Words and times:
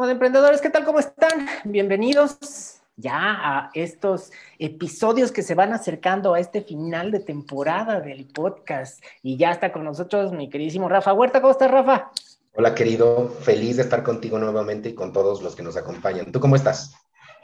Moda 0.00 0.12
Emprendedores, 0.12 0.62
¿qué 0.62 0.70
tal? 0.70 0.86
¿Cómo 0.86 0.98
están? 0.98 1.46
Bienvenidos 1.62 2.80
ya 2.96 3.12
a 3.12 3.70
estos 3.74 4.32
episodios 4.58 5.30
que 5.30 5.42
se 5.42 5.54
van 5.54 5.74
acercando 5.74 6.32
a 6.32 6.40
este 6.40 6.62
final 6.62 7.10
de 7.10 7.20
temporada 7.20 8.00
del 8.00 8.24
podcast. 8.24 9.04
Y 9.22 9.36
ya 9.36 9.50
está 9.50 9.72
con 9.72 9.84
nosotros 9.84 10.32
mi 10.32 10.48
queridísimo 10.48 10.88
Rafa 10.88 11.12
Huerta. 11.12 11.42
¿Cómo 11.42 11.50
estás, 11.50 11.70
Rafa? 11.70 12.12
Hola, 12.54 12.74
querido. 12.74 13.28
Feliz 13.42 13.76
de 13.76 13.82
estar 13.82 14.02
contigo 14.02 14.38
nuevamente 14.38 14.88
y 14.88 14.94
con 14.94 15.12
todos 15.12 15.42
los 15.42 15.54
que 15.54 15.62
nos 15.62 15.76
acompañan. 15.76 16.32
¿Tú 16.32 16.40
cómo 16.40 16.56
estás? 16.56 16.94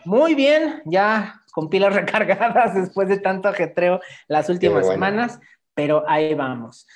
Muy 0.06 0.34
bien, 0.34 0.80
ya 0.86 1.42
con 1.52 1.68
pilas 1.68 1.94
recargadas 1.94 2.74
después 2.74 3.10
de 3.10 3.18
tanto 3.18 3.50
ajetreo 3.50 4.00
las 4.28 4.48
últimas 4.48 4.86
semanas, 4.86 5.40
pero 5.74 6.08
ahí 6.08 6.32
vamos. 6.32 6.86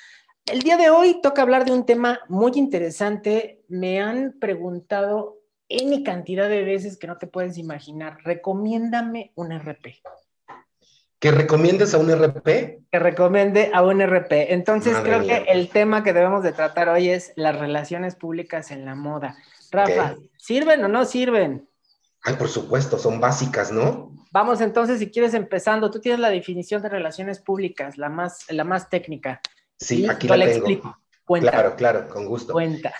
El 0.47 0.63
día 0.63 0.77
de 0.77 0.89
hoy 0.89 1.21
toca 1.21 1.43
hablar 1.43 1.65
de 1.65 1.71
un 1.71 1.85
tema 1.85 2.19
muy 2.29 2.53
interesante. 2.55 3.63
Me 3.67 4.01
han 4.01 4.39
preguntado 4.39 5.40
N 5.79 6.03
cantidad 6.03 6.49
de 6.49 6.63
veces 6.63 6.97
que 6.97 7.07
no 7.07 7.17
te 7.17 7.27
puedes 7.27 7.57
imaginar. 7.57 8.17
Recomiéndame 8.23 9.31
un 9.35 9.51
RP. 9.51 10.01
¿Que 11.19 11.31
recomiendes 11.31 11.93
a 11.93 11.99
un 11.99 12.09
RP? 12.09 12.81
Que 12.91 12.99
recomiende 12.99 13.69
a 13.73 13.83
un 13.83 14.01
RP. 14.01 14.53
Entonces 14.53 14.97
creo 15.03 15.21
que 15.21 15.45
el 15.49 15.69
tema 15.69 16.03
que 16.03 16.13
debemos 16.13 16.41
de 16.43 16.51
tratar 16.51 16.89
hoy 16.89 17.09
es 17.09 17.33
las 17.35 17.59
relaciones 17.59 18.15
públicas 18.15 18.71
en 18.71 18.85
la 18.85 18.95
moda. 18.95 19.37
Rafa, 19.69 20.15
¿sirven 20.37 20.83
o 20.83 20.87
no 20.87 21.05
sirven? 21.05 21.69
Ay, 22.23 22.35
por 22.35 22.49
supuesto, 22.49 22.97
son 22.97 23.19
básicas, 23.19 23.71
¿no? 23.71 24.11
Vamos 24.31 24.61
entonces, 24.61 24.99
si 24.99 25.11
quieres 25.11 25.33
empezando, 25.33 25.91
tú 25.91 25.99
tienes 25.99 26.19
la 26.19 26.29
definición 26.29 26.81
de 26.81 26.89
relaciones 26.89 27.39
públicas, 27.39 27.97
la 27.97 28.09
más, 28.09 28.51
la 28.51 28.63
más 28.63 28.89
técnica. 28.89 29.41
Sí, 29.77 30.07
aquí 30.07 30.27
la 30.27 30.35
tengo. 30.35 30.51
Explico. 30.51 31.00
Claro, 31.39 31.75
claro, 31.75 32.09
con 32.09 32.25
gusto. 32.25 32.53
Cuenta. 32.53 32.93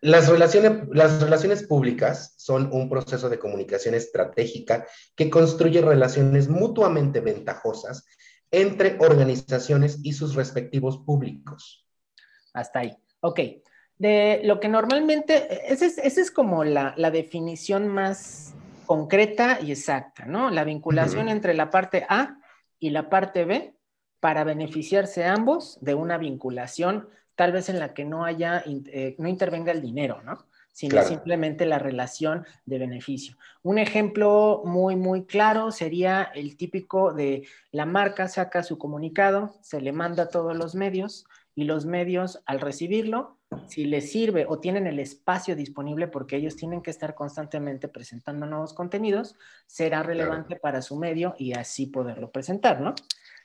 las, 0.00 0.28
relaciones, 0.28 0.88
las 0.90 1.22
relaciones 1.22 1.64
públicas 1.64 2.34
son 2.36 2.70
un 2.72 2.88
proceso 2.88 3.28
de 3.28 3.38
comunicación 3.38 3.94
estratégica 3.94 4.86
que 5.14 5.30
construye 5.30 5.80
relaciones 5.80 6.48
mutuamente 6.48 7.20
ventajosas 7.20 8.04
entre 8.50 8.98
organizaciones 9.00 10.00
y 10.02 10.12
sus 10.12 10.34
respectivos 10.34 10.98
públicos. 10.98 11.86
Hasta 12.52 12.80
ahí. 12.80 12.96
Ok. 13.20 13.40
De 13.96 14.40
lo 14.44 14.60
que 14.60 14.68
normalmente, 14.68 15.72
esa 15.72 15.86
es, 15.86 16.30
como 16.30 16.64
la, 16.64 16.94
definición 17.10 17.88
más 17.88 18.54
concreta 18.86 19.58
y 19.62 19.70
exacta, 19.70 20.26
¿no? 20.26 20.50
La 20.50 20.64
vinculación 20.64 21.28
entre 21.28 21.54
la 21.54 21.70
parte 21.70 22.04
A 22.08 22.36
y 22.78 22.90
la 22.90 23.08
parte 23.08 23.44
B 23.44 23.74
para 24.20 24.44
beneficiarse 24.44 25.24
ambos 25.24 25.78
de 25.80 25.94
una 25.94 26.18
vinculación 26.18 27.08
tal 27.42 27.50
vez 27.50 27.68
en 27.68 27.80
la 27.80 27.92
que 27.92 28.04
no 28.04 28.24
haya, 28.24 28.62
eh, 28.64 29.16
no 29.18 29.26
intervenga 29.26 29.72
el 29.72 29.82
dinero, 29.82 30.22
¿no? 30.22 30.46
Sino 30.70 31.02
simplemente 31.02 31.66
la 31.66 31.80
relación 31.80 32.46
de 32.66 32.78
beneficio. 32.78 33.36
Un 33.64 33.78
ejemplo 33.78 34.62
muy, 34.64 34.94
muy 34.94 35.24
claro 35.24 35.72
sería 35.72 36.22
el 36.36 36.56
típico 36.56 37.12
de 37.12 37.44
la 37.72 37.84
marca 37.84 38.28
saca 38.28 38.62
su 38.62 38.78
comunicado, 38.78 39.56
se 39.60 39.80
le 39.80 39.90
manda 39.90 40.22
a 40.22 40.28
todos 40.28 40.56
los 40.56 40.76
medios 40.76 41.26
y 41.56 41.64
los 41.64 41.84
medios 41.84 42.40
al 42.46 42.60
recibirlo, 42.60 43.38
si 43.66 43.86
les 43.86 44.12
sirve 44.12 44.46
o 44.48 44.60
tienen 44.60 44.86
el 44.86 45.00
espacio 45.00 45.56
disponible 45.56 46.06
porque 46.06 46.36
ellos 46.36 46.54
tienen 46.54 46.80
que 46.80 46.92
estar 46.92 47.16
constantemente 47.16 47.88
presentando 47.88 48.46
nuevos 48.46 48.72
contenidos, 48.72 49.34
será 49.66 50.04
relevante 50.04 50.54
para 50.54 50.80
su 50.80 50.96
medio 50.96 51.34
y 51.38 51.54
así 51.54 51.86
poderlo 51.86 52.30
presentar, 52.30 52.80
¿no? 52.80 52.94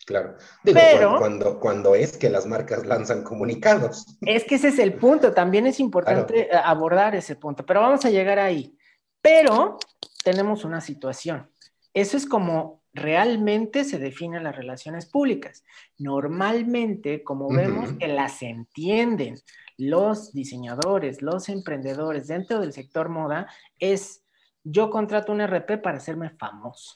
Claro. 0.08 0.38
Pero, 0.64 1.18
cuando, 1.20 1.60
cuando 1.60 1.94
es 1.94 2.16
que 2.16 2.30
las 2.30 2.46
marcas 2.46 2.86
lanzan 2.86 3.24
comunicados. 3.24 4.18
Es 4.22 4.46
que 4.46 4.56
ese 4.56 4.70
es 4.70 4.80
el 4.80 4.94
punto, 4.94 5.34
también 5.34 5.68
es 5.68 5.82
importante 5.82 6.50
abordar 6.64 7.14
ese 7.14 7.36
punto, 7.36 7.66
pero 7.66 7.82
vamos 7.82 8.06
a 8.06 8.10
llegar 8.10 8.40
ahí. 8.40 8.78
Pero 9.22 9.78
tenemos 10.24 10.64
una 10.64 10.80
situación. 10.80 11.52
Eso 11.94 12.16
es 12.16 12.26
como 12.26 12.84
realmente 12.94 13.84
se 13.84 14.00
definen 14.00 14.46
las 14.46 14.56
relaciones 14.56 15.08
públicas. 15.08 15.66
Normalmente, 15.98 17.22
como 17.22 17.50
vemos 17.50 17.92
que 18.00 18.08
las 18.08 18.42
entienden 18.42 19.36
los 19.76 20.32
diseñadores, 20.32 21.22
los 21.22 21.50
emprendedores 21.50 22.28
dentro 22.28 22.62
del 22.62 22.72
sector 22.72 23.10
moda, 23.10 23.48
es 23.78 24.24
yo 24.64 24.90
contrato 24.90 25.34
un 25.34 25.42
RP 25.42 25.82
para 25.84 25.98
hacerme 25.98 26.30
famoso. 26.30 26.96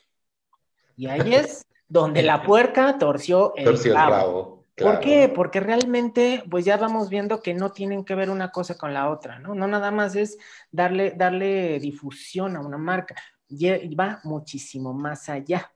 Y 0.96 1.08
ahí 1.08 1.36
es 1.36 1.66
donde 1.92 2.24
la 2.24 2.42
puerca 2.42 2.98
torció 2.98 3.54
el 3.58 3.66
torció 3.66 3.94
rabo. 3.94 4.66
¿Por 4.78 5.00
qué? 5.02 5.32
Porque 5.34 5.60
realmente, 5.60 6.42
pues 6.50 6.64
ya 6.64 6.78
vamos 6.78 7.10
viendo 7.10 7.42
que 7.42 7.54
no 7.54 7.72
tienen 7.72 8.06
que 8.06 8.16
ver 8.16 8.30
una 8.30 8.50
cosa 8.50 8.78
con 8.78 8.94
la 8.94 9.10
otra, 9.10 9.40
¿no? 9.40 9.54
No 9.54 9.68
nada 9.68 9.92
más 9.92 10.16
es 10.16 10.38
darle, 10.72 11.12
darle 11.12 11.80
difusión 11.80 12.56
a 12.56 12.62
una 12.62 12.78
marca, 12.78 13.16
va 14.00 14.22
muchísimo 14.24 14.94
más 14.94 15.28
allá. 15.28 15.72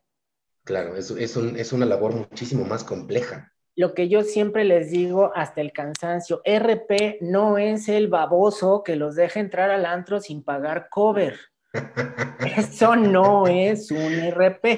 Claro, 0.63 0.95
es, 0.95 1.11
es, 1.11 1.35
un, 1.35 1.57
es 1.57 1.73
una 1.73 1.85
labor 1.85 2.15
muchísimo 2.15 2.63
más 2.63 2.85
compleja. 2.85 3.51
Lo 3.75 3.93
que 3.93 4.07
yo 4.07 4.23
siempre 4.23 4.63
les 4.63 4.89
digo 4.89 5.33
hasta 5.35 5.59
el 5.59 5.73
cansancio, 5.73 6.41
RP 6.45 7.17
no 7.19 7.57
es 7.57 7.89
el 7.89 8.07
baboso 8.07 8.83
que 8.83 8.95
los 8.95 9.15
deja 9.15 9.41
entrar 9.41 9.69
al 9.69 9.85
antro 9.85 10.21
sin 10.21 10.43
pagar 10.43 10.87
cover. 10.89 11.37
Eso 12.57 12.95
no 12.95 13.47
es 13.47 13.91
un 13.91 14.31
RP. 14.31 14.77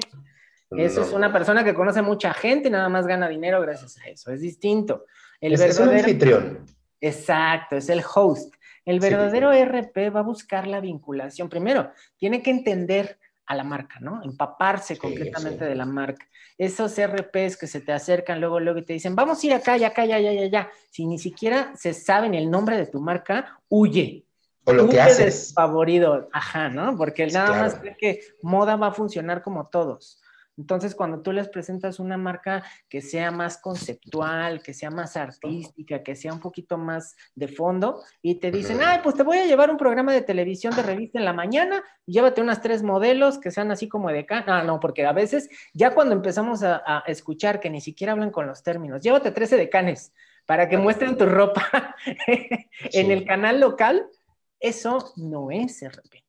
Eso 0.72 1.02
es 1.02 1.14
una 1.14 1.32
persona 1.32 1.64
que 1.64 1.74
conoce 1.74 2.02
mucha 2.02 2.34
gente 2.34 2.68
y 2.68 2.72
nada 2.72 2.90
más 2.90 3.08
gana 3.08 3.30
dinero 3.30 3.62
gracias 3.62 3.98
a 4.00 4.08
eso. 4.08 4.32
Es 4.32 4.42
distinto. 4.42 5.06
El 5.40 5.54
es, 5.54 5.80
un 5.80 5.90
anfitrión. 5.90 6.66
Exacto, 7.00 7.78
es 7.78 7.90
el 7.90 8.04
host. 8.14 8.54
El 8.84 9.00
verdadero 9.00 9.52
RP 9.52 10.10
va 10.14 10.22
a 10.22 10.24
buscar 10.24 10.68
la 10.68 10.80
vinculación. 10.80 11.50
Primero, 11.50 11.92
tiene 12.18 12.42
que 12.42 12.52
entender 12.52 13.20
a 13.46 13.56
la 13.56 13.64
marca, 13.64 14.00
¿no? 14.00 14.22
Empaparse 14.24 14.98
completamente 14.98 15.66
de 15.66 15.76
la 15.76 15.86
marca. 15.86 16.26
Esos 16.58 16.98
RPs 17.00 17.56
que 17.58 17.68
se 17.68 17.82
te 17.82 17.94
acercan 17.94 18.40
luego, 18.40 18.60
luego 18.60 18.80
y 18.80 18.86
te 18.86 18.94
dicen, 18.94 19.16
vamos 19.16 19.42
a 19.42 19.48
ir 19.48 19.54
acá, 19.54 19.78
ya, 19.78 19.88
acá, 19.88 20.06
ya, 20.06 20.20
ya, 20.20 20.34
ya, 20.34 20.48
ya. 20.48 20.72
Si 20.90 21.06
ni 21.06 21.18
siquiera 21.18 21.74
se 21.76 21.94
saben 21.94 22.34
el 22.34 22.50
nombre 22.50 22.78
de 22.78 22.88
tu 22.88 23.00
marca, 23.00 23.60
huye. 23.70 24.26
O 24.66 24.74
lo 24.74 24.90
que 24.90 25.00
haces. 25.00 25.54
Favorito, 25.54 26.28
ajá, 26.34 26.68
¿no? 26.70 26.98
Porque 26.98 27.28
nada 27.28 27.58
más 27.58 27.76
cree 27.76 27.96
que 27.96 28.20
moda 28.42 28.76
va 28.76 28.88
a 28.88 28.92
funcionar 28.92 29.42
como 29.42 29.68
todos. 29.68 30.22
Entonces, 30.58 30.96
cuando 30.96 31.22
tú 31.22 31.32
les 31.32 31.48
presentas 31.50 32.00
una 32.00 32.18
marca 32.18 32.64
que 32.90 33.02
sea 33.02 33.30
más 33.32 33.60
conceptual, 33.60 34.62
que 34.64 34.74
sea 34.74 34.90
más 34.90 35.16
artística, 35.16 36.02
que 36.02 36.16
sea 36.16 36.34
un 36.34 36.40
poquito 36.40 36.78
más 36.78 37.16
de 37.36 37.48
fondo, 37.48 38.04
y 38.22 38.36
te 38.36 38.52
dicen, 38.52 38.80
ay, 38.84 39.00
pues 39.04 39.16
te 39.16 39.24
voy 39.24 39.38
a 39.38 39.46
llevar 39.46 39.70
un 39.70 39.78
programa 39.78 40.12
de 40.12 40.22
televisión 40.22 40.76
de 40.76 40.82
revista 40.82 41.20
en 41.20 41.26
la 41.26 41.34
mañana, 41.34 41.84
y 42.06 42.14
llévate 42.14 42.42
unas 42.42 42.62
tres 42.62 42.82
modelos 42.82 43.38
que 43.38 43.52
sean 43.52 43.72
así 43.72 43.88
como 43.88 44.10
de 44.10 44.20
acá. 44.20 44.44
No, 44.48 44.64
no, 44.64 44.80
porque 44.80 45.06
a 45.06 45.14
veces 45.14 45.50
ya 45.74 45.94
cuando 45.94 46.16
empezamos 46.16 46.64
a, 46.64 47.04
escuchar 47.08 47.60
que 47.60 47.70
ni 47.70 47.82
siquiera 47.82 48.14
hablan 48.14 48.32
con 48.32 48.48
los 48.48 48.64
términos, 48.64 49.02
llévate 49.02 49.32
13 49.32 49.58
decanes 49.58 50.14
para 50.46 50.68
que 50.68 50.78
muestren 50.78 51.18
tu 51.18 51.26
ropa 51.26 51.96
en 52.28 53.12
el 53.12 53.26
canal 53.26 53.60
local, 53.60 54.08
eso 54.60 55.14
no 55.18 55.52
es 55.52 55.84
RP. 55.84 56.27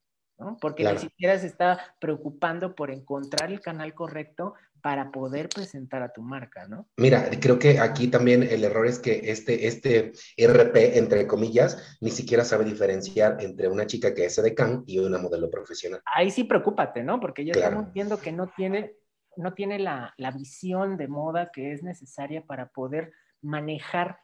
Porque 0.61 0.85
ni 0.85 0.99
siquiera 0.99 1.39
se 1.39 1.47
está 1.47 1.81
preocupando 1.99 2.75
por 2.75 2.91
encontrar 2.91 3.51
el 3.51 3.61
canal 3.61 3.95
correcto 3.95 4.55
para 4.81 5.11
poder 5.11 5.49
presentar 5.49 6.03
a 6.03 6.13
tu 6.13 6.23
marca, 6.23 6.69
¿no? 6.69 6.89
Mira, 6.97 7.29
creo 7.41 7.59
que 7.59 7.81
aquí 7.81 8.09
también 8.09 8.43
el 8.43 8.63
error 8.65 8.87
es 8.87 8.99
que 8.99 9.21
este, 9.25 9.67
este 9.67 10.13
RP, 10.37 10.97
entre 10.97 11.27
comillas, 11.27 11.99
ni 12.01 12.11
siquiera 12.11 12.45
sabe 12.45 12.65
diferenciar 12.65 13.39
entre 13.41 13.69
una 13.69 13.87
chica 13.87 14.15
que 14.15 14.27
es 14.27 14.39
edecán 14.39 14.85
y 14.87 14.99
una 14.99 15.19
modelo 15.19 15.51
profesional. 15.51 16.01
Ahí 16.15 16.31
sí 16.31 16.45
preocúpate, 16.45 17.03
¿no? 17.03 17.19
Porque 17.21 17.45
ya 17.45 17.53
estamos 17.53 17.93
viendo 17.93 18.21
que 18.21 18.33
no 18.33 18.49
tiene, 18.57 18.95
no 19.37 19.55
tiene 19.55 19.79
la, 19.79 20.15
la 20.17 20.31
visión 20.31 20.97
de 20.97 21.09
moda 21.09 21.51
que 21.53 21.73
es 21.73 21.83
necesaria 21.83 22.45
para 22.47 22.69
poder 22.69 23.13
manejar 23.43 24.19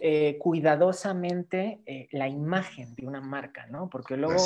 eh, 0.00 0.36
cuidadosamente 0.38 1.80
eh, 1.86 2.08
la 2.12 2.28
imagen 2.28 2.94
de 2.94 3.06
una 3.06 3.20
marca, 3.20 3.66
¿no? 3.66 3.88
Porque 3.88 4.16
luego, 4.16 4.42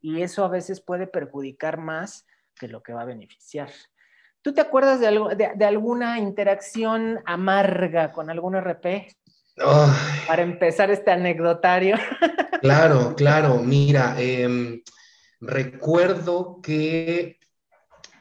y 0.00 0.22
eso 0.22 0.44
a 0.44 0.48
veces 0.48 0.80
puede 0.80 1.06
perjudicar 1.06 1.78
más 1.78 2.26
que 2.54 2.68
lo 2.68 2.82
que 2.82 2.92
va 2.92 3.02
a 3.02 3.06
beneficiar. 3.06 3.70
¿Tú 4.42 4.52
te 4.52 4.60
acuerdas 4.60 5.00
de, 5.00 5.06
algo, 5.08 5.30
de, 5.30 5.64
alguna 5.64 6.18
interacción 6.18 7.20
amarga 7.24 8.12
con 8.12 8.30
algún 8.30 8.56
RP? 8.56 9.08
Para 10.26 10.42
empezar 10.42 10.90
este 10.90 11.10
anecdotario. 11.10 11.96
Claro, 12.60 13.14
claro, 13.14 13.58
mira, 13.58 14.14
em, 14.18 14.80
recuerdo 15.38 16.62
que 16.62 17.38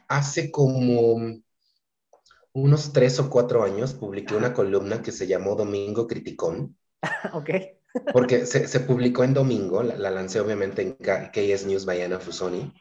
hace 0.09 0.51
como 0.51 1.15
unos 2.53 2.93
tres 2.93 3.19
o 3.19 3.29
cuatro 3.29 3.63
años 3.63 3.93
publiqué 3.93 4.35
una 4.35 4.53
columna 4.53 5.01
que 5.01 5.11
se 5.11 5.27
llamó 5.27 5.55
Domingo 5.55 6.07
Criticón. 6.07 6.77
ok. 7.33 7.49
porque 8.11 8.45
se, 8.45 8.79
publicó 8.79 9.23
en 9.23 9.33
domingo, 9.33 9.83
la, 9.83 10.09
lancé 10.09 10.39
obviamente 10.39 10.81
en 10.81 10.93
KS 10.95 11.65
News 11.65 11.85
by 11.85 12.01
Ana 12.01 12.19
Fusoni, 12.19 12.73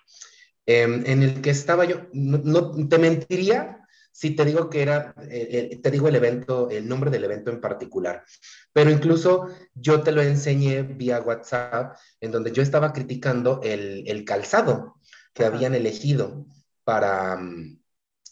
em, 0.64 1.02
en 1.06 1.22
el 1.22 1.42
que 1.42 1.50
estaba 1.50 1.84
yo, 1.84 2.02
no, 2.12 2.88
te 2.88 2.98
mentiría 2.98 3.82
si 4.12 4.36
te 4.36 4.44
digo 4.44 4.68
que 4.68 4.82
era, 4.82 5.14
eh, 5.30 5.80
te 5.82 5.90
digo 5.90 6.06
el 6.06 6.16
evento, 6.16 6.68
el 6.70 6.86
nombre 6.86 7.10
del 7.10 7.24
evento 7.24 7.50
en 7.50 7.60
particular, 7.60 8.22
pero 8.72 8.90
incluso 8.90 9.48
yo 9.74 10.02
te 10.02 10.12
lo 10.12 10.20
enseñé 10.20 10.82
vía 10.82 11.20
WhatsApp, 11.20 11.96
en 12.20 12.30
donde 12.30 12.52
yo 12.52 12.62
estaba 12.62 12.92
criticando 12.92 13.60
el, 13.64 14.24
calzado 14.26 14.96
que 15.32 15.46
habían 15.46 15.74
elegido 15.74 16.46
para, 16.84 17.36
mm, 17.36 17.81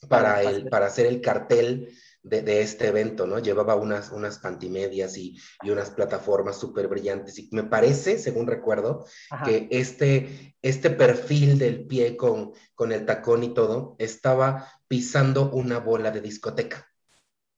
para, 0.09 0.43
el, 0.43 0.69
para 0.69 0.87
hacer 0.87 1.07
el 1.07 1.21
cartel 1.21 1.93
de, 2.23 2.63
este 2.63 2.89
evento, 2.89 3.27
¿no? 3.27 3.39
Llevaba 3.39 3.77
unas, 3.77 4.11
unas 4.11 4.39
pantimedias 4.39 5.17
y, 5.17 5.39
y 5.63 5.71
unas 5.71 5.91
plataformas 5.91 6.59
súper 6.59 6.89
brillantes 6.89 7.39
y 7.39 7.49
me 7.53 7.65
parece, 7.65 8.19
según 8.19 8.47
recuerdo, 8.47 9.07
que 9.45 9.69
este, 9.71 10.57
este 10.63 10.91
perfil 10.91 11.59
del 11.59 11.87
pie 11.87 12.17
con, 12.17 12.53
con 12.75 12.93
el 12.93 13.07
tacón 13.07 13.43
y 13.43 13.55
todo 13.55 13.97
estaba 13.99 14.69
pisando 14.87 15.51
una 15.51 15.79
bola 15.79 16.11
de 16.11 16.21
discoteca. 16.21 16.87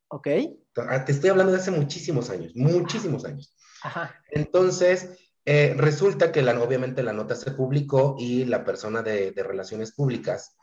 Ok. 0.08 0.28
Ah, 0.76 1.04
te 1.04 1.12
estoy 1.12 1.30
hablando 1.30 1.52
de 1.52 1.58
hace 1.58 1.70
muchísimos 1.70 2.30
años, 2.30 2.52
muchísimos 2.54 3.24
años. 3.24 3.56
Ajá. 3.82 4.14
Entonces, 4.30 5.18
eh, 5.44 5.74
resulta 5.76 6.30
que 6.30 6.42
la, 6.42 6.60
obviamente 6.62 7.02
la 7.02 7.12
nota 7.12 7.34
se 7.34 7.50
publicó 7.50 8.14
y 8.18 8.44
la 8.44 8.64
persona 8.64 9.02
de, 9.02 9.32
de 9.32 9.42
relaciones 9.42 9.92
públicas 9.92 10.56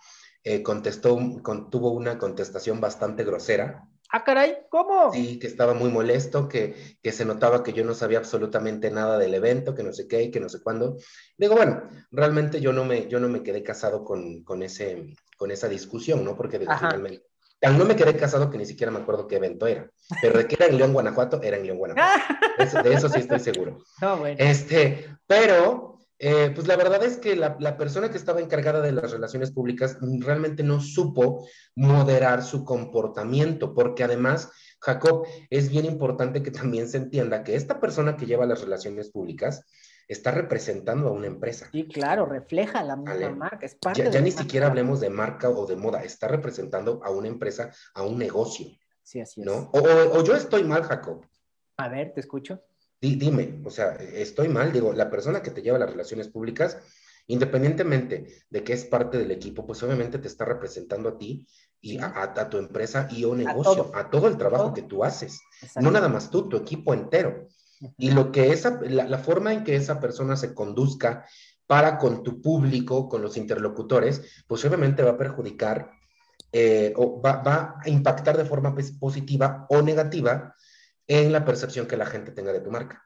eh, 0.44 0.64
contestó, 0.64 1.18
tuvo 1.70 1.92
una 1.92 2.18
contestación 2.18 2.80
bastante 2.80 3.24
grosera. 3.24 3.88
Ah, 4.12 4.24
caray, 4.24 4.58
¿cómo? 4.70 5.14
Sí, 5.14 5.38
que 5.38 5.46
estaba 5.46 5.76
muy 5.76 5.92
molesto, 5.92 6.48
que, 6.48 6.98
que, 7.04 7.12
se 7.12 7.26
notaba 7.26 7.62
que 7.62 7.74
yo 7.74 7.86
no 7.86 7.94
sabía 7.94 8.18
absolutamente 8.18 8.90
nada 8.90 9.20
del 9.20 9.36
evento, 9.36 9.76
que 9.76 9.84
no 9.84 9.94
sé 9.94 10.08
qué, 10.08 10.32
que 10.32 10.40
no 10.40 10.50
sé 10.50 10.62
cuándo. 10.62 10.98
Digo, 11.38 11.56
bueno, 11.56 11.84
realmente 12.10 12.60
yo 12.60 12.74
no 12.74 12.86
me, 12.86 13.08
yo 13.08 13.20
no 13.20 13.30
me 13.30 13.44
quedé 13.44 13.62
casado 13.62 14.04
con, 14.04 14.44
con 14.44 14.64
ese, 14.64 15.14
con 15.38 15.52
esa 15.52 15.70
discusión, 15.70 16.26
¿no? 16.26 16.36
Porque 16.36 16.58
finalmente, 16.58 17.24
no 17.62 17.86
me 17.86 17.96
quedé 17.96 18.16
casado 18.16 18.50
que 18.50 18.58
ni 18.58 18.66
siquiera 18.66 18.92
me 18.92 19.00
acuerdo 19.00 19.28
qué 19.28 19.36
evento 19.36 19.68
era. 19.68 19.92
Pero 20.22 20.40
de 20.40 20.48
que 20.48 20.56
era 20.56 20.66
en 20.66 20.78
León, 20.78 20.94
Guanajuato, 20.94 21.42
era 21.44 21.58
en 21.58 21.68
León, 21.68 21.78
Guanajuato. 21.78 22.36
de 22.84 22.94
eso 22.94 23.10
sí 23.10 23.20
estoy 23.20 23.40
seguro. 23.40 23.78
No, 24.02 24.18
bueno. 24.18 24.38
Este, 24.40 25.18
pero 25.28 25.89
eh, 26.22 26.52
pues 26.54 26.68
la 26.68 26.76
verdad 26.76 27.02
es 27.04 27.18
que 27.18 27.38
la, 27.38 27.78
persona 27.78 28.12
que 28.12 28.18
estaba 28.18 28.42
encargada 28.42 28.82
de 28.82 28.92
las 28.92 29.12
relaciones 29.12 29.52
públicas 29.52 29.98
realmente 30.20 30.64
no 30.64 30.82
supo 30.82 31.48
moderar 31.76 32.44
su 32.44 32.66
comportamiento, 32.66 33.74
porque 33.74 34.04
además, 34.04 34.52
Jacob, 34.82 35.26
es 35.50 35.70
bien 35.70 35.86
importante 35.86 36.44
que 36.44 36.52
también 36.52 36.90
se 36.90 36.98
entienda 36.98 37.44
que 37.44 37.56
esta 37.56 37.80
persona 37.80 38.18
que 38.18 38.26
lleva 38.26 38.46
las 38.46 38.62
relaciones 38.62 39.10
públicas 39.10 39.66
está 40.10 40.32
representando 40.32 41.08
a 41.08 41.12
una 41.12 41.28
empresa. 41.28 41.70
Sí, 41.72 41.88
claro, 41.88 42.26
refleja 42.26 42.84
la 42.84 42.98
marca, 42.98 43.66
es 43.66 43.76
parte 43.76 44.04
Ya, 44.04 44.10
ya 44.10 44.20
ni 44.20 44.32
siquiera 44.32 44.68
hablemos 44.68 45.00
de 45.00 45.10
marca 45.10 45.50
o 45.50 45.66
de 45.66 45.78
moda, 45.78 46.04
está 46.04 46.28
representando 46.28 47.00
a 47.02 47.12
una 47.12 47.30
empresa, 47.30 47.72
a 47.94 48.04
un 48.04 48.18
negocio. 48.18 48.68
Sí, 49.04 49.22
así 49.22 49.40
es. 49.40 49.48
¿no? 49.48 49.70
o 49.72 50.24
yo 50.24 50.36
estoy 50.36 50.64
mal, 50.66 50.84
Jacob. 50.84 51.26
A 51.78 51.88
ver, 51.88 52.14
te 52.14 52.20
escucho 52.20 52.62
dime, 53.02 53.62
o 53.64 53.70
sea, 53.70 53.96
estoy 53.96 54.50
mal, 54.50 54.74
digo, 54.74 54.94
la 54.94 55.10
persona 55.10 55.42
que 55.42 55.52
te 55.52 55.62
lleva 55.62 55.80
las 55.80 55.90
relaciones 55.90 56.28
públicas, 56.28 56.78
independientemente 57.28 58.44
de 58.50 58.64
que 58.64 58.74
es 58.74 58.86
parte 58.86 59.18
del 59.18 59.32
equipo, 59.32 59.66
pues 59.66 59.82
obviamente 59.84 60.18
te 60.18 60.28
está 60.28 60.46
representando 60.46 61.10
a 61.10 61.18
ti 61.18 61.48
y 61.80 61.98
a, 62.00 62.50
tu 62.50 62.58
empresa 62.58 63.08
y 63.12 63.24
a 63.24 63.28
un 63.28 63.38
negocio, 63.38 63.92
a 63.94 64.10
todo, 64.10 64.28
el 64.28 64.38
trabajo 64.38 64.74
que 64.74 64.82
tú 64.82 65.04
haces. 65.04 65.40
No 65.80 65.92
nada 65.92 66.10
más 66.10 66.30
tú, 66.30 66.50
tu 66.50 66.58
equipo 66.58 66.94
entero. 66.94 67.48
Y 67.98 68.12
lo 68.12 68.32
que 68.32 68.52
esa, 68.52 68.82
la, 68.82 69.18
forma 69.20 69.54
en 69.54 69.64
que 69.64 69.76
esa 69.76 70.00
persona 70.00 70.36
se 70.36 70.54
conduzca 70.54 71.26
para 71.68 71.98
con 71.98 72.24
tu 72.24 72.42
público, 72.42 73.08
con 73.08 73.22
los 73.22 73.38
interlocutores, 73.38 74.44
pues 74.48 74.66
obviamente 74.66 75.04
va 75.04 75.12
a 75.12 75.18
perjudicar 75.18 75.92
eh, 76.52 76.94
o 76.98 77.22
va, 77.22 77.44
va, 77.44 77.76
a 77.80 77.90
impactar 77.90 78.36
de 78.36 78.44
forma 78.44 78.74
pues, 78.74 78.92
positiva 78.92 79.68
o 79.70 79.82
negativa 79.82 80.56
en 81.10 81.34
la 81.34 81.44
percepción 81.44 81.88
que 81.88 81.98
la 81.98 82.06
gente 82.06 82.32
tenga 82.32 82.54
de 82.54 82.62
tu 82.62 82.70
marca. 82.72 83.04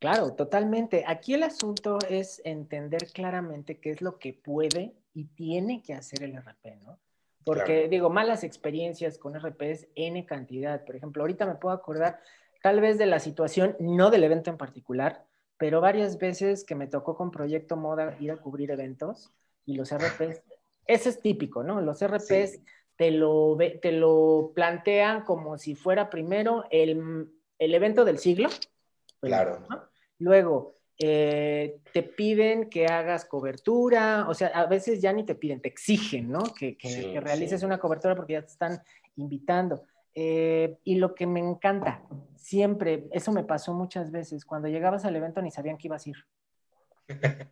Claro, 0.00 0.32
totalmente. 0.32 1.04
Aquí 1.06 1.34
el 1.34 1.44
asunto 1.44 1.98
es 2.08 2.40
entender 2.44 3.06
claramente 3.12 3.78
qué 3.78 3.90
es 3.90 4.02
lo 4.02 4.18
que 4.18 4.32
puede 4.32 4.94
y 5.14 5.26
tiene 5.26 5.82
que 5.82 5.94
hacer 5.94 6.24
el 6.24 6.34
RP, 6.34 6.76
¿no? 6.82 6.98
Porque 7.44 7.88
digo, 7.88 8.08
malas 8.08 8.44
experiencias 8.44 9.18
con 9.18 9.36
RPs 9.36 9.88
N 9.94 10.24
cantidad. 10.26 10.84
Por 10.84 10.96
ejemplo, 10.96 11.22
ahorita 11.22 11.44
me 11.44 11.56
puedo 11.56 11.74
acordar 11.74 12.18
tal 12.62 12.80
vez 12.80 12.98
de 12.98 13.06
la 13.06 13.20
situación, 13.20 13.76
no 13.78 14.10
del 14.10 14.24
evento 14.24 14.50
en 14.50 14.56
particular, 14.56 15.26
pero 15.58 15.80
varias 15.80 16.18
veces 16.18 16.64
que 16.64 16.74
me 16.74 16.86
tocó 16.86 17.16
con 17.16 17.30
Proyecto 17.30 17.76
Moda 17.76 18.16
ir 18.20 18.30
a 18.32 18.38
cubrir 18.38 18.70
eventos 18.70 19.32
y 19.66 19.74
los 19.74 19.92
RPs, 19.92 20.42
ese 20.86 21.08
es 21.10 21.20
típico, 21.20 21.62
¿no? 21.62 21.80
Los 21.80 22.00
RPs 22.02 22.60
te 23.02 23.10
lo, 23.10 23.58
te 23.58 23.90
lo 23.90 24.52
plantean 24.54 25.24
como 25.24 25.58
si 25.58 25.74
fuera 25.74 26.08
primero 26.08 26.66
el, 26.70 27.32
evento 27.58 28.04
del 28.04 28.18
siglo. 28.18 28.48
Claro. 29.20 29.66
Luego, 30.20 30.76
eh, 31.00 31.80
te 31.92 32.04
piden 32.04 32.70
que 32.70 32.86
hagas 32.86 33.24
cobertura, 33.24 34.26
o 34.28 34.34
sea, 34.34 34.52
a 34.54 34.66
veces 34.66 35.02
ya 35.02 35.12
ni 35.12 35.24
te 35.24 35.34
piden, 35.34 35.60
te 35.60 35.68
exigen, 35.68 36.30
¿no? 36.30 36.44
Que, 36.56 36.76
realices 37.20 37.64
una 37.64 37.78
cobertura 37.78 38.14
porque 38.14 38.34
ya 38.34 38.42
te 38.42 38.52
están 38.52 38.80
invitando. 39.16 39.82
Eh, 40.14 40.78
y 40.84 40.94
lo 40.94 41.16
que 41.16 41.26
me 41.26 41.40
encanta, 41.40 42.04
siempre, 42.36 43.08
eso 43.10 43.32
me 43.32 43.42
pasó 43.42 43.74
muchas 43.74 44.12
veces, 44.12 44.44
cuando 44.44 44.68
llegabas 44.68 45.04
al 45.04 45.16
evento 45.16 45.42
ni 45.42 45.50
sabían 45.50 45.76
que 45.76 45.88
ibas 45.88 46.06
a 46.06 46.10
ir. 46.10 46.16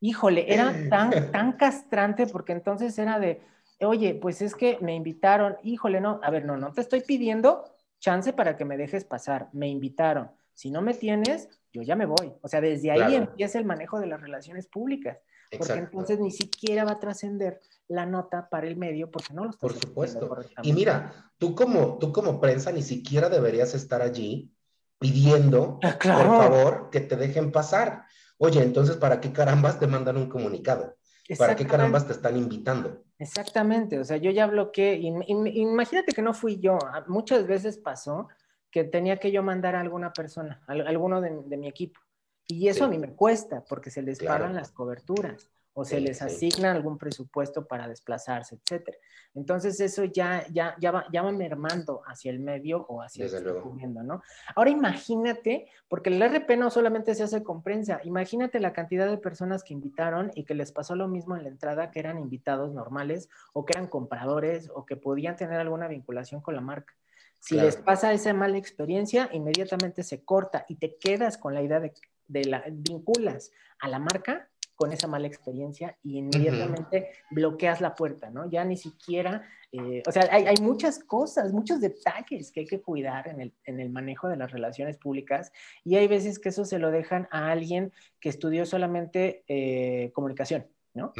Híjole, 0.00 0.52
era 0.54 0.72
tan, 0.88 1.10
tan 1.32 1.52
castrante 1.54 2.28
porque 2.28 2.52
entonces 2.52 2.96
era 3.00 3.18
de, 3.18 3.42
oye, 3.84 4.14
pues 4.14 4.42
es 4.42 4.54
que 4.54 4.78
me 4.80 4.94
invitaron, 4.94 5.56
híjole, 5.62 6.00
no, 6.00 6.20
a 6.22 6.30
ver, 6.30 6.44
no, 6.44 6.56
no 6.56 6.72
te 6.72 6.80
estoy 6.80 7.00
pidiendo 7.00 7.64
chance 7.98 8.32
para 8.32 8.56
que 8.56 8.64
me 8.64 8.76
dejes 8.76 9.04
pasar, 9.04 9.48
me 9.52 9.68
invitaron. 9.68 10.30
Si 10.54 10.70
no 10.70 10.82
me 10.82 10.94
tienes, 10.94 11.48
yo 11.72 11.82
ya 11.82 11.96
me 11.96 12.06
voy. 12.06 12.32
O 12.42 12.48
sea, 12.48 12.60
desde 12.60 12.90
ahí 12.90 13.14
empieza 13.14 13.58
el 13.58 13.64
manejo 13.64 14.00
de 14.00 14.06
las 14.06 14.20
relaciones 14.20 14.66
públicas, 14.66 15.18
porque 15.56 15.74
entonces 15.74 16.18
ni 16.20 16.30
siquiera 16.30 16.84
va 16.84 16.92
a 16.92 17.00
trascender 17.00 17.60
la 17.88 18.06
nota 18.06 18.48
para 18.48 18.66
el 18.66 18.76
medio 18.76 19.10
porque 19.10 19.34
no 19.34 19.44
lo 19.44 19.50
estás 19.50 19.60
Por 19.60 19.80
supuesto. 19.80 20.36
Y 20.62 20.72
mira, 20.72 21.32
tú 21.38 21.54
como, 21.54 21.98
tú 21.98 22.12
como 22.12 22.40
prensa 22.40 22.72
ni 22.72 22.82
siquiera 22.82 23.28
deberías 23.28 23.74
estar 23.74 24.02
allí 24.02 24.52
pidiendo, 24.98 25.78
ah, 25.82 25.98
por 26.00 26.26
favor, 26.26 26.90
que 26.90 27.00
te 27.00 27.16
dejen 27.16 27.50
pasar. 27.50 28.04
Oye, 28.38 28.62
entonces, 28.62 28.96
¿para 28.96 29.20
qué 29.20 29.32
carambas 29.32 29.78
te 29.78 29.86
mandan 29.86 30.16
un 30.16 30.28
comunicado? 30.28 30.96
¿Para 31.38 31.56
qué 31.56 31.66
carambas 31.66 32.06
te 32.06 32.12
están 32.12 32.36
invitando? 32.36 33.04
Exactamente, 33.22 33.98
o 33.98 34.04
sea, 34.04 34.16
yo 34.16 34.30
ya 34.30 34.46
bloqueé, 34.46 34.96
imagínate 34.96 36.12
que 36.12 36.22
no 36.22 36.34
fui 36.34 36.58
yo, 36.58 36.78
ah, 36.84 37.04
muchas 37.06 37.46
veces 37.46 37.78
pasó 37.78 38.28
que 38.70 38.84
tenía 38.84 39.18
que 39.18 39.30
yo 39.30 39.42
mandar 39.42 39.76
a 39.76 39.80
alguna 39.80 40.12
persona, 40.12 40.62
a 40.66 40.72
alguno 40.72 41.20
de, 41.20 41.56
mi 41.56 41.68
equipo, 41.68 42.00
y 42.48 42.68
eso 42.68 42.84
a 42.84 42.88
mí 42.88 42.98
me 42.98 43.14
cuesta 43.14 43.64
porque 43.68 43.90
se 43.90 44.02
les 44.02 44.18
pagan 44.18 44.54
las 44.54 44.72
coberturas 44.72 45.51
o 45.74 45.84
se 45.84 46.00
les 46.00 46.20
asigna 46.20 46.72
algún 46.72 46.98
presupuesto 46.98 47.66
para 47.66 47.88
desplazarse, 47.88 48.56
etcétera. 48.56 48.98
Entonces 49.34 49.80
eso 49.80 50.04
ya, 50.04 50.46
ya, 50.50 50.76
ya, 50.78 50.90
va, 50.90 51.06
ya 51.10 51.22
va 51.22 51.32
mermando 51.32 52.02
hacia 52.06 52.30
el 52.30 52.40
medio 52.40 52.84
o 52.88 53.00
hacia 53.00 53.24
el 53.24 53.44
que 53.44 53.60
cubriendo, 53.60 54.02
¿no? 54.02 54.22
Ahora 54.54 54.70
imagínate, 54.70 55.68
porque 55.88 56.10
el 56.10 56.22
RP 56.22 56.58
no 56.58 56.70
solamente 56.70 57.14
se 57.14 57.22
hace 57.22 57.42
con 57.42 57.62
prensa, 57.62 58.00
imagínate 58.04 58.60
la 58.60 58.74
cantidad 58.74 59.08
de 59.08 59.16
personas 59.16 59.64
que 59.64 59.72
invitaron 59.72 60.30
y 60.34 60.44
que 60.44 60.54
les 60.54 60.72
pasó 60.72 60.94
lo 60.94 61.08
mismo 61.08 61.36
en 61.36 61.44
la 61.44 61.48
entrada, 61.48 61.90
que 61.90 62.00
eran 62.00 62.18
invitados 62.18 62.74
normales 62.74 63.30
o 63.54 63.64
que 63.64 63.72
eran 63.72 63.88
compradores 63.88 64.70
o 64.74 64.84
que 64.84 64.96
podían 64.96 65.36
tener 65.36 65.58
alguna 65.58 65.88
vinculación 65.88 66.42
con 66.42 66.54
la 66.54 66.60
marca. 66.60 66.94
Si 67.38 67.56
les 67.56 67.76
pasa 67.76 68.12
esa 68.12 68.32
mala 68.34 68.56
experiencia, 68.56 69.28
inmediatamente 69.32 70.04
se 70.04 70.22
corta 70.22 70.64
y 70.68 70.76
te 70.76 70.96
quedas 70.96 71.38
con 71.38 71.54
la 71.54 71.62
idea 71.62 71.80
de, 71.80 71.92
de 72.28 72.44
la 72.44 72.62
vinculas 72.70 73.50
a 73.80 73.88
la 73.88 73.98
marca 73.98 74.48
con 74.82 74.92
esa 74.92 75.06
mala 75.06 75.28
experiencia 75.28 75.96
y 76.02 76.18
inmediatamente 76.18 77.10
bloqueas 77.30 77.80
la 77.80 77.94
puerta, 77.94 78.30
¿no? 78.30 78.50
Ya 78.50 78.64
ni 78.64 78.76
siquiera, 78.76 79.48
eh, 79.70 80.02
o 80.04 80.10
sea, 80.10 80.26
hay, 80.28 80.46
hay, 80.46 80.56
muchas 80.60 80.98
cosas, 80.98 81.52
muchos 81.52 81.80
detalles 81.80 82.50
que 82.50 82.60
hay 82.60 82.66
que 82.66 82.80
cuidar 82.80 83.28
en 83.28 83.40
el, 83.40 83.52
en 83.64 83.78
el, 83.78 83.90
manejo 83.90 84.28
de 84.28 84.36
las 84.36 84.50
relaciones 84.50 84.96
públicas 84.96 85.52
y 85.84 85.94
hay 85.94 86.08
veces 86.08 86.40
que 86.40 86.48
eso 86.48 86.64
se 86.64 86.80
lo 86.80 86.90
dejan 86.90 87.28
a 87.30 87.52
alguien 87.52 87.92
que 88.18 88.28
estudió 88.28 88.66
solamente 88.66 89.44
eh, 89.46 90.10
comunicación, 90.14 90.66
¿no? 90.94 91.12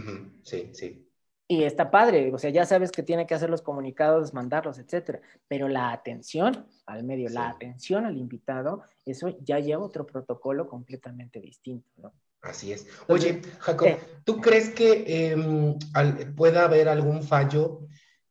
Sí, 0.43 0.71
sí. 0.73 1.09
Y 1.47 1.63
está 1.63 1.89
padre, 1.89 2.35
o 2.35 2.39
sea, 2.39 2.51
ya 2.51 2.67
sabes 2.67 2.91
que 2.91 3.05
tiene 3.05 3.29
que 3.29 3.37
hacer 3.37 3.49
los 3.49 3.63
comunicados, 3.63 4.35
mandarlos, 4.35 4.81
etcétera. 4.81 5.21
Pero 5.47 5.69
la 5.69 5.93
atención 5.93 6.67
al 6.87 7.05
medio, 7.05 7.29
la 7.29 7.49
atención 7.49 8.07
al 8.07 8.17
invitado, 8.17 8.83
eso 9.07 9.29
ya 9.45 9.61
lleva 9.61 9.85
otro 9.85 10.05
protocolo 10.05 10.67
completamente 10.67 11.41
distinto, 11.41 11.89
¿no? 11.99 12.13
Así 12.43 12.73
es. 12.73 12.87
Oye, 13.07 13.41
Jacob, 13.61 13.89
¿tú 14.25 14.41
crees 14.41 14.71
que 14.71 15.31
em, 15.31 15.79
pueda 16.35 16.65
haber 16.65 16.89
algún 16.89 17.23
fallo 17.23 17.87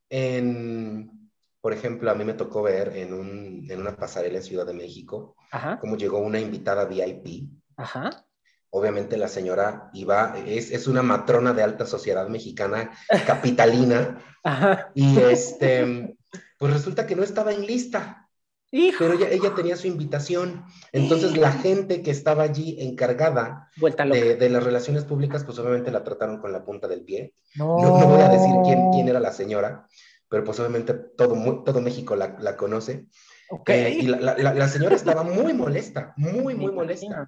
en, 0.09 1.31
por 1.61 1.71
ejemplo, 1.71 2.11
a 2.11 2.15
mí 2.15 2.25
me 2.25 2.33
tocó 2.33 2.61
ver 2.61 2.95
en, 2.97 3.13
un, 3.13 3.65
en 3.69 3.79
una 3.79 3.95
pasarela 3.95 4.37
en 4.37 4.43
Ciudad 4.43 4.65
de 4.65 4.73
México, 4.73 5.37
cómo 5.79 5.95
llegó 5.95 6.19
una 6.19 6.39
invitada 6.39 6.85
VIP. 6.85 7.49
Ajá. 7.77 8.25
obviamente 8.69 9.17
la 9.17 9.27
señora 9.27 9.89
iba, 9.93 10.37
es, 10.45 10.71
es 10.71 10.87
una 10.87 11.01
matrona 11.01 11.53
de 11.53 11.63
alta 11.63 11.85
sociedad 11.85 12.27
mexicana 12.27 12.91
capitalina, 13.25 14.19
y 14.93 15.19
este, 15.19 16.17
pues 16.59 16.73
resulta 16.73 17.07
que 17.07 17.15
no 17.15 17.23
estaba 17.23 17.53
en 17.53 17.65
lista. 17.65 18.29
Pero 18.71 19.13
ella, 19.13 19.29
ella, 19.29 19.53
tenía 19.53 19.75
su 19.75 19.87
invitación. 19.87 20.63
Entonces 20.93 21.35
la 21.35 21.51
gente 21.51 22.01
que 22.01 22.11
estaba 22.11 22.43
allí 22.43 22.77
encargada 22.79 23.69
de, 23.75 24.35
de, 24.35 24.49
las 24.49 24.63
relaciones 24.63 25.03
públicas, 25.03 25.43
pues 25.43 25.59
obviamente 25.59 25.91
la 25.91 26.05
trataron 26.05 26.39
con 26.39 26.53
la 26.53 26.63
punta 26.63 26.87
del 26.87 27.03
pie. 27.03 27.33
No, 27.55 27.77
no, 27.79 28.07
voy 28.07 28.21
a 28.21 28.29
decir 28.29 28.53
quién, 28.63 28.91
quién, 28.91 29.09
era 29.09 29.19
la 29.19 29.33
señora, 29.33 29.87
pero 30.29 30.45
pues 30.45 30.57
obviamente 30.61 30.93
todo, 30.93 31.63
todo 31.63 31.81
México 31.81 32.15
la, 32.15 32.37
la 32.39 32.55
conoce. 32.55 33.07
Okay. 33.49 33.83
Eh, 33.83 33.97
y 33.99 34.01
la, 34.03 34.35
la, 34.37 34.53
la, 34.53 34.67
señora 34.69 34.95
estaba 34.95 35.23
muy 35.23 35.53
molesta, 35.53 36.13
muy, 36.15 36.55
muy 36.55 36.71
molesta. 36.71 37.27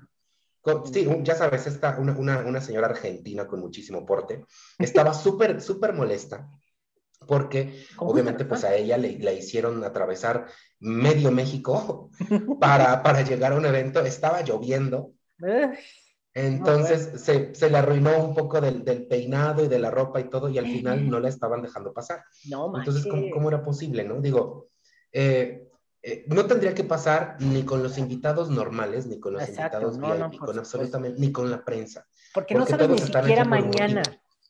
Sí, 0.93 1.05
ya 1.23 1.35
sabes, 1.35 1.67
esta, 1.67 1.97
una, 1.99 2.13
una, 2.13 2.39
una 2.39 2.61
señora 2.61 2.87
argentina 2.87 3.45
con 3.45 3.59
muchísimo 3.59 4.05
porte, 4.05 4.45
estaba 4.79 5.13
súper, 5.13 5.61
súper 5.61 5.91
molesta 5.91 6.49
porque 7.27 7.85
obviamente 7.97 8.45
pues 8.45 8.63
a 8.63 8.75
ella 8.75 8.97
le, 8.97 9.17
le, 9.17 9.33
hicieron 9.35 9.83
atravesar 9.83 10.47
medio 10.79 11.31
México 11.31 12.09
para, 12.59 13.01
para 13.03 13.21
llegar 13.21 13.53
a 13.53 13.57
un 13.57 13.65
evento, 13.65 14.01
estaba 14.01 14.41
lloviendo, 14.41 15.13
entonces 16.33 17.21
se, 17.21 17.53
se, 17.53 17.69
le 17.69 17.77
arruinó 17.77 18.23
un 18.23 18.33
poco 18.33 18.59
del, 18.59 18.83
del, 18.83 19.05
peinado 19.05 19.63
y 19.63 19.67
de 19.67 19.77
la 19.77 19.91
ropa 19.91 20.19
y 20.19 20.29
todo 20.29 20.49
y 20.49 20.57
al 20.57 20.65
final 20.65 21.07
no 21.07 21.19
la 21.19 21.29
estaban 21.29 21.61
dejando 21.61 21.93
pasar. 21.93 22.23
No, 22.49 22.75
Entonces, 22.75 23.05
¿cómo, 23.05 23.29
¿cómo, 23.31 23.49
era 23.49 23.63
posible, 23.63 24.03
no? 24.03 24.19
Digo, 24.19 24.69
eh, 25.11 25.69
eh, 26.01 26.25
no 26.27 26.45
tendría 26.45 26.73
que 26.73 26.83
pasar 26.83 27.37
ni 27.39 27.63
con 27.63 27.83
los 27.83 27.97
invitados 27.99 28.49
normales, 28.49 29.05
ni 29.05 29.19
con 29.19 29.33
los 29.33 29.47
invitados 29.47 29.99
VIP, 29.99 30.39
con 30.39 30.57
absolutamente, 30.57 31.19
ni 31.19 31.31
con 31.31 31.51
la 31.51 31.63
prensa. 31.63 32.05
Porque, 32.33 32.55
no 32.55 32.65
sabes 32.65 32.89
ni 32.89 32.97
siquiera 32.97 33.45
mañana, 33.45 34.01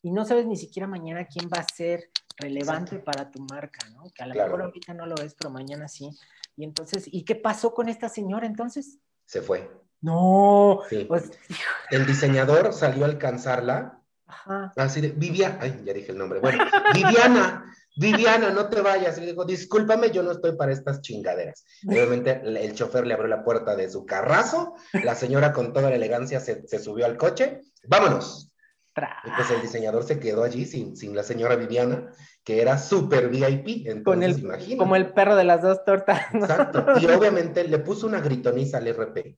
y 0.01 0.11
no 0.11 0.25
sabes 0.25 0.45
ni 0.45 0.55
siquiera 0.55 0.87
mañana 0.87 1.27
quién 1.27 1.49
va 1.49 1.59
a 1.59 1.75
ser 1.75 2.09
relevante 2.37 2.99
para 2.99 3.29
tu 3.29 3.39
marca, 3.41 3.87
¿no? 3.91 4.03
Que 4.13 4.23
a 4.23 4.27
lo 4.27 4.35
mejor 4.35 4.61
ahorita 4.61 4.93
no 4.93 5.05
lo 5.05 5.15
es, 5.15 5.33
pero 5.35 5.49
mañana 5.49 5.87
sí. 5.87 6.09
Y 6.55 6.63
entonces, 6.63 7.05
¿y 7.07 7.23
qué 7.23 7.35
pasó 7.35 7.73
con 7.73 7.89
esta 7.89 8.09
señora 8.09 8.45
entonces? 8.45 8.99
Se 9.25 9.41
fue. 9.41 9.69
No. 10.01 10.81
Pues, 11.07 11.31
el 11.91 12.05
diseñador 12.05 12.73
salió 12.73 13.05
a 13.05 13.07
alcanzarla. 13.07 14.01
Ajá. 14.25 14.73
Así 14.75 14.99
de, 15.01 15.09
Viviana, 15.09 15.59
ay, 15.61 15.81
ya 15.85 15.93
dije 15.93 16.11
el 16.11 16.17
nombre. 16.17 16.39
Bueno, 16.39 16.63
Viviana, 16.93 17.65
Viviana, 17.95 18.49
no 18.49 18.69
te 18.69 18.81
vayas. 18.81 19.17
Y 19.17 19.21
le 19.21 19.27
digo, 19.27 19.45
discúlpame, 19.45 20.11
yo 20.11 20.23
no 20.23 20.31
estoy 20.31 20.55
para 20.55 20.71
estas 20.71 21.01
chingaderas. 21.01 21.65
obviamente 21.87 22.41
el 22.43 22.73
chofer 22.73 23.05
le 23.05 23.13
abrió 23.13 23.27
la 23.27 23.43
puerta 23.43 23.75
de 23.75 23.89
su 23.89 24.05
carrazo, 24.05 24.75
la 24.91 25.15
señora 25.15 25.53
con 25.53 25.73
toda 25.73 25.89
la 25.89 25.95
elegancia 25.95 26.39
se, 26.39 26.79
subió 26.79 27.05
al 27.05 27.17
coche, 27.17 27.61
vámonos. 27.87 28.52
Y 29.23 29.31
pues 29.31 29.49
el 29.49 29.61
diseñador 29.61 30.03
se 30.03 30.19
quedó 30.19 30.43
allí 30.43 30.65
sin, 30.65 30.95
sin 30.95 31.15
la 31.15 31.23
señora 31.23 31.55
Viviana, 31.55 32.11
que 32.43 32.61
era 32.61 32.77
súper 32.77 33.29
VIP. 33.29 33.87
Entonces, 33.87 34.03
Con 34.41 34.53
el, 34.53 34.77
como 34.77 34.95
el 34.95 35.13
perro 35.13 35.35
de 35.35 35.43
las 35.43 35.61
dos 35.61 35.83
tortas. 35.83 36.21
Exacto. 36.33 36.85
Y 36.99 37.05
obviamente 37.07 37.67
le 37.67 37.79
puso 37.79 38.05
una 38.05 38.21
gritoniza 38.21 38.77
al 38.77 38.87
RP. 38.87 39.37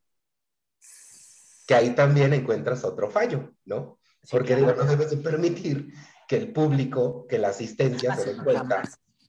Que 1.68 1.76
ahí 1.76 1.96
también 1.96 2.34
encuentras 2.34 2.84
otro 2.84 3.10
fallo, 3.10 3.54
¿no? 3.66 3.98
Porque 4.30 4.56
digo, 4.56 4.74
no 4.74 4.84
debes 4.84 5.12
de 5.12 5.18
permitir 5.18 5.94
que 6.28 6.38
el 6.38 6.52
público, 6.52 7.26
que 7.28 7.38
la 7.38 7.50
asistencia 7.50 8.16
se 8.16 8.34
dé 8.34 8.44
cuenta 8.44 8.84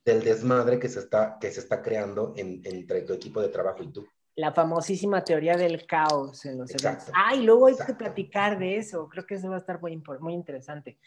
del 0.04 0.22
desmadre 0.22 0.78
que 0.78 0.88
se 0.88 1.00
está, 1.00 1.36
que 1.40 1.50
se 1.50 1.60
está 1.60 1.82
creando 1.82 2.34
entre 2.36 3.02
tu 3.02 3.12
equipo 3.12 3.40
de 3.40 3.48
trabajo 3.48 3.82
y 3.82 3.92
tú. 3.92 4.06
La 4.36 4.52
famosísima 4.52 5.24
teoría 5.24 5.56
del 5.56 5.86
caos 5.86 6.44
en 6.44 6.58
los 6.58 6.70
eventos. 6.70 7.10
Ah, 7.14 7.34
y 7.34 7.42
luego 7.42 7.66
hay 7.66 7.74
que 7.74 7.94
platicar 7.94 8.58
de 8.58 8.76
eso. 8.76 9.08
Creo 9.08 9.26
que 9.26 9.34
eso 9.34 9.48
va 9.48 9.56
a 9.56 9.58
estar 9.58 9.80
muy, 9.80 10.00
muy 10.20 10.34
interesante. 10.34 10.98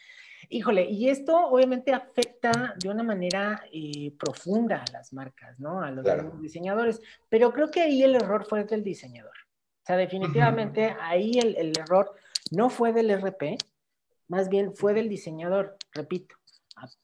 Híjole, 0.49 0.89
y 0.89 1.09
esto 1.09 1.37
obviamente 1.47 1.93
afecta 1.93 2.73
de 2.77 2.89
una 2.89 3.03
manera 3.03 3.63
eh, 3.71 4.11
profunda 4.17 4.83
a 4.87 4.91
las 4.91 5.13
marcas, 5.13 5.59
¿no? 5.59 5.81
A 5.81 5.91
los, 5.91 6.05
diseñadores. 6.41 7.01
Pero 7.29 7.53
creo 7.53 7.69
que 7.69 7.81
ahí 7.81 8.03
el 8.03 8.15
error 8.15 8.45
fue 8.45 8.63
del 8.63 8.83
diseñador. 8.83 9.35
O 9.83 9.85
sea, 9.85 9.97
definitivamente 9.97 10.95
ahí 10.99 11.31
el, 11.37 11.55
el 11.55 11.73
error 11.77 12.15
no 12.51 12.69
fue 12.69 12.93
del 12.93 13.11
RP, 13.11 13.57
más 14.27 14.49
bien 14.49 14.75
fue 14.75 14.93
del 14.93 15.09
diseñador, 15.09 15.77
repito. 15.93 16.38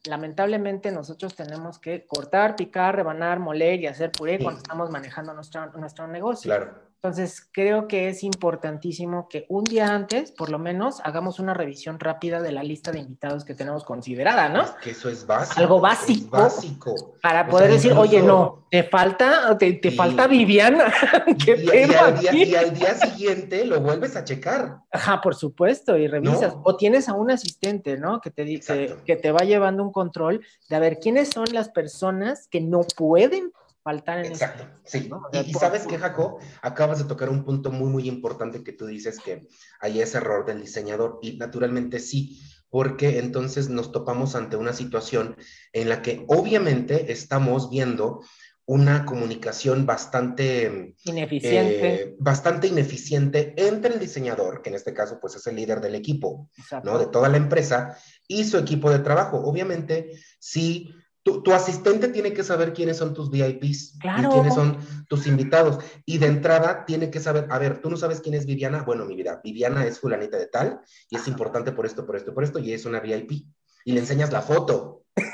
Lamentablemente 0.05 0.91
nosotros 0.91 1.36
tenemos 1.36 1.79
que 1.79 2.05
cortar, 2.05 2.55
picar, 2.55 2.96
rebanar, 2.96 3.39
moler 3.39 3.79
y 3.79 3.88
hacer 3.88 4.12
puré 4.12 4.39
cuando 4.39 4.62
estamos 4.62 4.89
manejando 4.89 5.34
nuestro, 5.34 5.72
nuestro 5.74 6.08
negocio. 6.08 6.50
Claro. 6.50 6.85
Entonces, 7.05 7.47
creo 7.51 7.88
que 7.88 8.09
es 8.09 8.24
importantísimo 8.24 9.29
que 9.29 9.45
un 9.47 9.63
día 9.63 9.93
antes, 9.93 10.31
por 10.31 10.50
lo 10.50 10.57
menos, 10.57 11.01
hagamos 11.03 11.38
una 11.38 11.53
revisión 11.53 12.00
rápida 12.00 12.41
de 12.41 12.51
la 12.51 12.63
lista 12.63 12.91
de 12.91 12.97
invitados 12.97 13.45
que 13.45 13.53
tenemos 13.53 13.83
considerada, 13.83 14.50
¿no? 14.50 14.63
Es 14.63 14.71
que 14.71 14.89
eso 14.89 15.07
es 15.09 15.27
básico. 15.27 15.59
Algo 15.59 15.79
básico. 15.79 16.35
básico. 16.35 16.95
Para 17.21 17.47
poder 17.47 17.69
decir, 17.69 17.93
oye, 17.93 18.24
no, 18.24 18.65
te 18.71 18.81
falta, 18.81 19.55
te, 19.55 19.74
te 19.74 19.91
falta 19.91 20.25
Viviana. 20.25 20.91
¿Qué 21.45 21.63
y, 21.63 21.91
y, 21.91 21.93
al 21.93 22.19
día, 22.19 22.33
y, 22.33 22.55
al 22.55 22.74
día, 22.74 22.95
siguiente 22.95 23.65
lo 23.65 23.81
vuelves 23.81 24.15
a 24.15 24.24
checar. 24.24 24.79
Ajá, 24.91 25.21
por 25.21 25.35
supuesto, 25.35 25.95
y 25.97 26.07
revisas. 26.07 26.55
O 26.63 26.75
tienes 26.75 27.07
a 27.07 27.13
un 27.13 27.29
asistente, 27.29 28.00
¿no? 28.00 28.19
Que 28.19 28.31
te 28.31 28.43
dice, 28.43 28.95
que 29.05 29.15
te 29.15 29.31
va 29.31 29.45
llevando 29.45 29.83
un 29.83 29.91
control 29.91 30.43
de 30.69 30.75
a 30.75 30.79
ver 30.79 30.97
quiénes 31.00 31.29
son 31.29 31.45
las 31.51 31.69
personas 31.69 32.47
que 32.47 32.62
no 32.62 32.81
pueden 32.97 33.51
faltar 33.86 34.18
en 34.18 34.25
Exacto, 34.25 34.68
sí. 34.84 35.12
y, 35.46 35.54
sabes 35.54 35.86
que, 35.86 36.00
Jaco, 36.00 36.39
acabas 36.63 36.98
de 36.98 37.04
tocar 37.04 37.30
un 37.30 37.46
punto 37.46 37.72
muy, 37.72 37.88
muy 37.92 38.10
importante 38.10 38.63
que 38.63 38.74
tú 38.74 38.88
dices 38.88 39.20
que 39.20 39.48
hay 39.80 40.01
ese 40.01 40.18
error 40.18 40.44
del 40.44 40.60
diseñador 40.60 41.20
y 41.22 41.38
naturalmente 41.38 42.00
sí, 42.00 42.42
porque 42.72 43.20
entonces 43.20 43.70
nos 43.70 43.92
topamos 43.92 44.36
ante 44.36 44.58
una 44.58 44.74
situación 44.74 45.38
en 45.72 45.89
la 45.89 46.01
que 46.01 46.25
obviamente 46.27 47.12
estamos 47.12 47.70
viendo 47.70 48.22
una 48.65 49.06
comunicación 49.06 49.86
bastante 49.86 50.96
ineficiente. 51.04 51.94
Eh, 51.94 52.15
bastante 52.18 52.65
ineficiente 52.65 53.54
entre 53.56 53.94
el 53.94 54.00
diseñador, 54.00 54.63
que 54.63 54.70
en 54.70 54.77
este 54.77 54.96
caso 54.96 55.20
pues 55.22 55.36
es 55.36 55.46
el 55.46 55.58
líder 55.58 55.80
del 55.80 55.94
equipo, 55.94 56.50
¿no? 56.84 56.98
De 56.98 57.06
toda 57.06 57.30
la 57.30 57.38
empresa, 57.38 57.96
y 58.27 58.46
su 58.46 58.58
equipo 58.58 58.89
de 58.89 58.98
trabajo. 58.98 59.38
Obviamente, 59.38 60.20
sí 60.39 60.89
tu, 61.25 61.53
asistente 61.53 62.10
tiene 62.10 62.34
que 62.34 62.44
saber 62.44 62.72
quiénes 62.72 62.98
son 62.98 63.15
tus 63.15 63.32
VIPs 63.32 63.96
y 63.96 64.00
quiénes 64.00 64.53
son 64.53 64.77
tus 65.10 65.25
invitados. 65.25 65.84
Y 66.05 66.20
de 66.20 66.27
entrada 66.27 66.86
tiene 66.86 67.10
que 67.10 67.20
saber, 67.20 67.48
a 67.50 67.58
ver, 67.58 67.82
tú 67.82 67.89
no 67.89 67.98
sabes 67.98 68.22
quién 68.22 68.36
es 68.36 68.46
Viviana. 68.46 68.84
Bueno, 68.84 69.05
mi 69.05 69.15
vida, 69.15 69.41
Viviana 69.44 69.88
es 69.88 70.00
fulanita 70.00 70.38
de 70.38 70.46
tal 70.46 70.82
y 71.10 71.15
es 71.15 71.27
importante 71.27 71.72
por 71.72 71.88
esto, 71.88 72.05
por 72.05 72.15
esto, 72.15 72.32
por 72.32 72.44
esto 72.44 72.60
y 72.60 72.74
es 72.74 72.86
una 72.86 73.00
VIP. 73.00 73.48
Y 73.86 73.91
le 73.94 74.00
enseñas 74.01 74.32
la 74.32 74.41
foto. 74.41 75.03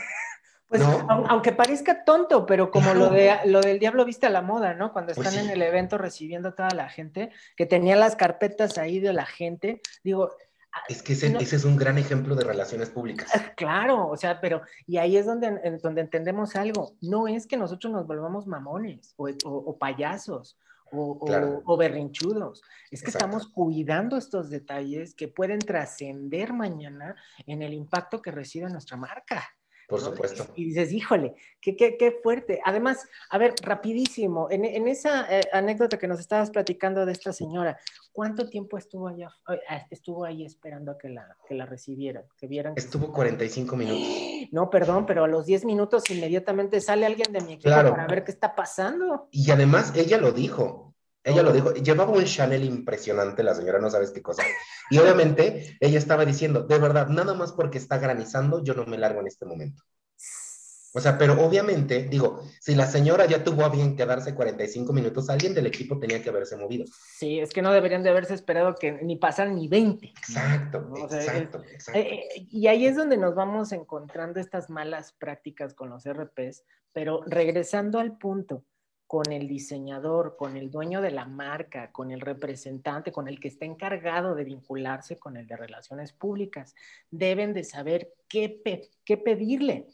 Pues 0.71 0.83
aunque 1.09 1.51
parezca 1.51 2.05
tonto, 2.05 2.45
pero 2.45 2.71
como 2.71 2.93
lo, 2.93 3.09
de, 3.09 3.39
lo 3.43 3.59
del 3.59 3.77
diablo 3.77 4.05
viste 4.05 4.27
a 4.27 4.29
la 4.29 4.41
moda, 4.41 4.73
¿no? 4.73 4.93
Cuando 4.93 5.13
pues 5.13 5.27
están 5.27 5.43
en 5.43 5.51
el 5.51 5.61
evento 5.61 5.97
recibiendo 5.97 6.47
a 6.47 6.55
toda 6.55 6.69
la 6.69 6.87
gente, 6.87 7.29
que 7.57 7.65
tenía 7.65 7.97
las 7.97 8.15
carpetas 8.15 8.77
ahí 8.77 9.01
de 9.01 9.11
la 9.11 9.25
gente, 9.25 9.81
digo, 10.01 10.31
es 10.87 11.03
que 11.03 11.13
ese, 11.13 11.35
ese, 11.37 11.55
es 11.55 11.65
un 11.65 11.75
gran 11.75 11.97
ejemplo 11.97 12.35
de 12.35 12.43
relaciones 12.43 12.89
públicas. 12.89 13.29
Ah, 13.33 13.53
claro, 13.55 14.07
o 14.07 14.17
sea, 14.17 14.39
pero, 14.39 14.61
y 14.87 14.97
ahí 14.97 15.17
es 15.17 15.25
donde, 15.25 15.79
donde 15.81 16.01
entendemos 16.01 16.55
algo. 16.55 16.95
No 17.01 17.27
es 17.27 17.47
que 17.47 17.57
nosotros 17.57 17.91
nos 17.91 18.07
volvamos 18.07 18.47
mamones 18.47 19.13
o, 19.17 19.29
o, 19.45 19.77
payasos 19.77 20.57
o, 20.91 21.61
o, 21.65 21.77
berrinchudos. 21.77 22.61
Es 22.89 23.03
que 23.03 23.11
estamos 23.11 23.47
cuidando 23.47 24.17
estos 24.17 24.49
detalles 24.49 25.13
que 25.13 25.27
pueden 25.27 25.59
trascender 25.59 26.53
mañana 26.53 27.15
en 27.45 27.61
el 27.61 27.73
impacto 27.73 28.21
que 28.21 28.31
recibe 28.31 28.69
nuestra 28.69 28.97
marca. 28.97 29.43
Por 29.91 29.99
supuesto. 29.99 30.47
Y 30.55 30.63
dices, 30.63 30.93
híjole, 30.93 31.35
qué, 31.59 31.75
qué, 31.75 31.97
qué 31.97 32.17
fuerte. 32.23 32.61
Además, 32.63 33.05
a 33.29 33.37
ver, 33.37 33.53
rapidísimo, 33.61 34.49
en, 34.49 34.63
en 34.63 34.87
esa 34.87 35.27
eh, 35.29 35.41
anécdota 35.51 35.99
que 35.99 36.07
nos 36.07 36.17
estabas 36.17 36.49
platicando 36.49 37.05
de 37.05 37.11
esta 37.11 37.33
señora, 37.33 37.77
¿cuánto 38.13 38.47
tiempo 38.49 38.77
estuvo 38.77 39.09
allá, 39.09 39.29
eh, 39.49 39.85
estuvo 39.89 40.23
ahí 40.23 40.45
esperando 40.45 40.93
a 40.93 40.97
que 40.97 41.09
la, 41.09 41.35
que 41.45 41.55
la 41.55 41.65
recibieran? 41.65 42.23
Que 42.37 42.47
vieran 42.47 42.73
estuvo 42.77 43.11
45 43.11 43.75
minutos. 43.75 44.01
No, 44.51 44.69
perdón, 44.69 45.05
pero 45.05 45.23
a 45.23 45.27
los 45.27 45.45
10 45.45 45.65
minutos 45.65 46.09
inmediatamente 46.09 46.81
sale 46.81 47.05
alguien 47.05 47.31
de 47.31 47.41
mi 47.41 47.53
equipo 47.53 47.69
para 47.69 48.07
ver 48.07 48.23
qué 48.23 48.31
está 48.31 48.53
pasando. 48.53 49.29
Y 49.31 49.49
además, 49.51 49.93
ella 49.95 50.17
lo 50.17 50.31
dijo. 50.31 50.90
Ella 51.23 51.43
lo 51.43 51.53
dijo, 51.53 51.73
llevaba 51.73 52.11
un 52.11 52.25
Chanel 52.25 52.63
impresionante, 52.63 53.43
la 53.43 53.53
señora 53.53 53.79
no 53.79 53.89
sabes 53.89 54.11
qué 54.11 54.21
cosa. 54.21 54.43
Y 54.89 54.97
obviamente 54.97 55.77
ella 55.79 55.99
estaba 55.99 56.25
diciendo, 56.25 56.63
de 56.63 56.79
verdad, 56.79 57.07
nada 57.07 57.33
más 57.33 57.51
porque 57.51 57.77
está 57.77 57.99
granizando, 57.99 58.63
yo 58.63 58.73
no 58.73 58.85
me 58.85 58.97
largo 58.97 59.21
en 59.21 59.27
este 59.27 59.45
momento. 59.45 59.83
O 60.93 60.99
sea, 60.99 61.17
pero 61.17 61.41
obviamente, 61.41 62.03
digo, 62.03 62.41
si 62.59 62.75
la 62.75 62.85
señora 62.85 63.25
ya 63.25 63.43
tuvo 63.43 63.63
a 63.63 63.69
bien 63.69 63.95
quedarse 63.95 64.35
45 64.35 64.91
minutos, 64.91 65.29
alguien 65.29 65.53
del 65.53 65.67
equipo 65.67 65.97
tenía 65.97 66.21
que 66.21 66.29
haberse 66.29 66.57
movido. 66.57 66.85
Sí, 67.17 67.39
es 67.39 67.51
que 67.51 67.61
no 67.61 67.71
deberían 67.71 68.03
de 68.03 68.09
haberse 68.09 68.33
esperado 68.33 68.75
que 68.75 68.91
ni 68.91 69.15
pasaran 69.15 69.55
ni 69.55 69.69
20. 69.69 70.07
Exacto, 70.07 70.91
exacto, 70.97 71.63
exacto. 71.63 71.99
Eh, 71.99 72.25
eh, 72.35 72.47
y 72.49 72.67
ahí 72.67 72.85
es 72.85 72.97
donde 72.97 73.15
nos 73.15 73.35
vamos 73.35 73.71
encontrando 73.71 74.41
estas 74.41 74.69
malas 74.69 75.13
prácticas 75.13 75.73
con 75.73 75.89
los 75.89 76.03
RPs, 76.05 76.65
pero 76.91 77.21
regresando 77.25 77.99
al 77.99 78.17
punto, 78.17 78.65
con 79.11 79.33
el 79.33 79.45
diseñador, 79.45 80.37
con 80.37 80.55
el 80.55 80.71
dueño 80.71 81.01
de 81.01 81.11
la 81.11 81.25
marca, 81.25 81.91
con 81.91 82.11
el 82.11 82.21
representante, 82.21 83.11
con 83.11 83.27
el 83.27 83.41
que 83.41 83.49
está 83.49 83.65
encargado 83.65 84.35
de 84.35 84.45
vincularse 84.45 85.19
con 85.19 85.35
el 85.35 85.47
de 85.47 85.57
relaciones 85.57 86.13
públicas. 86.13 86.75
Deben 87.09 87.53
de 87.53 87.65
saber 87.65 88.13
qué, 88.29 88.61
qué 89.03 89.17
pedirle 89.17 89.89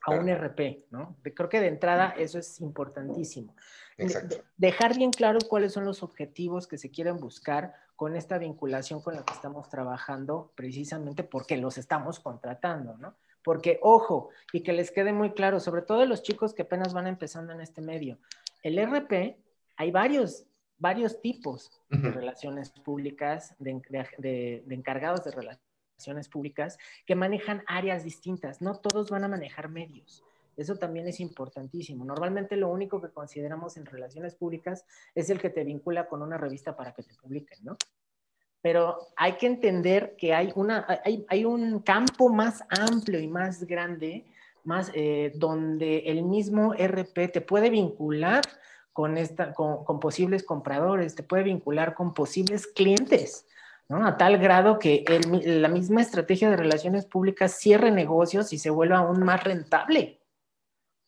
a 0.00 0.12
un 0.12 0.30
RP, 0.30 0.86
¿no? 0.90 1.18
Creo 1.22 1.50
que 1.50 1.60
de 1.60 1.66
entrada 1.66 2.14
eso 2.16 2.38
es 2.38 2.58
importantísimo. 2.62 3.54
Exacto. 3.98 4.36
Dejar 4.56 4.96
bien 4.96 5.10
claro 5.10 5.40
cuáles 5.46 5.74
son 5.74 5.84
los 5.84 6.02
objetivos 6.02 6.66
que 6.66 6.78
se 6.78 6.90
quieren 6.90 7.18
buscar 7.18 7.74
con 7.96 8.16
esta 8.16 8.38
vinculación 8.38 9.02
con 9.02 9.14
la 9.14 9.26
que 9.26 9.34
estamos 9.34 9.68
trabajando, 9.68 10.52
precisamente 10.54 11.22
porque 11.22 11.58
los 11.58 11.76
estamos 11.76 12.18
contratando, 12.18 12.96
¿no? 12.96 13.14
Porque, 13.42 13.78
ojo, 13.82 14.30
y 14.52 14.62
que 14.62 14.72
les 14.72 14.90
quede 14.90 15.12
muy 15.12 15.32
claro, 15.32 15.60
sobre 15.60 15.82
todo 15.82 16.04
los 16.06 16.22
chicos 16.22 16.54
que 16.54 16.62
apenas 16.62 16.92
van 16.92 17.06
empezando 17.06 17.52
en 17.52 17.60
este 17.60 17.80
medio, 17.80 18.18
el 18.62 18.78
RP, 18.78 19.36
hay 19.76 19.90
varios, 19.90 20.44
varios 20.78 21.20
tipos 21.20 21.80
de 21.88 22.10
relaciones 22.10 22.70
públicas, 22.70 23.54
de, 23.58 23.80
de, 24.18 24.64
encargados 24.74 25.24
de 25.24 25.30
relaciones 25.30 26.28
públicas, 26.28 26.78
que 27.06 27.14
manejan 27.14 27.62
áreas 27.66 28.04
distintas. 28.04 28.60
No 28.60 28.76
todos 28.76 29.10
van 29.10 29.24
a 29.24 29.28
manejar 29.28 29.68
medios. 29.68 30.24
Eso 30.56 30.74
también 30.74 31.06
es 31.06 31.20
importantísimo. 31.20 32.04
Normalmente 32.04 32.56
lo 32.56 32.68
único 32.68 33.00
que 33.00 33.10
consideramos 33.10 33.76
en 33.76 33.86
relaciones 33.86 34.34
públicas 34.34 34.84
es 35.14 35.30
el 35.30 35.40
que 35.40 35.50
te 35.50 35.62
vincula 35.62 36.08
con 36.08 36.20
una 36.20 36.36
revista 36.36 36.76
para 36.76 36.92
que 36.92 37.04
te 37.04 37.14
publiquen, 37.14 37.60
¿no? 37.62 37.76
Pero 38.60 38.98
hay 39.16 39.34
que 39.34 39.46
entender 39.46 40.14
que 40.16 40.34
hay, 40.34 40.52
una, 40.54 40.86
hay, 41.04 41.24
hay 41.28 41.44
un 41.44 41.80
campo 41.80 42.28
más 42.28 42.64
amplio 42.68 43.20
y 43.20 43.28
más 43.28 43.64
grande, 43.64 44.26
más 44.64 44.90
eh, 44.94 45.32
donde 45.36 45.98
el 46.00 46.22
mismo 46.22 46.74
RP 46.74 47.28
te 47.28 47.40
puede 47.40 47.70
vincular 47.70 48.42
con, 48.92 49.16
esta, 49.16 49.52
con, 49.52 49.84
con, 49.84 50.00
posibles 50.00 50.42
compradores, 50.42 51.14
te 51.14 51.22
puede 51.22 51.44
vincular 51.44 51.94
con 51.94 52.12
posibles 52.12 52.66
clientes, 52.66 53.46
¿no? 53.88 54.04
A 54.04 54.16
tal 54.16 54.38
grado 54.38 54.78
que 54.78 55.04
el, 55.06 55.62
la 55.62 55.68
misma 55.68 56.02
estrategia 56.02 56.50
de 56.50 56.56
relaciones 56.56 57.06
públicas 57.06 57.52
cierre 57.52 57.92
negocios 57.92 58.52
y 58.52 58.58
se 58.58 58.70
vuelva 58.70 58.98
aún 58.98 59.22
más 59.22 59.44
rentable, 59.44 60.20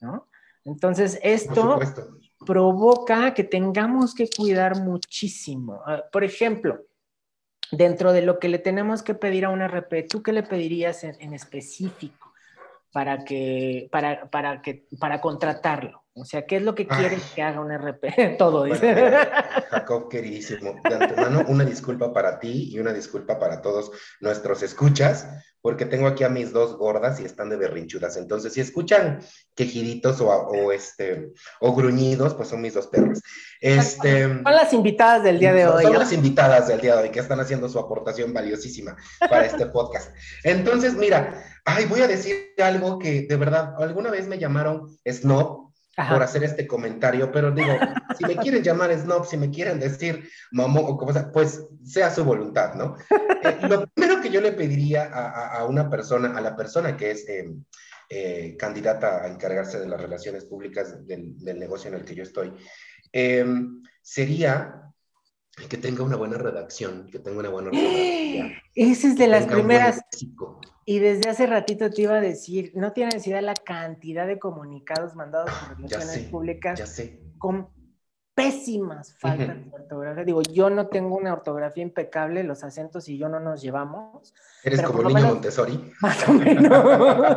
¿no? 0.01 0.29
Entonces, 0.65 1.19
esto 1.23 1.81
provoca 2.47 3.35
que 3.35 3.45
tengamos 3.45 4.15
que 4.15 4.29
cuidar 4.29 4.77
muchísimo. 4.77 5.81
Ah, 5.85 6.05
por 6.13 6.23
ejemplo, 6.23 6.85
dentro 7.71 8.13
de 8.13 8.23
lo 8.23 8.39
que 8.39 8.49
le 8.49 8.59
tenemos 8.59 9.03
que 9.03 9.15
pedir 9.15 9.45
a 9.45 9.51
un 9.51 9.63
RP, 9.63 10.07
¿tú 10.09 10.23
qué 10.23 10.33
le 10.33 10.43
pedirías 10.43 11.05
en, 11.05 11.33
específico 11.35 12.33
para 12.93 13.25
que, 13.25 13.89
para, 13.91 14.29
para 14.31 14.63
que, 14.63 14.87
para 14.99 15.21
contratarlo? 15.21 16.03
O 16.21 16.25
sea, 16.27 16.45
¿qué 16.45 16.57
es 16.57 16.63
lo 16.63 16.75
que 16.75 16.87
quieres 16.87 17.23
que 17.35 17.43
haga 17.43 17.61
un 17.61 17.73
RP? 17.73 18.37
Todo, 18.39 18.65
dice. 18.65 18.95
Jacob, 19.71 20.11
queridísimo, 20.11 20.75
de 20.85 20.95
antemano, 20.95 21.45
una 21.49 21.65
disculpa 21.65 22.13
para 22.13 22.39
ti 22.39 22.69
y 22.71 22.79
una 22.79 22.93
disculpa 22.93 23.39
para 23.39 23.63
todos 23.63 23.91
nuestros 24.21 24.63
escuchas, 24.63 25.27
porque 25.63 25.87
tengo 25.87 26.07
aquí 26.07 26.25
a 26.25 26.29
mis 26.29 26.53
dos 26.53 26.77
gordas 26.77 27.21
y 27.21 27.25
están 27.25 27.49
de 27.49 27.57
berrinchudas. 27.57 28.17
Entonces, 28.17 28.53
si 28.53 28.61
escuchan 28.61 29.21
quejiditos 29.55 30.21
o, 30.21 30.73
este, 30.73 31.33
o 31.61 31.75
gruñidos, 31.75 32.35
pues 32.35 32.49
son 32.49 32.61
mis 32.61 32.75
dos 32.75 32.89
perros. 32.89 33.23
Este, 33.61 34.25
son 34.25 34.43
las 34.45 34.73
invitadas 34.73 35.23
del 35.23 35.39
día 35.39 35.53
de 35.55 35.67
hoy. 35.67 35.85
Son 35.85 35.99
las 35.99 36.13
invitadas 36.13 36.69
del 36.69 36.81
día 36.81 36.97
de 36.97 37.05
hoy 37.05 37.11
que 37.11 37.21
están 37.21 37.41
haciendo 37.41 37.69
su 37.69 37.79
aportación 37.79 38.35
valiosísima 38.35 38.97
para 39.21 39.47
este 39.47 39.67
podcast. 39.67 40.15
Entonces, 40.45 40.95
mira, 40.95 41.43
ay, 41.65 41.87
voy 41.87 42.01
a 42.01 42.09
decir 42.09 42.37
algo 42.63 42.99
que 42.99 43.23
de 43.23 43.37
verdad, 43.37 43.75
alguna 43.79 44.11
vez 44.11 44.29
me 44.29 44.39
llamaron 44.39 44.87
snob 45.07 45.70
por 45.97 46.23
hacer 46.23 46.45
este 46.45 46.67
comentario, 46.67 47.31
pero 47.33 47.51
digo, 47.51 47.73
si 48.19 48.25
me 48.25 48.37
quieren 48.37 48.63
llamar 48.63 48.97
snob, 48.97 49.27
si 49.27 49.37
me 49.37 49.51
quieren 49.51 49.79
decir 49.79 50.29
mamó 50.53 50.81
o 50.81 50.97
como 50.97 51.13
sea, 51.13 51.31
pues 51.31 51.65
sea 51.85 52.11
su 52.11 52.25
voluntad, 52.25 52.75
¿no? 52.75 52.97
Eh, 53.11 53.59
lo 53.69 53.87
primero 53.89 54.21
que 54.21 54.31
yo 54.31 54.41
le 54.41 54.53
pediría 54.53 55.05
a, 55.05 55.65
una 55.65 55.91
persona, 55.91 56.37
a 56.37 56.41
la 56.41 56.57
persona 56.57 56.97
que 56.97 57.11
es 57.11 57.29
em, 57.29 57.65
eh, 58.09 58.57
candidata 58.59 59.23
a 59.23 59.29
encargarse 59.29 59.79
de 59.79 59.89
las 59.89 60.01
relaciones 60.01 60.45
públicas 60.45 61.07
del, 61.07 61.37
negocio 61.59 61.89
en 61.89 61.97
el 61.97 62.05
que 62.05 62.15
yo 62.15 62.23
estoy, 62.23 62.53
em, 63.13 63.83
sería 64.03 64.83
que 65.69 65.77
tenga 65.77 66.05
una 66.05 66.17
buena 66.17 66.39
redacción, 66.39 67.09
que 67.11 67.19
tenga 67.19 67.41
una 67.41 67.51
buena 67.51 67.71
redacción. 67.71 68.53
Esa 68.75 69.09
es 69.09 69.17
de 69.17 69.27
las 69.27 69.47
primeras. 69.47 70.01
Y 70.85 70.99
desde 70.99 71.31
hace 71.31 71.47
ratito 71.47 71.91
te 71.91 72.03
iba 72.03 72.17
a 72.17 72.21
decir, 72.21 72.73
no 72.75 72.93
tiene 72.93 73.11
necesidad 73.13 73.43
la 73.43 73.55
cantidad 73.55 74.27
de 74.27 74.39
comunicados 74.39 75.15
mandados 75.15 75.51
por 75.51 75.77
relaciones 75.77 76.19
públicas 76.31 76.79
ya 76.79 76.87
sé. 76.87 77.21
con 77.39 77.69
pésimas 78.41 79.15
faltas 79.19 79.65
de 79.65 79.71
ortografía. 79.71 80.25
Digo, 80.25 80.41
yo 80.43 80.71
no 80.71 80.87
tengo 80.87 81.17
una 81.17 81.33
ortografía 81.33 81.83
impecable, 81.83 82.43
los 82.43 82.65
acentos 82.65 83.09
y 83.09 83.19
yo 83.19 83.29
no 83.29 83.39
nos 83.39 83.61
llevamos. 83.61 84.35
¿Eres 84.65 84.81
como 84.83 85.03
niño 85.03 85.27
Montessori? 85.27 85.93
Más 86.01 86.27
o 86.27 86.33
menos. 86.33 87.37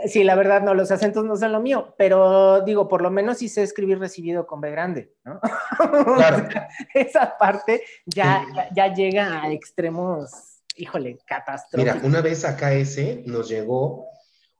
sí, 0.06 0.24
la 0.24 0.34
verdad 0.34 0.62
no, 0.62 0.72
los 0.72 0.90
acentos 0.90 1.24
no 1.24 1.36
son 1.36 1.52
lo 1.52 1.60
mío, 1.60 1.94
pero 1.98 2.62
digo, 2.62 2.88
por 2.88 3.02
lo 3.02 3.10
menos 3.10 3.38
sí 3.38 3.50
sé 3.50 3.62
escribir 3.62 3.98
recibido 3.98 4.46
con 4.46 4.60
B 4.60 4.70
grande, 4.70 5.12
¿no? 5.24 5.40
Claro. 6.16 6.48
Esa 6.94 7.36
parte 7.36 7.82
ya, 8.06 8.44
ya, 8.74 8.92
llega 8.92 9.42
a 9.42 9.52
extremos, 9.52 10.57
híjole, 10.78 11.18
catastróficos. 11.26 11.94
Mira, 11.96 12.06
una 12.06 12.20
vez 12.20 12.44
acá 12.44 12.72
ese 12.72 13.22
nos 13.26 13.48
llegó 13.48 14.06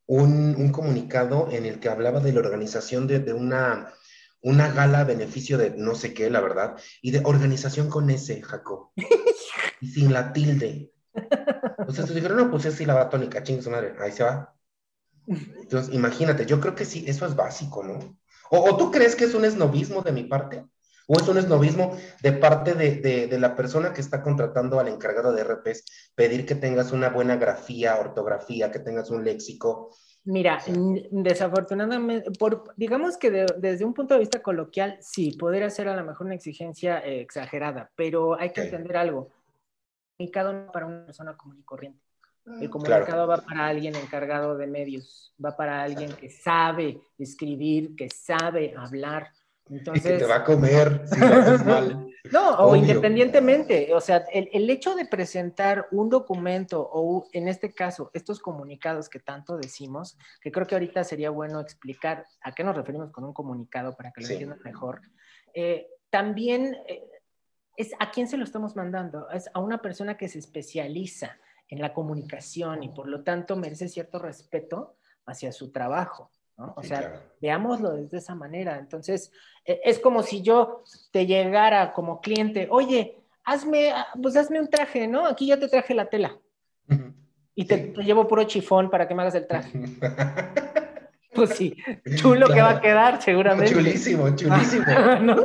un, 0.07 0.55
un, 0.57 0.71
comunicado 0.73 1.49
en 1.51 1.67
el 1.67 1.81
que 1.81 1.89
hablaba 1.89 2.21
de 2.21 2.33
la 2.33 2.41
organización 2.41 3.07
de, 3.07 3.21
de 3.21 3.33
una 3.33 3.93
una 4.41 4.71
gala 4.73 5.01
a 5.01 5.05
beneficio 5.05 5.59
de 5.59 5.71
no 5.71 5.95
sé 5.95 6.15
qué, 6.15 6.31
la 6.31 6.41
verdad, 6.41 6.77
y 7.03 7.11
de 7.11 7.23
organización 7.25 7.89
con 7.89 8.09
ese, 8.11 8.43
Jacob, 8.43 8.91
y 9.81 9.89
sin 9.89 10.13
la 10.13 10.33
tilde. 10.33 10.93
Entonces 11.79 12.15
dijeron, 12.15 12.37
no, 12.37 12.51
pues 12.51 12.65
es 12.65 12.81
la 12.87 13.09
tónica, 13.09 13.43
ching 13.43 13.63
su 13.63 13.71
madre, 13.71 13.95
ahí 14.01 14.13
se 14.13 14.23
va. 14.23 14.55
Entonces, 15.27 15.95
imagínate, 15.95 16.47
yo 16.47 16.61
creo 16.61 16.75
que 16.75 16.85
sí, 16.85 17.05
eso 17.07 17.27
es 17.27 17.35
básico, 17.35 17.83
¿no? 17.83 18.19
¿O, 18.51 18.77
tú 18.77 18.91
crees 18.91 19.15
que 19.15 19.25
es 19.25 19.35
un 19.35 19.45
esnovismo 19.45 20.01
de 20.01 20.13
mi 20.13 20.25
parte? 20.25 20.65
¿O 21.11 21.17
es 21.17 21.27
un 21.27 21.39
esnovismo 21.39 21.97
de 22.23 22.33
parte 22.33 22.75
de, 22.75 23.27
de, 23.27 23.39
la 23.39 23.57
persona 23.57 23.95
que 23.95 24.03
está 24.03 24.23
contratando 24.23 24.79
al 24.79 24.89
encargado 24.89 25.33
de 25.33 25.43
RPs 25.43 25.85
pedir 26.15 26.45
que 26.45 26.55
tengas 26.55 26.93
una 26.93 27.09
buena 27.09 27.37
grafía, 27.37 27.99
ortografía, 27.99 28.71
que 28.71 28.79
tengas 28.79 29.09
un 29.09 29.25
léxico, 29.25 29.91
Mira, 30.31 30.59
desafortunadamente, 31.11 32.31
por, 32.33 32.75
digamos 32.77 33.17
que 33.17 33.31
desde 33.31 33.83
un 33.83 33.95
punto 33.95 34.13
de 34.13 34.21
vista 34.21 34.43
coloquial, 34.43 34.99
sí, 35.01 35.33
podría 35.33 35.71
ser 35.71 35.89
a 35.89 35.97
lo 35.97 36.05
mejor 36.05 36.27
una 36.27 36.35
exigencia 36.35 36.99
eh, 36.99 37.23
exagerada, 37.23 37.91
pero 37.97 38.39
hay 38.39 38.51
que 38.51 38.65
entender 38.65 38.99
algo. 38.99 39.31
El 40.19 40.31
comunicado 40.31 40.53
no 40.53 40.71
para 40.71 40.85
una 40.85 41.07
persona 41.07 41.35
común 41.35 41.61
y 41.61 41.63
corriente. 41.63 42.01
El 42.45 42.69
mm, 42.69 42.71
comunicado 42.71 43.27
va 43.27 43.39
para 43.39 43.69
alguien 43.69 43.95
encargado 43.97 44.55
de 44.59 44.67
medios, 44.67 45.35
va 45.43 45.57
para 45.57 45.83
alguien 45.83 46.13
que 46.13 46.29
sabe 46.29 47.01
escribir, 47.19 47.97
que 47.97 48.11
sabe 48.11 48.75
hablar, 48.77 49.31
entonces, 49.71 50.13
que 50.13 50.19
te 50.19 50.27
va 50.27 50.37
a 50.37 50.45
comer 50.45 51.03
si 51.07 51.21
lo 51.21 51.27
haces 51.27 51.65
mal. 51.65 52.05
No, 52.33 52.57
o 52.57 52.77
independientemente, 52.77 53.95
o 53.95 54.03
sea, 54.03 54.27
el, 54.33 54.51
el, 54.53 54.69
hecho 54.69 54.95
de 54.95 55.07
presentar 55.07 55.87
un 55.93 56.11
documento 56.11 56.87
o 56.93 57.27
en 57.33 57.49
este 57.49 57.73
caso 57.73 58.11
estos 58.13 58.41
comunicados 58.41 59.09
que 59.09 59.19
tanto 59.19 59.57
decimos, 59.57 60.19
que 60.43 60.53
creo 60.53 60.67
que 60.67 60.75
ahorita 60.75 61.05
sería 61.05 61.31
bueno 61.31 61.59
explicar 61.61 62.27
a 62.43 62.53
qué 62.53 62.65
nos 62.65 62.77
referimos 62.77 63.13
con 63.13 63.25
un 63.25 63.33
comunicado 63.33 63.97
para 63.97 64.11
que 64.11 64.21
lo 64.21 64.29
entiendan 64.29 64.61
mejor, 64.63 65.01
eh, 65.55 65.89
también 66.11 66.77
eh, 66.87 67.09
es 67.77 67.93
a 67.99 68.11
quién 68.11 68.29
se 68.29 68.37
lo 68.37 68.45
estamos 68.45 68.77
mandando, 68.77 69.31
es 69.31 69.49
a 69.55 69.61
una 69.61 69.81
persona 69.81 70.17
que 70.17 70.29
se 70.29 70.39
especializa 70.39 71.39
en 71.69 71.81
la 71.81 71.93
comunicación 71.95 72.83
y 72.83 72.89
por 72.89 73.09
lo 73.09 73.23
tanto 73.23 73.57
merece 73.57 73.89
cierto 73.89 74.19
respeto 74.19 74.97
hacia 75.27 75.53
su 75.53 75.71
trabajo. 75.71 76.31
O 76.59 76.83
sea, 76.83 77.23
veámoslo 77.41 77.93
desde 77.93 78.19
esa 78.19 78.35
manera. 78.35 78.79
Entonces, 78.79 79.31
e, 79.65 79.81
es 79.85 80.01
como 80.01 80.23
si 80.23 80.43
yo 80.43 80.83
te 81.13 81.25
llegara 81.27 81.93
como 81.93 82.21
cliente, 82.21 82.67
oye, 82.71 83.17
hazme, 83.45 83.93
ah, 83.93 84.09
pues 84.21 84.37
hazme 84.37 84.61
un 84.61 84.69
traje, 84.69 85.07
¿no? 85.07 85.27
Aquí 85.27 85.47
ya 85.47 85.59
te 85.59 85.69
traje 85.69 85.95
la 85.95 86.09
tela. 86.09 86.37
Y 87.55 87.65
te, 87.65 87.93
llevo 88.05 88.27
puro 88.27 88.45
chifón 88.45 88.91
para 88.91 89.07
que 89.07 89.15
me 89.15 89.23
hagas 89.23 89.35
el 89.35 89.47
traje. 89.47 89.73
pues 91.39 91.57
sí, 91.57 91.77
chulo 92.17 92.49
que 92.49 92.61
va 92.61 92.71
a 92.71 92.81
quedar, 92.81 93.23
seguramente. 93.23 93.73
Chulísimo, 93.73 94.35
chulísimo. 94.35 94.85
¿No? 95.23 95.37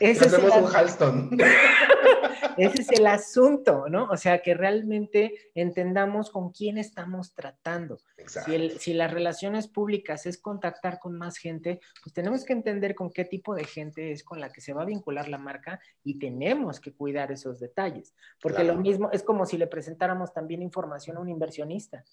Ese 0.00 0.36
un 0.36 0.74
Halston. 0.74 1.30
Ese 2.56 2.82
es 2.82 2.90
el 2.92 3.06
asunto, 3.06 3.88
¿no? 3.88 4.04
O 4.10 4.16
sea, 4.16 4.42
que 4.42 4.54
realmente 4.54 5.32
entendamos 5.54 6.30
con 6.30 6.50
quién 6.50 6.78
estamos 6.78 7.34
tratando. 7.34 7.98
Si, 8.26 8.70
si, 8.78 8.94
las 8.94 9.12
relaciones 9.12 9.68
públicas 9.68 10.26
es 10.26 10.38
contactar 10.38 10.98
con 10.98 11.16
más 11.16 11.38
gente, 11.38 11.80
pues 12.02 12.12
tenemos 12.12 12.44
que 12.44 12.52
entender 12.52 12.94
con 12.94 13.10
qué 13.10 13.24
tipo 13.24 13.54
de 13.54 13.64
gente 13.64 14.12
es 14.12 14.22
con 14.22 14.40
la 14.40 14.50
que 14.50 14.60
se 14.60 14.72
va 14.72 14.82
a 14.82 14.86
vincular 14.86 15.28
la 15.28 15.38
marca 15.38 15.80
y 16.04 16.18
tenemos 16.18 16.78
que 16.80 16.92
cuidar 16.92 17.32
esos 17.32 17.58
detalles. 17.58 18.14
Porque 18.40 18.64
lo 18.64 18.76
mismo 18.76 19.10
es 19.12 19.22
como 19.22 19.46
si 19.46 19.56
le 19.56 19.66
presentáramos 19.66 20.32
también 20.32 20.62
información 20.62 21.16
a 21.16 21.20
un 21.20 21.28
inversionista. 21.28 22.04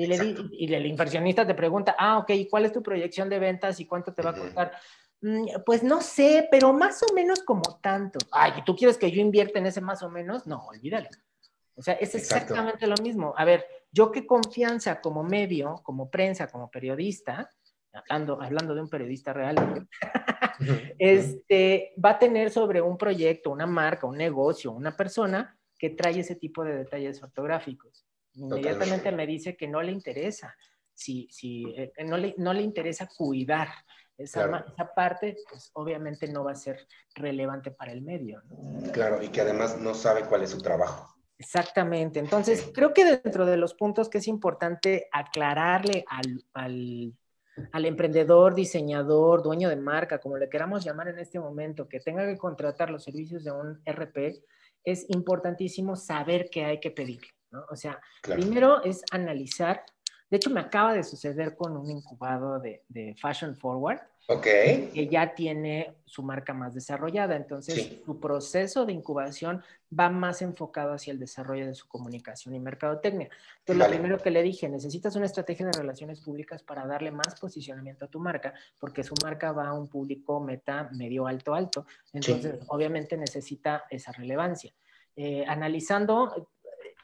Y, 0.00 0.06
le 0.06 0.34
y, 0.52 0.72
el 0.72 0.86
inversionista 0.86 1.46
te 1.46 1.54
pregunta, 1.54 1.94
ah, 1.98 2.16
ok, 2.18 2.30
¿y 2.30 2.48
cuál 2.48 2.64
es 2.64 2.72
tu 2.72 2.82
proyección 2.82 3.28
de 3.28 3.38
ventas 3.38 3.78
y 3.80 3.84
cuánto 3.84 4.14
te 4.14 4.22
va 4.22 4.30
a 4.30 4.34
costar? 4.34 4.72
Mm, 5.20 5.46
pues 5.66 5.82
no 5.82 6.00
sé, 6.00 6.48
pero 6.50 6.72
más 6.72 7.02
o 7.02 7.12
menos 7.12 7.42
como 7.42 7.78
tanto. 7.82 8.18
Ay, 8.32 8.52
¿tú 8.64 8.74
quieres 8.74 8.96
que 8.96 9.10
yo 9.10 9.20
invierta 9.20 9.58
en 9.58 9.66
ese 9.66 9.82
más 9.82 10.02
o 10.02 10.08
menos? 10.08 10.46
No, 10.46 10.64
olvídalo. 10.68 11.10
O 11.74 11.82
sea, 11.82 11.94
es 11.94 12.14
exactamente 12.14 12.86
lo 12.86 12.94
mismo. 13.02 13.34
A 13.36 13.44
ver, 13.44 13.66
yo 13.92 14.10
qué 14.10 14.26
confianza 14.26 15.02
como 15.02 15.22
medio, 15.22 15.74
como 15.82 16.10
prensa, 16.10 16.46
como 16.46 16.70
periodista, 16.70 17.50
hablando, 17.92 18.40
hablando 18.40 18.74
de 18.74 18.80
un 18.80 18.88
periodista 18.88 19.34
real, 19.34 19.86
este, 20.98 21.92
va 22.02 22.12
a 22.12 22.18
tener 22.18 22.50
sobre 22.50 22.80
un 22.80 22.96
proyecto, 22.96 23.50
una 23.50 23.66
marca, 23.66 24.06
un 24.06 24.16
negocio, 24.16 24.72
una 24.72 24.96
persona 24.96 25.58
que 25.78 25.90
trae 25.90 26.20
ese 26.20 26.36
tipo 26.36 26.64
de 26.64 26.74
detalles 26.74 27.22
ortográficos. 27.22 28.06
Inmediatamente 28.34 29.12
me 29.12 29.26
dice 29.26 29.56
que 29.56 29.68
no 29.68 29.82
le 29.82 29.92
interesa, 29.92 30.54
si, 30.94 31.28
si 31.30 31.64
eh, 31.76 31.92
no, 32.04 32.16
le, 32.16 32.34
no 32.38 32.52
le 32.52 32.62
interesa 32.62 33.08
cuidar 33.16 33.68
esa, 34.18 34.44
esa, 34.44 34.94
parte, 34.94 35.36
pues 35.48 35.70
obviamente 35.72 36.28
no 36.28 36.44
va 36.44 36.52
a 36.52 36.56
ser 36.56 36.86
relevante 37.14 37.70
para 37.70 37.92
el 37.92 38.02
medio. 38.02 38.42
Claro, 38.92 39.22
y 39.22 39.28
que 39.28 39.40
además 39.40 39.80
no 39.80 39.94
sabe 39.94 40.22
cuál 40.24 40.42
es 40.42 40.50
su 40.50 40.58
trabajo. 40.58 41.16
Exactamente. 41.38 42.20
Entonces, 42.20 42.70
creo 42.74 42.92
que 42.92 43.04
dentro 43.04 43.46
de 43.46 43.56
los 43.56 43.72
puntos 43.72 44.10
que 44.10 44.18
es 44.18 44.28
importante 44.28 45.08
aclararle 45.10 46.04
al, 46.06 46.44
al, 46.52 47.14
al, 47.72 47.84
emprendedor, 47.86 48.54
diseñador, 48.54 49.42
dueño 49.42 49.70
de 49.70 49.76
marca, 49.76 50.20
como 50.20 50.36
le 50.36 50.50
queramos 50.50 50.84
llamar 50.84 51.08
en 51.08 51.18
este 51.18 51.40
momento, 51.40 51.88
que 51.88 52.00
tenga 52.00 52.26
que 52.26 52.36
contratar 52.36 52.90
los 52.90 53.04
servicios 53.04 53.42
de 53.42 53.52
un 53.52 53.80
RP, 53.86 54.42
es 54.84 55.06
importantísimo 55.08 55.96
saber 55.96 56.50
qué 56.50 56.66
hay 56.66 56.78
que 56.78 56.90
pedirle. 56.90 57.28
¿No? 57.50 57.64
O 57.70 57.76
sea, 57.76 58.00
primero 58.22 58.82
es 58.84 59.02
analizar 59.10 59.84
de 60.30 60.36
hecho, 60.36 60.50
me 60.50 60.60
acaba 60.60 60.94
de 60.94 61.02
suceder 61.02 61.56
con 61.56 61.76
un 61.76 61.90
incubado 61.90 62.60
de, 62.60 63.16
Fashion 63.20 63.56
Forward. 63.56 63.98
Que 64.92 65.08
ya 65.10 65.34
tiene 65.34 65.92
su 66.04 66.22
marca 66.22 66.54
más 66.54 66.72
desarrollada. 66.72 67.34
Entonces, 67.34 67.98
su 68.06 68.20
proceso 68.20 68.86
de 68.86 68.92
incubación 68.92 69.60
va 69.98 70.08
más 70.08 70.40
enfocado 70.40 70.92
hacia 70.92 71.12
el 71.12 71.18
desarrollo 71.18 71.66
de 71.66 71.74
su 71.74 71.88
comunicación 71.88 72.54
y 72.54 72.60
mercadotecnia. 72.60 73.28
Entonces, 73.58 73.84
lo 73.84 73.90
primero 73.90 74.18
que 74.18 74.30
le 74.30 74.44
dije, 74.44 74.68
necesitas 74.68 75.16
una 75.16 75.26
estrategia 75.26 75.66
de 75.66 75.72
relaciones 75.72 76.20
públicas 76.20 76.62
para 76.62 76.86
darle 76.86 77.10
más 77.10 77.40
posicionamiento 77.40 78.04
a 78.04 78.08
tu 78.08 78.20
marca, 78.20 78.54
porque 78.78 79.02
su 79.02 79.16
marca 79.20 79.50
va 79.50 79.66
a 79.66 79.72
un 79.72 79.88
público 79.88 80.38
meta 80.38 80.90
medio 80.92 81.26
alto 81.26 81.54
alto. 81.54 81.86
Entonces, 82.12 82.60
obviamente 82.68 83.16
necesita 83.16 83.82
esa 83.90 84.12
relevancia. 84.12 84.72
Eh, 85.16 85.44
analizando, 85.46 86.48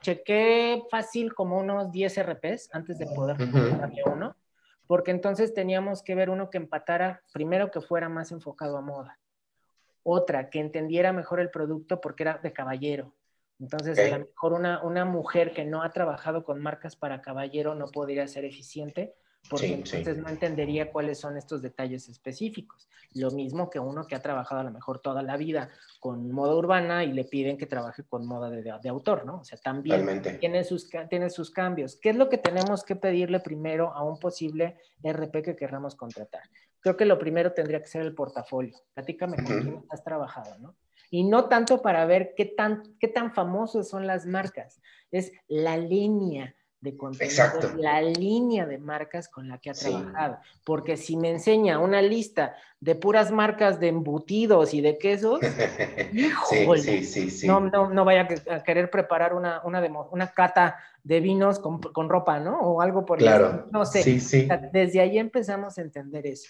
chequé 0.01 0.83
fácil 0.91 1.35
como 1.35 1.59
unos 1.59 1.91
10 1.93 2.23
RPs 2.23 2.71
antes 2.73 2.99
de 2.99 3.07
poder 3.07 3.37
darle 3.79 4.03
uno, 4.07 4.37
porque 4.87 5.11
entonces 5.11 5.55
teníamos 5.55 6.03
que 6.03 6.15
ver 6.15 6.31
uno 6.31 6.51
que 6.51 6.59
empatara, 6.59 7.23
primero 7.33 7.71
que 7.71 7.81
fuera 7.81 8.09
más 8.09 8.33
enfocado 8.33 8.77
a 8.77 8.81
moda, 8.81 9.19
otra 10.03 10.51
que 10.51 10.61
entendiera 10.61 11.13
mejor 11.13 11.41
el 11.41 11.51
producto 11.51 12.01
porque 12.01 12.23
era 12.23 12.39
de 12.39 12.53
caballero. 12.53 13.15
Entonces, 13.59 13.99
a 13.99 14.19
lo 14.19 14.27
mejor 14.27 14.53
una, 14.53 14.83
una 14.83 15.07
mujer 15.07 15.53
que 15.53 15.65
no 15.65 15.83
ha 15.83 15.91
trabajado 15.91 16.45
con 16.45 16.61
marcas 16.61 16.95
para 16.95 17.23
caballero 17.23 17.75
no 17.75 17.87
podría 17.87 18.29
ser 18.29 18.45
eficiente 18.45 19.15
porque 19.49 19.75
entonces 19.75 20.17
no 20.17 20.29
entendería 20.29 20.91
cuáles 20.91 21.19
son 21.19 21.37
estos 21.37 21.63
detalles 21.63 22.09
específicos. 22.09 22.89
Lo 23.15 23.31
mismo 23.31 23.71
que 23.71 23.79
uno 23.79 24.07
que 24.07 24.15
ha 24.15 24.21
trabajado 24.21 24.61
a 24.61 24.65
lo 24.65 24.71
mejor 24.71 24.99
toda 24.99 25.23
la 25.23 25.37
vida 25.37 25.71
con 26.01 26.31
moda 26.31 26.55
urbana 26.55 27.05
y 27.05 27.13
le 27.13 27.25
piden 27.25 27.57
que 27.57 27.67
trabaje 27.67 28.03
con 28.05 28.27
moda 28.27 28.51
de, 28.51 28.63
de, 28.63 28.89
autor, 28.89 29.25
¿no? 29.25 29.41
O 29.41 29.45
sea, 29.45 29.59
también 29.59 30.23
tiene 30.41 30.65
sus, 30.65 30.91
tiene 31.09 31.31
sus 31.31 31.51
cambios. 31.51 31.97
¿Qué 31.97 32.11
es 32.11 32.17
lo 32.17 32.29
que 32.29 32.39
tenemos 32.39 32.85
que 32.85 32.97
pedirle 32.97 33.41
primero 33.41 33.93
a 33.93 34.03
un 34.03 34.19
posible 34.19 34.77
RP 35.03 35.43
que 35.43 35.57
querramos 35.57 35.95
contratar? 35.95 36.43
Creo 36.81 36.97
que 36.97 37.05
lo 37.05 37.19
primero 37.19 37.53
tendría 37.53 37.81
que 37.81 37.89
ser 37.89 38.03
el 38.03 38.15
portafolio. 38.15 38.77
Platícame 38.95 39.37
con 39.37 39.47
quién 39.47 39.85
has 39.89 40.05
trabajado, 40.05 40.59
¿no? 40.59 40.77
Y 41.11 41.25
no 41.25 41.49
tanto 41.49 41.83
para 41.83 42.05
ver 42.05 42.35
qué 42.37 42.45
tan, 42.45 42.83
qué 42.99 43.09
tan 43.09 43.33
famosas 43.33 43.89
son 43.89 44.07
las 44.07 44.27
marcas, 44.27 44.81
es 45.11 45.33
la 45.49 45.77
línea, 45.77 46.55
de 46.87 46.97
contenido, 46.97 47.45
la 47.77 48.01
línea 48.01 48.65
de 48.65 48.79
marcas 48.79 49.29
con 49.29 49.49
la 49.49 49.59
que 49.59 49.71
ha 49.71 49.75
trabajado. 49.75 50.39
Porque 50.65 50.97
si 50.97 51.17
me 51.17 51.31
enseña 51.31 51.81
una 51.81 52.01
lista 52.01 52.55
de 52.81 52.95
puras 52.95 53.33
marcas 53.33 53.81
de 53.81 53.89
embutidos 53.89 54.73
y 54.73 54.81
de 54.81 54.99
quesos, 54.99 55.41
no, 57.45 57.61
no, 57.61 57.91
no, 57.91 58.05
vaya 58.05 58.29
a 58.51 58.63
querer 58.63 58.91
preparar 58.91 59.35
una, 59.35 59.61
una, 59.65 59.83
una 60.11 60.29
cata 60.29 60.77
de 61.03 61.21
vinos 61.21 61.59
con, 61.59 61.81
con, 61.81 62.09
ropa, 62.09 62.39
¿no? 62.39 62.59
O 62.61 62.81
algo 62.81 63.05
por 63.05 63.19
claro. 63.19 63.67
No 63.73 63.85
sé. 63.85 64.05
desde 64.73 65.01
ahí 65.01 65.19
empezamos 65.19 65.77
a 65.79 65.83
entender 65.83 66.27
eso. 66.27 66.49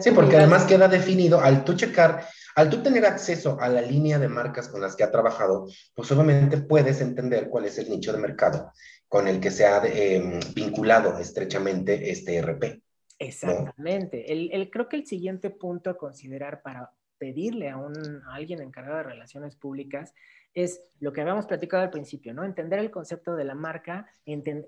sí, 0.00 0.10
porque 0.12 0.36
además 0.36 0.64
queda 0.64 0.88
definido, 0.88 1.40
al 1.40 1.64
tú 1.64 1.74
checar, 1.74 2.26
al 2.54 2.70
tú 2.70 2.82
tener 2.82 3.04
acceso 3.04 3.58
a 3.60 3.68
la 3.68 3.82
línea 3.82 4.18
de 4.18 4.28
marcas 4.28 4.68
con 4.68 4.80
las 4.80 4.96
que 4.96 5.04
ha 5.04 5.10
trabajado, 5.10 5.66
pues 5.94 6.10
obviamente 6.12 6.58
puedes 6.58 7.00
entender 7.00 7.50
cuál 7.50 7.66
es 7.66 7.76
el 7.78 7.90
nicho 7.90 8.12
de 8.12 8.18
mercado 8.18 8.72
con 9.14 9.28
el 9.28 9.38
que 9.38 9.52
se 9.52 9.64
ha 9.64 9.80
em, 9.86 10.40
vinculado 10.56 11.16
estrechamente 11.20 12.10
este 12.10 12.42
RP. 12.42 12.82
Exactamente. 13.16 14.32
El, 14.32 14.68
creo 14.72 14.88
que 14.88 14.96
el 14.96 15.06
siguiente 15.06 15.50
punto 15.50 15.88
a 15.88 15.96
considerar 15.96 16.62
para 16.62 16.90
pedirle 17.16 17.70
a, 17.70 17.76
un, 17.76 17.94
alguien 18.26 18.60
encargado 18.60 18.96
de 18.96 19.02
relaciones 19.04 19.54
públicas 19.54 20.12
es 20.52 20.82
lo 20.98 21.12
que 21.12 21.20
habíamos 21.20 21.46
platicado 21.46 21.84
al 21.84 21.90
principio, 21.90 22.34
¿no? 22.34 22.42
Entender 22.42 22.80
el 22.80 22.90
concepto 22.90 23.36
de 23.36 23.44
la 23.44 23.54
marca, 23.54 24.10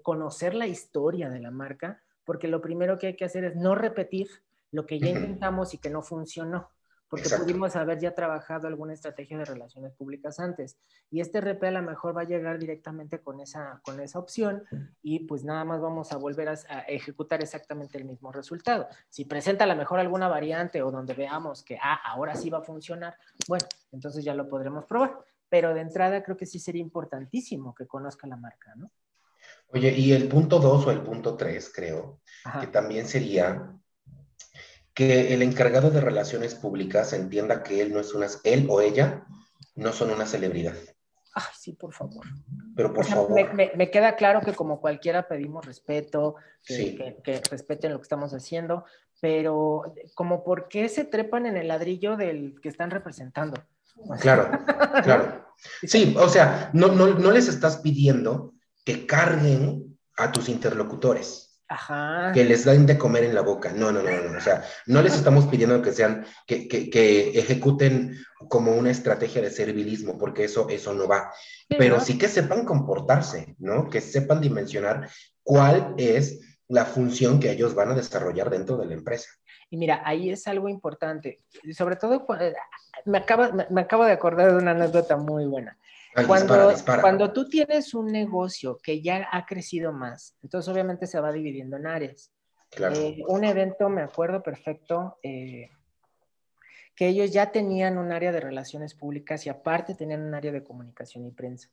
conocer 0.05 0.55
la 0.55 0.69
historia 0.69 1.29
de 1.29 1.41
la 1.41 1.51
marca, 1.51 2.01
porque 2.25 2.47
lo 2.47 2.63
primero 2.63 2.99
que 2.99 3.09
hay 3.09 3.17
que 3.17 3.25
hacer 3.25 3.43
es 3.43 3.57
no 3.57 3.75
repetir 3.75 4.29
lo 4.71 4.87
que 4.87 5.01
ya 5.01 5.09
intentamos 5.09 5.75
y 5.75 5.79
que 5.79 5.91
no 5.91 6.03
funcionó 6.03 6.71
porque 7.09 7.29
pudimos 7.29 7.77
haber 7.77 8.01
ya 8.01 8.15
trabajado 8.15 8.67
alguna 8.67 8.93
estrategia 8.93 9.39
de 9.39 9.45
relaciones 9.45 9.93
públicas 9.93 10.41
antes. 10.41 10.77
Y 11.11 11.21
este 11.21 11.41
RP 11.41 11.65
a 11.65 11.71
lo 11.71 11.83
mejor 11.83 12.17
va 12.17 12.23
a 12.23 12.25
llegar 12.25 12.59
directamente 12.59 13.21
con 13.21 13.41
esa, 13.41 13.81
con 13.85 14.01
esa 14.01 14.19
opción 14.19 14.65
y 15.03 15.21
pues 15.21 15.45
nada 15.45 15.65
más 15.65 15.81
vamos 15.81 16.13
a 16.13 16.17
volver 16.17 16.49
a, 16.49 16.55
ejecutar 16.89 17.43
exactamente 17.43 17.99
el 17.99 18.05
mismo 18.05 18.33
resultado. 18.33 18.89
Si 19.09 19.25
presenta 19.25 19.65
a 19.65 19.69
lo 19.69 19.77
mejor 19.77 20.01
alguna 20.01 20.29
variante 20.29 20.83
o 20.83 20.91
donde 20.91 21.15
veamos 21.15 21.63
que, 21.63 21.79
ah, 21.81 22.01
ahora 22.05 22.35
sí 22.35 22.51
va 22.51 22.59
a 22.59 22.63
funcionar, 22.63 23.17
bueno, 23.47 23.67
entonces 23.93 24.25
ya 24.25 24.35
lo 24.35 24.49
podremos 24.49 24.85
probar. 24.85 25.19
Pero 25.49 25.75
de 25.75 25.81
entrada 25.81 26.25
creo 26.25 26.37
que 26.37 26.47
sí 26.47 26.59
sería 26.59 26.83
importantísimo 26.83 27.73
que 27.73 27.87
conozca 27.87 28.27
la 28.27 28.37
marca, 28.37 28.75
¿no? 28.75 28.91
Oye, 29.69 29.93
y 29.93 30.13
el 30.13 30.29
punto 30.29 30.59
2 30.59 30.87
o 30.87 30.91
el 30.91 31.03
punto 31.03 31.37
3, 31.37 31.73
creo, 31.73 32.21
que 32.61 32.67
también 32.67 33.07
sería 33.07 33.77
que 34.97 35.35
el 35.35 35.43
encargado 35.43 35.91
de 35.91 36.01
relaciones 36.01 36.55
públicas 36.55 37.13
entienda 37.13 37.63
que 37.63 37.83
él 37.83 37.93
no 37.93 38.01
es 38.01 38.15
una, 38.15 38.29
él 38.45 38.67
o 38.71 38.81
ella 38.81 39.27
no 39.75 39.93
son 39.93 40.11
una 40.11 40.25
celebridad. 40.25 40.73
Ay, 41.35 41.53
sí, 41.55 41.75
por 41.75 41.93
favor. 41.93 42.25
Pero 42.75 42.95
por 42.95 43.05
favor. 43.05 43.55
Me, 43.55 43.91
queda 43.91 44.17
claro 44.17 44.41
que 44.41 44.55
como 44.55 44.81
cualquiera 44.81 45.29
pedimos 45.29 45.67
respeto, 45.67 46.37
que, 46.65 47.19
que, 47.23 47.43
respeten 47.51 47.93
lo 47.93 47.99
que 47.99 48.05
estamos 48.05 48.33
haciendo, 48.33 48.87
pero 49.21 49.83
como 50.15 50.43
por 50.43 50.67
qué 50.69 50.89
se 50.89 51.05
trepan 51.05 51.45
en 51.45 51.59
el 51.59 51.69
ladrillo 51.69 52.17
del 52.17 52.59
que 52.63 52.71
están 52.71 52.91
representando. 52.91 53.63
Claro, 54.21 54.49
claro. 55.05 55.47
Sí, 55.83 56.17
o 56.19 56.29
sea, 56.31 56.71
no, 56.73 56.89
no, 56.89 57.09
no 57.09 57.31
les 57.33 57.49
estás 57.49 57.79
pidiendo 57.79 58.55
que 58.83 59.05
carguen 59.05 59.99
a 60.17 60.33
tus 60.33 60.49
interlocutores. 60.49 61.46
Que 62.33 62.45
les 62.45 62.65
den 62.65 62.87
de 62.87 62.97
comer 62.97 63.25
en 63.25 63.35
la 63.35 63.41
boca. 63.41 63.73
No, 63.73 63.91
no, 63.91 64.03
no, 64.03 64.11
no. 64.11 64.39
O 64.39 64.41
sea, 64.41 64.65
no 64.87 65.03
les 65.03 65.15
estamos 65.15 65.47
pidiendo 65.47 65.83
que 65.83 65.93
sean, 65.93 66.25
que, 66.47 66.69
que, 66.69 66.91
que 66.91 67.39
ejecuten 67.39 68.17
como 68.49 68.73
una 68.73 68.91
estrategia 68.91 69.43
de 69.43 69.51
servilismo, 69.51 70.17
porque 70.19 70.45
eso, 70.45 70.69
eso 70.69 70.95
no 70.95 71.09
va. 71.09 71.33
Pero 71.69 72.01
sí 72.01 72.19
que 72.19 72.29
sepan 72.29 72.65
comportarse, 72.65 73.57
¿no? 73.59 73.91
Que 73.91 74.01
sepan 74.01 74.41
dimensionar 74.41 75.09
cuál 75.43 75.95
es 75.97 76.41
la 76.69 76.85
función 76.85 77.41
que 77.41 77.51
ellos 77.51 77.75
van 77.75 77.91
a 77.91 77.95
desarrollar 77.95 78.51
dentro 78.51 78.77
de 78.77 78.87
la 78.87 78.95
empresa. 78.95 79.31
Y 79.71 79.77
mira, 79.77 80.03
ahí 80.05 80.31
es 80.31 80.47
algo 80.47 80.69
importante, 80.69 81.41
sobre 81.73 81.97
todo 81.97 82.25
me 83.05 83.19
acabo, 83.19 83.49
me 83.71 83.81
acabo 83.81 84.05
de 84.05 84.13
acordar 84.13 84.53
de 84.53 84.59
una 84.59 84.71
anécdota 84.73 85.17
muy 85.17 85.45
buena. 85.47 85.77
Cuando, 86.25 86.73
cuando 87.01 87.33
tú 87.33 87.49
tienes 87.49 87.93
un 87.93 88.07
negocio 88.07 88.79
que 88.83 89.03
ya 89.03 89.29
ha 89.31 89.45
crecido 89.45 89.93
más, 89.93 90.35
entonces 90.43 90.73
obviamente 90.73 91.07
se 91.07 91.21
va 91.21 91.31
dividiendo 91.31 91.77
en 91.77 91.87
áreas. 91.87 92.33
Eh, 92.79 93.23
un 93.29 93.45
evento, 93.45 93.89
me 93.89 94.03
acuerdo 94.03 94.43
perfecto, 94.43 95.19
eh, 95.23 95.71
que 96.95 97.09
ellos 97.09 97.33
ya 97.33 97.53
tenían 97.53 97.99
un 97.99 98.13
área 98.13 98.33
de 98.33 98.41
relaciones 98.41 98.95
públicas 98.95 99.45
y 99.45 99.51
aparte 99.51 99.95
tenían 99.95 100.23
un 100.23 100.35
área 100.35 100.53
de 100.53 100.65
comunicación 100.65 101.27
y 101.27 101.31
prensa. 101.31 101.69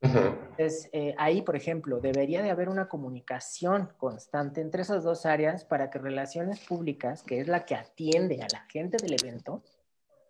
Entonces, 0.00 0.90
eh, 0.92 1.14
ahí, 1.18 1.42
por 1.42 1.56
ejemplo, 1.56 1.98
debería 1.98 2.42
de 2.42 2.50
haber 2.50 2.68
una 2.68 2.88
comunicación 2.88 3.90
constante 3.96 4.60
entre 4.60 4.82
esas 4.82 5.02
dos 5.02 5.24
áreas 5.24 5.64
para 5.64 5.88
que 5.88 5.98
relaciones 5.98 6.60
públicas, 6.60 7.22
que 7.22 7.40
es 7.40 7.48
la 7.48 7.64
que 7.64 7.74
atiende 7.74 8.42
a 8.42 8.46
la 8.52 8.66
gente 8.68 8.98
del 8.98 9.14
evento, 9.14 9.62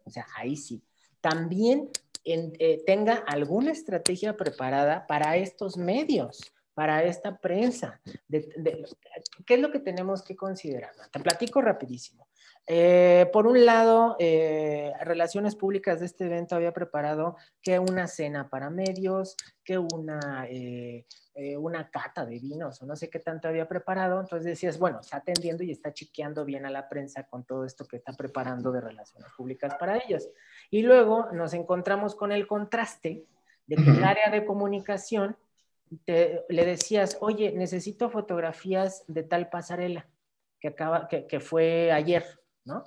o 0.04 0.11
sea, 0.11 0.26
ahí 0.37 0.57
sí, 0.57 0.83
también 1.20 1.90
eh, 2.24 2.82
tenga 2.87 3.14
alguna 3.26 3.72
estrategia 3.72 4.37
preparada 4.37 5.06
para 5.06 5.37
estos 5.37 5.76
medios, 5.76 6.40
para 6.74 7.04
esta 7.04 7.38
prensa. 7.38 8.00
¿Qué 8.28 9.54
es 9.54 9.60
lo 9.60 9.70
que 9.70 9.80
tenemos 9.80 10.22
que 10.22 10.34
considerar? 10.34 10.92
Te 11.12 11.20
platico 11.20 11.60
rapidísimo. 11.60 12.26
Eh, 12.66 13.29
por 13.31 13.46
un 13.46 13.66
lado, 13.66 14.16
eh, 14.18 14.92
Relaciones 15.03 15.55
Públicas 15.55 16.00
de 16.00 16.07
este 16.07 16.24
evento 16.24 16.57
había 16.57 16.72
preparado 16.72 17.37
que 17.61 17.79
una 17.79 18.07
cena 18.07 18.48
para 18.48 18.70
medios, 18.70 19.37
que 19.62 19.77
una, 19.77 20.46
eh, 20.48 21.05
una 21.59 21.90
cata 21.90 22.24
de 22.24 22.38
vinos 22.38 22.81
o 22.81 22.87
no 22.87 22.96
sé 22.96 23.11
qué 23.11 23.18
tanto 23.18 23.48
había 23.48 23.68
preparado. 23.68 24.20
Entonces 24.20 24.46
decías, 24.46 24.79
bueno, 24.79 25.00
está 25.00 25.18
atendiendo 25.18 25.62
y 25.62 25.72
está 25.72 25.92
chiqueando 25.92 26.44
bien 26.44 26.64
a 26.64 26.70
la 26.70 26.88
prensa 26.88 27.24
con 27.24 27.44
todo 27.44 27.66
esto 27.66 27.87
que 27.87 27.96
está 27.96 28.12
preparando 28.14 28.72
de 28.72 28.81
Relaciones 28.81 29.31
Públicas 29.37 29.74
para 29.79 29.98
ellos. 29.98 30.29
Y 30.70 30.83
luego 30.83 31.31
nos 31.33 31.53
encontramos 31.53 32.14
con 32.14 32.33
el 32.33 32.46
contraste 32.46 33.27
de 33.66 33.77
que 33.77 33.90
el 33.90 34.05
área 34.05 34.31
de 34.31 34.44
comunicación 34.44 35.37
le 36.07 36.64
decías, 36.66 37.18
oye, 37.20 37.53
necesito 37.53 38.09
fotografías 38.09 39.05
de 39.07 39.22
tal 39.22 39.48
pasarela 39.50 40.09
que, 40.61 40.68
acaba, 40.68 41.09
que, 41.09 41.27
que 41.27 41.40
fue 41.40 41.92
ayer 41.92 42.24
¿no? 42.64 42.85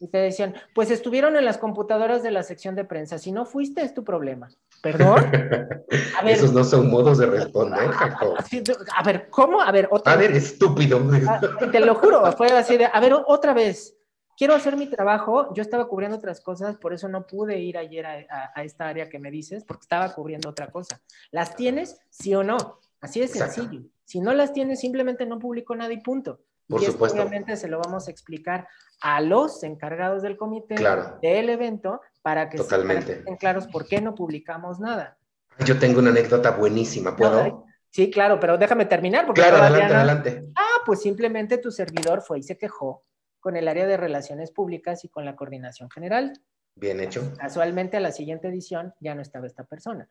Y 0.00 0.08
te 0.08 0.18
decían, 0.18 0.54
pues 0.74 0.90
estuvieron 0.90 1.36
en 1.36 1.44
las 1.44 1.58
computadoras 1.58 2.22
de 2.22 2.30
la 2.30 2.44
sección 2.44 2.76
de 2.76 2.84
prensa. 2.84 3.18
Si 3.18 3.32
no 3.32 3.44
fuiste, 3.44 3.82
es 3.82 3.94
tu 3.94 4.04
problema. 4.04 4.48
¿Perdón? 4.80 5.18
A 6.22 6.30
Esos 6.30 6.52
no 6.52 6.62
son 6.62 6.88
modos 6.88 7.18
de 7.18 7.26
responder, 7.26 7.90
Jacob. 7.90 8.36
A 8.96 9.02
ver, 9.02 9.28
¿cómo? 9.28 9.60
A 9.60 9.72
ver, 9.72 9.88
otra 9.90 10.12
A 10.12 10.16
ver, 10.16 10.32
estúpido. 10.32 11.00
Ah, 11.26 11.40
te 11.72 11.80
lo 11.80 11.96
juro, 11.96 12.30
fue 12.32 12.46
así 12.48 12.76
de, 12.76 12.86
a 12.86 13.00
ver, 13.00 13.12
otra 13.26 13.54
vez. 13.54 13.96
Quiero 14.36 14.54
hacer 14.54 14.76
mi 14.76 14.86
trabajo. 14.86 15.52
Yo 15.52 15.62
estaba 15.62 15.88
cubriendo 15.88 16.16
otras 16.16 16.40
cosas, 16.40 16.76
por 16.76 16.92
eso 16.92 17.08
no 17.08 17.26
pude 17.26 17.58
ir 17.58 17.76
ayer 17.76 18.06
a, 18.06 18.62
esta 18.62 18.86
área 18.86 19.08
que 19.08 19.18
me 19.18 19.32
dices, 19.32 19.64
porque 19.64 19.82
estaba 19.82 20.14
cubriendo 20.14 20.48
otra 20.48 20.70
cosa. 20.70 21.00
¿Las 21.32 21.56
tienes? 21.56 21.98
Sí 22.08 22.32
o 22.36 22.44
no. 22.44 22.78
Así 23.00 23.18
de 23.18 23.26
sencillo. 23.26 23.82
Si 24.04 24.20
no 24.20 24.32
las 24.32 24.52
tienes, 24.52 24.78
simplemente 24.78 25.26
no 25.26 25.40
publico 25.40 25.74
nada 25.74 25.92
y 25.92 26.00
punto. 26.00 26.38
Por 26.68 26.82
y 26.82 26.86
supuesto. 26.86 27.22
obviamente 27.22 27.56
se 27.56 27.66
lo 27.66 27.78
vamos 27.78 28.08
a 28.08 28.10
explicar 28.10 28.68
a 29.00 29.20
los 29.20 29.62
encargados 29.62 30.22
del 30.22 30.36
comité 30.36 30.76
del 31.22 31.48
evento 31.48 32.00
para 32.22 32.50
que 32.50 32.58
estén 32.58 33.36
claros 33.36 33.66
por 33.66 33.86
qué 33.86 34.00
no 34.00 34.14
publicamos 34.14 34.78
nada. 34.78 35.16
Yo 35.64 35.78
tengo 35.78 36.00
una 36.00 36.10
anécdota 36.10 36.50
buenísima, 36.52 37.16
¿puedo? 37.16 37.64
sí, 37.90 38.10
claro, 38.10 38.38
pero 38.38 38.58
déjame 38.58 38.84
terminar. 38.84 39.26
Porque 39.26 39.40
claro, 39.40 39.56
adelante, 39.56 39.94
adelante. 39.94 40.44
Ah, 40.54 40.82
pues 40.84 41.00
simplemente 41.00 41.58
tu 41.58 41.70
servidor 41.70 42.20
fue 42.20 42.40
y 42.40 42.42
se 42.42 42.58
quejó 42.58 43.04
con 43.40 43.56
el 43.56 43.66
área 43.66 43.86
de 43.86 43.96
relaciones 43.96 44.50
públicas 44.50 45.04
y 45.04 45.08
con 45.08 45.24
la 45.24 45.36
coordinación 45.36 45.90
general. 45.90 46.34
Bien 46.74 47.00
hecho. 47.00 47.32
Casualmente 47.38 47.96
a 47.96 48.00
la 48.00 48.12
siguiente 48.12 48.48
edición 48.48 48.94
ya 49.00 49.14
no 49.14 49.22
estaba 49.22 49.46
esta 49.46 49.64
persona. 49.64 50.08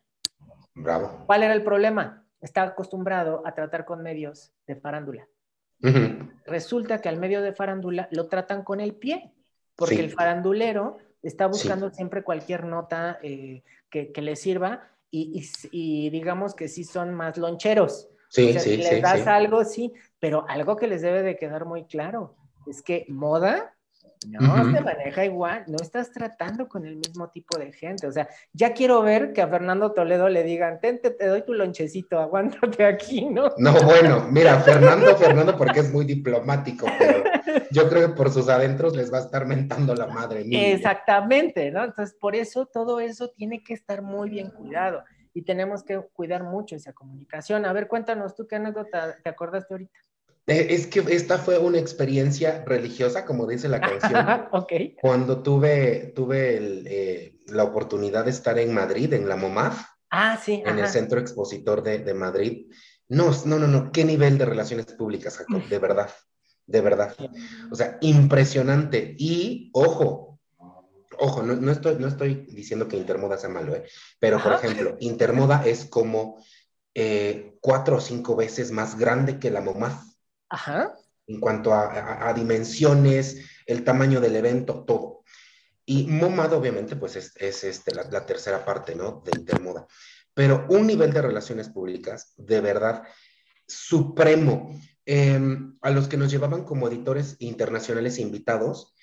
Bravo. 0.74 1.24
¿Cuál 1.26 1.44
era 1.44 1.54
el 1.54 1.64
problema? 1.64 2.26
Estaba 2.42 2.70
acostumbrado 2.70 3.42
a 3.46 3.54
tratar 3.54 3.86
con 3.86 4.02
medios 4.02 4.52
de 4.66 4.76
farándula. 4.76 5.28
Resulta 6.46 7.02
que 7.02 7.10
al 7.10 7.18
medio 7.18 7.42
de 7.42 7.54
farándula 7.54 8.08
lo 8.12 8.28
tratan 8.28 8.64
con 8.64 8.80
el 8.80 8.96
pie, 8.96 9.32
porque 9.76 10.00
el 10.00 10.12
farandulero 10.12 10.98
está 11.22 11.48
buscando 11.48 11.90
siempre 11.90 12.24
cualquier 12.24 12.66
nota 12.66 13.20
eh, 13.22 13.64
que, 13.90 14.12
le 14.16 14.36
sirva 14.36 14.88
y, 15.12 16.10
digamos 16.10 16.56
que 16.56 16.68
sí 16.68 16.84
son 16.84 17.14
más 17.14 17.38
loncheros. 17.38 18.08
Sí, 18.30 18.54
sí, 18.54 18.60
si 18.60 18.78
les 18.78 19.02
das 19.02 19.26
algo, 19.28 19.64
sí, 19.64 19.94
pero 20.20 20.46
algo 20.50 20.76
que 20.76 20.88
les 20.88 21.02
debe 21.02 21.24
de 21.24 21.38
quedar 21.38 21.66
muy 21.66 21.86
claro 21.86 22.36
es 22.66 22.82
que 22.82 23.06
moda 23.08 23.74
no, 24.28 24.72
se 24.72 24.82
maneja 24.82 25.26
igual, 25.26 25.64
no 25.68 25.78
estás 25.82 26.12
tratando 26.12 26.68
con 26.68 26.86
el 26.86 26.96
mismo 26.96 27.30
tipo 27.30 27.58
de 27.58 27.72
gente. 27.72 28.08
O 28.08 28.12
sea, 28.12 28.28
ya 28.54 28.74
quiero 28.74 29.02
ver 29.02 29.34
que 29.34 29.42
a 29.42 29.48
Fernando 29.48 29.92
Toledo 29.94 30.30
le 30.30 30.44
digan, 30.44 30.80
te, 30.80 30.94
te 30.94 31.28
doy 31.28 31.44
tu 31.44 31.54
lonchecito, 31.54 32.20
aguántate 32.20 32.86
aquí, 32.86 33.26
¿no? 33.26 33.50
No, 33.58 33.74
bueno, 33.84 34.28
mira, 34.32 34.60
Fernando, 34.60 35.16
Fernando, 35.16 35.58
porque 35.58 35.82
es 35.82 35.92
muy 35.92 36.06
diplomático, 36.06 36.88
pero 36.98 37.24
yo 37.72 37.90
creo 37.90 38.10
que 38.10 38.16
por 38.16 38.32
sus 38.32 38.50
adentros 38.50 38.96
les 38.96 39.12
va 39.12 39.20
a 39.20 39.22
estar 39.22 39.46
mentando 39.46 39.94
la 39.94 40.08
madre. 40.08 40.44
Mía. 40.44 40.70
Exactamente, 40.70 41.72
¿no? 41.72 41.84
Entonces, 41.84 42.16
por 42.20 42.36
eso 42.36 42.66
todo 42.66 43.00
eso 43.00 43.30
tiene 43.30 43.64
que 43.64 43.74
estar 43.74 44.02
muy 44.02 44.30
bien 44.30 44.50
cuidado 44.50 45.04
y 45.34 45.44
tenemos 45.44 45.84
que 45.84 46.02
cuidar 46.14 46.44
mucho 46.44 46.76
esa 46.76 46.94
comunicación. 46.94 47.66
A 47.66 47.74
ver, 47.74 47.88
cuéntanos 47.88 48.36
tú 48.36 48.48
qué 48.48 48.56
anécdota 48.56 49.16
te 49.24 49.30
acordaste 49.30 49.74
ahorita. 49.74 50.00
Eh, 50.48 50.68
es 50.70 50.88
que 50.88 51.04
esta 51.10 51.38
fue 51.38 51.58
una 51.58 51.78
experiencia 51.78 52.64
religiosa, 52.66 53.26
como 53.26 53.46
dice 53.46 53.68
la 53.68 53.82
canción. 53.82 54.48
okay. 54.54 54.96
Cuando 55.00 55.44
tuve, 55.44 56.14
tuve 56.16 56.84
eh, 56.86 57.40
la 57.48 57.66
oportunidad 57.66 58.24
de 58.24 58.32
estar 58.32 58.58
en 58.58 58.74
Madrid, 58.74 59.14
en 59.14 59.28
la 59.28 59.36
MOMAF. 59.36 59.84
Ah, 60.10 60.40
sí. 60.42 60.64
En 60.66 60.80
el 60.80 60.88
Centro 60.88 61.20
Expositor 61.20 61.84
de, 61.84 62.14
Madrid. 62.14 62.72
No, 63.10 63.32
no, 63.46 63.60
no, 63.60 63.68
no. 63.68 63.92
¿Qué 63.92 64.06
nivel 64.06 64.38
de 64.38 64.46
relaciones 64.46 64.86
públicas, 64.86 65.38
Jacob? 65.38 65.68
De 65.68 65.80
verdad. 65.80 66.10
De 66.66 66.80
verdad. 66.80 67.14
O 67.70 67.76
sea, 67.76 67.98
impresionante. 68.00 69.16
Y, 69.18 69.70
ojo, 69.74 70.40
ojo, 71.20 71.44
no, 71.44 71.72
estoy, 71.72 71.98
no 72.00 72.08
estoy 72.08 72.48
diciendo 72.50 72.88
que 72.88 72.96
Intermoda 72.96 73.38
sea 73.38 73.50
malo, 73.50 73.76
¿eh? 73.76 73.84
Pero, 74.18 74.42
por 74.42 74.54
ejemplo, 74.54 74.96
Intermoda 75.02 75.64
es 75.66 75.84
como 75.86 76.42
eh, 76.94 77.58
cuatro 77.60 77.98
o 77.98 78.02
cinco 78.02 78.38
veces 78.38 78.72
más 78.72 78.98
grande 78.98 79.40
que 79.40 79.52
la 79.52 79.60
MOMAF. 79.60 80.08
Ajá. 80.50 80.96
En 81.28 81.40
cuanto 81.40 81.74
a, 81.74 82.34
dimensiones, 82.34 83.42
el 83.66 83.84
tamaño 83.84 84.22
del 84.22 84.36
evento, 84.38 84.86
todo. 84.86 85.24
Y 85.86 86.08
MoMAD, 86.08 86.54
obviamente, 86.54 86.96
pues 86.96 87.16
es, 87.16 87.64
este, 87.64 87.94
la, 87.94 88.26
tercera 88.26 88.64
parte, 88.64 88.96
¿no? 88.96 89.22
De 89.26 89.32
Intermoda. 89.38 89.88
Pero 90.34 90.66
un 90.70 90.88
nivel 90.88 91.12
de 91.12 91.22
relaciones 91.22 91.70
públicas, 91.70 92.34
de 92.38 92.62
verdad, 92.62 93.04
supremo. 93.68 94.72
Em, 95.10 95.78
a 95.82 95.90
los 95.90 96.10
que 96.10 96.18
nos 96.18 96.30
llevaban 96.30 96.66
como 96.66 96.90
editores 96.90 97.38
internacionales 97.40 98.20
invitados. 98.20 98.94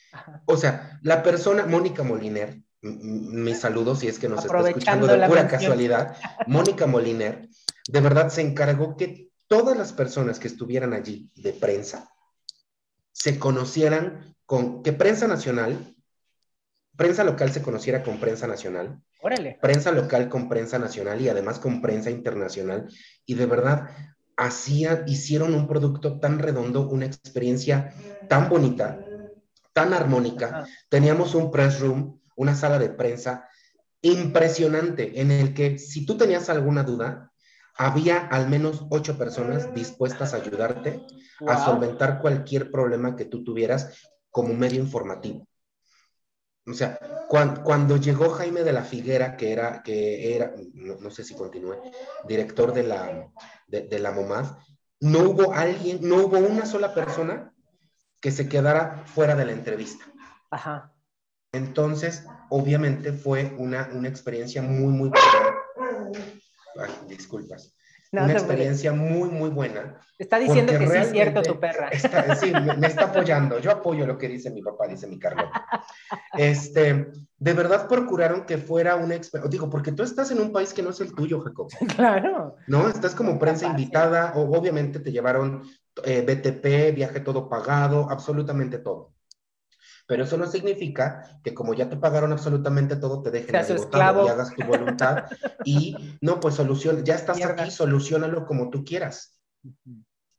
O 0.45 0.59
sea, 0.59 1.01
la 1.03 1.23
persona, 1.23 1.65
Mónica 1.65 2.03
Moliner, 2.03 2.61
mis 2.83 3.61
saludos 3.61 4.01
si 4.01 4.09
es 4.09 4.19
que 4.19 4.29
nos 4.29 4.45
está 4.45 4.69
escuchando 4.69 5.07
de 5.07 5.27
pura 5.27 5.49
casualidad, 5.49 6.17
Mónica 6.47 6.87
Moliner, 6.87 7.49
de 7.89 8.01
verdad 8.01 8.29
se 8.29 8.43
encargó 8.43 8.99
que 8.99 9.31
todas 9.49 9.77
las 9.77 9.93
personas 9.93 10.39
que 10.39 10.49
estuvieran 10.49 10.93
allí 10.93 11.31
de 11.37 11.53
prensa 11.53 12.11
se 13.13 13.39
conocieran 13.39 14.35
con, 14.47 14.83
que 14.83 14.93
prensa 14.93 15.27
nacional, 15.27 15.95
prensa 16.97 17.25
local 17.25 17.53
se 17.53 17.63
conociera 17.63 18.03
con 18.03 18.19
prensa 18.19 18.47
nacional, 18.47 19.01
Órale. 19.21 19.59
prensa 19.61 19.93
local 19.93 20.29
con 20.29 20.49
prensa 20.49 20.79
nacional 20.79 21.21
y 21.21 21.29
además 21.29 21.59
con 21.59 21.81
prensa 21.81 22.11
internacional. 22.11 22.89
Y 23.25 23.35
de 23.35 23.47
verdad, 23.47 23.91
hacía, 24.37 25.05
hicieron 25.07 25.55
un 25.55 25.67
producto 25.67 26.19
tan 26.19 26.39
redondo, 26.39 26.89
una 26.89 27.07
experiencia 27.07 27.95
tan 28.29 28.49
bonita, 28.49 29.01
tan 29.73 29.93
armónica. 29.93 30.67
Teníamos 30.89 31.35
un 31.35 31.51
press 31.51 31.81
room, 31.81 32.21
una 32.37 32.55
sala 32.55 32.79
de 32.79 32.91
prensa 32.91 33.49
impresionante 34.03 35.21
en 35.21 35.31
el 35.31 35.55
que 35.55 35.79
si 35.79 36.05
tú 36.05 36.19
tenías 36.19 36.51
alguna 36.51 36.83
duda, 36.83 37.33
había 37.77 38.27
al 38.27 38.49
menos 38.49 38.87
ocho 38.91 39.19
personas 39.19 39.75
dispuestas 39.75 40.33
a 40.33 40.37
ayudarte 40.37 41.05
a 41.47 41.65
solventar 41.65 42.21
cualquier 42.21 42.71
problema 42.71 43.17
que 43.17 43.25
tú 43.25 43.43
tuvieras 43.43 44.11
como 44.31 44.55
medio 44.55 44.81
informativo. 44.81 45.47
O 46.67 46.73
sea, 46.73 46.99
cuando, 47.29 47.97
llegó 47.99 48.31
Jaime 48.31 48.63
de 48.63 48.73
la 48.73 48.85
Figuera, 48.85 49.37
que 49.37 49.53
era, 49.53 49.83
que 49.83 50.35
era 50.35 50.55
no, 50.73 51.11
sé 51.11 51.23
si 51.23 51.35
continúe, 51.35 51.77
director 52.27 52.73
de 52.73 52.85
la, 52.85 53.31
de, 53.67 53.99
la 53.99 54.13
MOMAD, 54.13 54.47
no 55.01 55.21
hubo 55.21 55.53
alguien, 55.53 55.99
no 56.03 56.25
hubo 56.25 56.39
una 56.39 56.65
sola 56.65 56.95
persona 56.95 57.53
que 58.21 58.31
se 58.31 58.49
quedara 58.49 59.05
fuera 59.07 59.35
de 59.35 59.45
la 59.45 59.53
entrevista. 59.53 60.07
Ajá. 60.51 60.95
Entonces, 61.53 62.25
obviamente 62.49 63.13
fue 63.13 63.55
una, 63.59 63.91
una 63.93 64.09
experiencia 64.09 64.63
muy, 64.63 64.93
muy 64.93 65.11
disculpas. 67.09 67.75
una 68.13 68.33
experiencia 68.33 68.93
muy, 68.93 69.29
muy 69.29 69.51
buena. 69.51 69.99
Está 70.19 70.39
diciendo 70.39 70.73
que 70.79 70.87
sí 70.87 70.97
es 70.97 71.11
cierto 71.11 71.43
tu 71.43 71.59
perra. 71.59 71.91
sí, 72.37 72.53
me, 72.53 72.87
está 72.87 73.07
apoyando. 73.07 73.59
Yo 73.59 73.73
apoyo 73.73 74.07
lo 74.07 74.17
que 74.17 74.29
dice 74.29 74.51
mi 74.51 74.63
papá, 74.63 74.87
dice 74.87 75.07
mi 75.07 75.19
Carlota. 75.19 75.67
Este, 76.37 77.09
de 77.39 77.53
verdad 77.53 77.89
procuraron 77.89 78.45
que 78.45 78.59
fuera 78.59 78.97
una 78.97 79.15
experiencia. 79.15 79.51
Digo, 79.51 79.71
porque 79.71 79.93
tú 79.93 80.03
estás 80.03 80.31
en 80.31 80.41
un 80.41 80.53
país 80.53 80.73
que 80.73 80.83
no 80.83 80.91
es 80.91 81.01
el 81.01 81.15
tuyo, 81.15 81.41
Jacob. 81.41 81.69
Claro. 81.97 82.57
No, 82.67 82.89
estás 82.89 83.15
como 83.15 83.39
prensa 83.39 83.67
invitada, 83.67 84.33
o 84.35 84.57
obviamente 84.57 85.01
te 85.01 85.13
llevaron 85.13 85.63
eh, 86.05 86.23
BTP, 86.23 86.95
viaje 86.95 87.21
todo 87.21 87.49
pagado, 87.49 88.09
absolutamente 88.11 88.79
todo. 88.79 89.14
Pero 90.07 90.25
eso 90.25 90.37
no 90.37 90.47
significa 90.47 91.41
que 91.43 91.55
como 91.55 91.73
ya 91.73 91.89
te 91.89 91.97
pagaron 91.97 92.33
absolutamente 92.33 92.97
todo, 92.97 93.23
te 93.23 93.31
dejen 93.31 93.57
agotado 93.57 94.27
y 94.27 94.29
hagas 94.29 94.55
tu 94.55 94.65
voluntad. 94.65 95.25
y 95.65 96.19
no, 96.21 96.41
pues 96.41 96.55
soluciona, 96.57 97.03
ya 97.03 97.15
estás 97.15 97.43
aquí, 97.43 97.71
solucionalo 97.71 98.47
como 98.47 98.71
tú 98.71 98.85
quieras. 98.85 99.39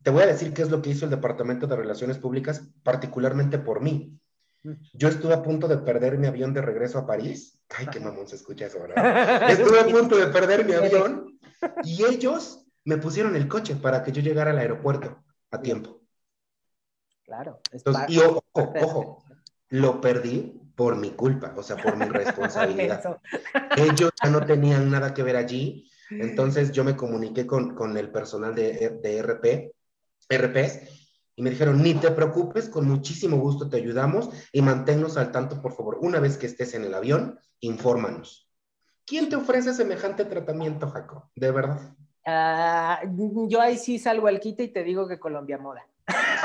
Te 0.04 0.12
voy 0.12 0.24
a 0.24 0.28
decir 0.28 0.54
qué 0.54 0.62
es 0.62 0.70
lo 0.70 0.82
que 0.82 0.92
hizo 0.92 1.06
el 1.06 1.12
Departamento 1.12 1.66
de 1.66 1.76
Relaciones 1.76 2.20
Públicas, 2.20 2.70
particularmente 2.84 3.58
por 3.58 3.82
mí. 3.82 4.20
Yo 4.94 5.10
estuve 5.10 5.34
a 5.34 5.44
punto 5.44 5.68
de 5.68 5.78
perder 5.78 6.18
mi 6.18 6.28
avión 6.28 6.54
de 6.54 6.62
regreso 6.62 7.00
a 7.00 7.06
París. 7.06 7.62
Ay, 7.70 7.88
qué 7.88 8.00
mamón 8.00 8.28
se 8.28 8.36
escucha 8.36 8.66
eso, 8.66 8.80
¿verdad? 8.80 9.50
Estuve 9.50 9.80
a 9.80 9.86
punto 9.86 10.16
de 10.16 10.28
perder 10.28 10.66
mi 10.66 10.74
avión 10.74 11.40
y 11.84 12.04
ellos 12.04 12.66
me 12.84 12.98
pusieron 12.98 13.36
el 13.36 13.48
coche 13.48 13.76
para 13.76 14.04
que 14.04 14.12
yo 14.12 14.22
llegara 14.22 14.52
al 14.52 14.58
aeropuerto 14.58 15.24
a 15.52 15.62
tiempo. 15.62 16.02
Claro. 17.24 17.60
y 18.08 18.20
ojo, 18.20 18.44
ojo, 18.54 19.25
lo 19.70 20.02
perdí 20.02 20.62
por 20.76 20.96
mi 20.98 21.12
culpa, 21.12 21.54
o 21.56 21.64
sea, 21.64 21.78
por 21.78 21.98
mi 21.98 22.06
responsabilidad. 22.10 23.20
Ellos 23.76 24.12
ya 24.24 24.30
no 24.30 24.46
tenían 24.46 24.90
nada 24.90 25.14
que 25.14 25.24
ver 25.24 25.38
allí, 25.38 25.90
entonces 26.10 26.72
yo 26.72 26.84
me 26.84 26.96
comuniqué 26.96 27.48
con, 27.48 27.76
con 27.76 27.98
el 27.98 28.12
personal 28.12 28.54
de, 28.54 29.00
de 29.02 29.18
RP, 29.18 29.74
RPs 30.30 31.06
y 31.36 31.42
me 31.42 31.50
dijeron, 31.50 31.82
ni 31.82 31.94
te 31.96 32.12
preocupes, 32.12 32.70
con 32.70 32.88
muchísimo 32.88 33.38
gusto 33.38 33.70
te 33.70 33.78
ayudamos 33.78 34.30
y 34.54 34.62
manténnos 34.62 35.18
al 35.18 35.32
tanto, 35.32 35.62
por 35.62 35.74
favor. 35.74 35.98
Una 36.00 36.20
vez 36.20 36.38
que 36.38 36.46
estés 36.46 36.74
en 36.76 36.86
el 36.86 36.94
avión, 36.94 37.40
infórmanos. 37.60 38.50
¿Quién 39.06 39.30
te 39.30 39.36
ofrece 39.36 39.74
semejante 39.74 40.26
tratamiento, 40.26 40.88
Jaco? 40.90 41.30
De 41.36 41.52
verdad. 41.52 41.96
Ah, 42.26 43.02
yo 43.48 43.62
ahí 43.62 43.78
sí 43.78 44.00
salgo 44.00 44.28
al 44.28 44.40
quite 44.40 44.64
y 44.64 44.68
te 44.70 44.84
digo 44.84 45.08
que 45.08 45.20
Colombia 45.20 45.58
Moda. 45.58 45.86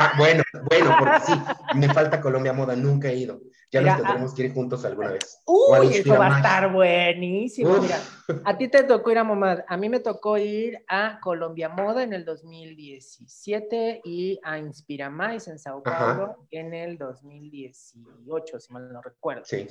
Ah, 0.00 0.12
bueno, 0.16 0.42
bueno, 0.68 0.96
porque 0.98 1.20
sí, 1.20 1.32
me 1.74 1.92
falta 1.92 2.20
Colombia 2.20 2.54
Moda, 2.54 2.74
nunca 2.74 3.08
he 3.08 3.16
ido. 3.16 3.40
Ya 3.70 3.82
nos 3.82 3.96
tendremos 3.96 4.34
que 4.34 4.44
ir 4.44 4.54
juntos 4.54 4.84
alguna 4.84 5.12
vez. 5.12 5.42
Uy, 5.46 5.94
eso 5.94 6.18
va 6.18 6.34
a 6.34 6.36
estar 6.38 6.72
buenísimo. 6.72 7.78
Mira, 7.78 7.98
a 8.44 8.56
ti 8.56 8.68
te 8.68 8.82
tocó 8.82 9.10
ir 9.10 9.18
a 9.18 9.24
Momad, 9.24 9.60
a 9.68 9.76
mí 9.76 9.88
me 9.88 10.00
tocó 10.00 10.38
ir 10.38 10.82
a 10.88 11.20
Colombia 11.20 11.68
Moda 11.68 12.02
en 12.02 12.14
el 12.14 12.24
2017 12.24 14.00
y 14.04 14.40
a 14.42 14.58
Inspira 14.58 15.10
Mais 15.10 15.46
en 15.48 15.58
Sao 15.58 15.82
Paulo 15.82 16.46
en 16.50 16.72
el 16.72 16.96
2018, 16.96 18.58
si 18.58 18.72
mal 18.72 18.92
no 18.92 19.02
recuerdo. 19.02 19.44
Sí. 19.44 19.68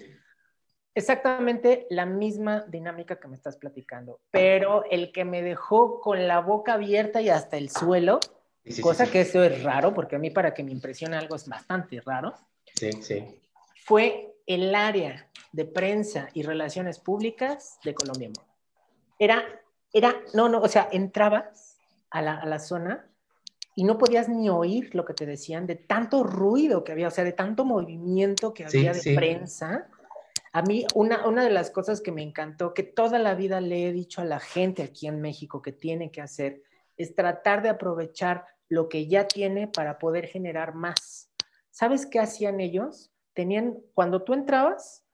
Exactamente 0.95 1.87
la 1.89 2.05
misma 2.05 2.65
dinámica 2.67 3.19
que 3.19 3.27
me 3.27 3.35
estás 3.35 3.57
platicando, 3.57 4.19
pero 4.31 4.83
el 4.89 5.11
que 5.11 5.25
me 5.25 5.41
dejó 5.41 6.01
con 6.01 6.27
la 6.27 6.39
boca 6.39 6.73
abierta 6.73 7.21
y 7.21 7.29
hasta 7.29 7.57
el 7.57 7.69
suelo, 7.69 8.19
cosa 8.81 9.09
que 9.09 9.21
eso 9.21 9.43
es 9.43 9.63
raro, 9.63 9.93
porque 9.93 10.15
a 10.15 10.19
mí 10.19 10.29
para 10.29 10.53
que 10.53 10.63
me 10.63 10.71
impresione 10.71 11.17
algo 11.17 11.35
es 11.35 11.47
bastante 11.47 12.01
raro. 12.01 12.33
Sí, 12.75 12.91
sí 13.01 13.39
fue 13.89 14.35
el 14.45 14.75
área 14.75 15.27
de 15.51 15.65
prensa 15.65 16.29
y 16.35 16.43
relaciones 16.43 16.99
públicas 16.99 17.79
de 17.83 17.95
Colombia 17.95 18.29
Era, 19.17 19.43
era, 19.91 20.15
no, 20.35 20.47
no, 20.47 20.59
o 20.59 20.67
sea, 20.67 20.87
entrabas 20.91 21.79
a 22.11 22.21
la, 22.21 22.35
a 22.35 22.45
la 22.45 22.59
zona 22.59 23.09
y 23.73 23.83
no 23.83 23.97
podías 23.97 24.29
ni 24.29 24.47
oír 24.47 24.93
lo 24.93 25.05
que 25.05 25.15
te 25.15 25.25
decían 25.25 25.65
de 25.65 25.73
tanto 25.73 26.23
ruido 26.23 26.83
que 26.83 26.91
había, 26.91 27.07
o 27.07 27.11
sea, 27.11 27.23
de 27.23 27.31
tanto 27.31 27.65
movimiento 27.65 28.53
que 28.53 28.65
había 28.65 28.93
de 28.93 29.15
prensa. 29.15 29.87
A 30.53 30.61
mí, 30.61 30.85
una, 30.93 31.27
una 31.27 31.43
de 31.43 31.49
las 31.49 31.71
cosas 31.71 31.99
que 31.99 32.11
me 32.11 32.21
encantó, 32.21 32.75
que 32.75 32.83
toda 32.83 33.17
la 33.17 33.33
vida 33.33 33.59
le 33.59 33.87
he 33.87 33.91
dicho 33.91 34.21
a 34.21 34.25
la 34.25 34.39
gente 34.39 34.83
aquí 34.83 35.07
en 35.07 35.19
México 35.19 35.63
que 35.63 35.71
tiene 35.71 36.11
que 36.11 36.21
hacer, 36.21 36.61
es 36.95 37.15
tratar 37.15 37.63
de 37.63 37.69
aprovechar 37.69 38.45
lo 38.69 38.87
que 38.87 39.07
ya 39.07 39.27
tiene 39.27 39.67
para 39.67 39.99
poder 39.99 40.27
generar 40.27 40.73
más. 40.73 41.31
¿Sabes 41.71 42.05
qué 42.05 42.19
hacían 42.19 42.59
ellos? 42.59 43.11
tenían, 43.39 43.77
cuando 43.93 44.23
tú 44.23 44.33
entrabas, 44.33 45.05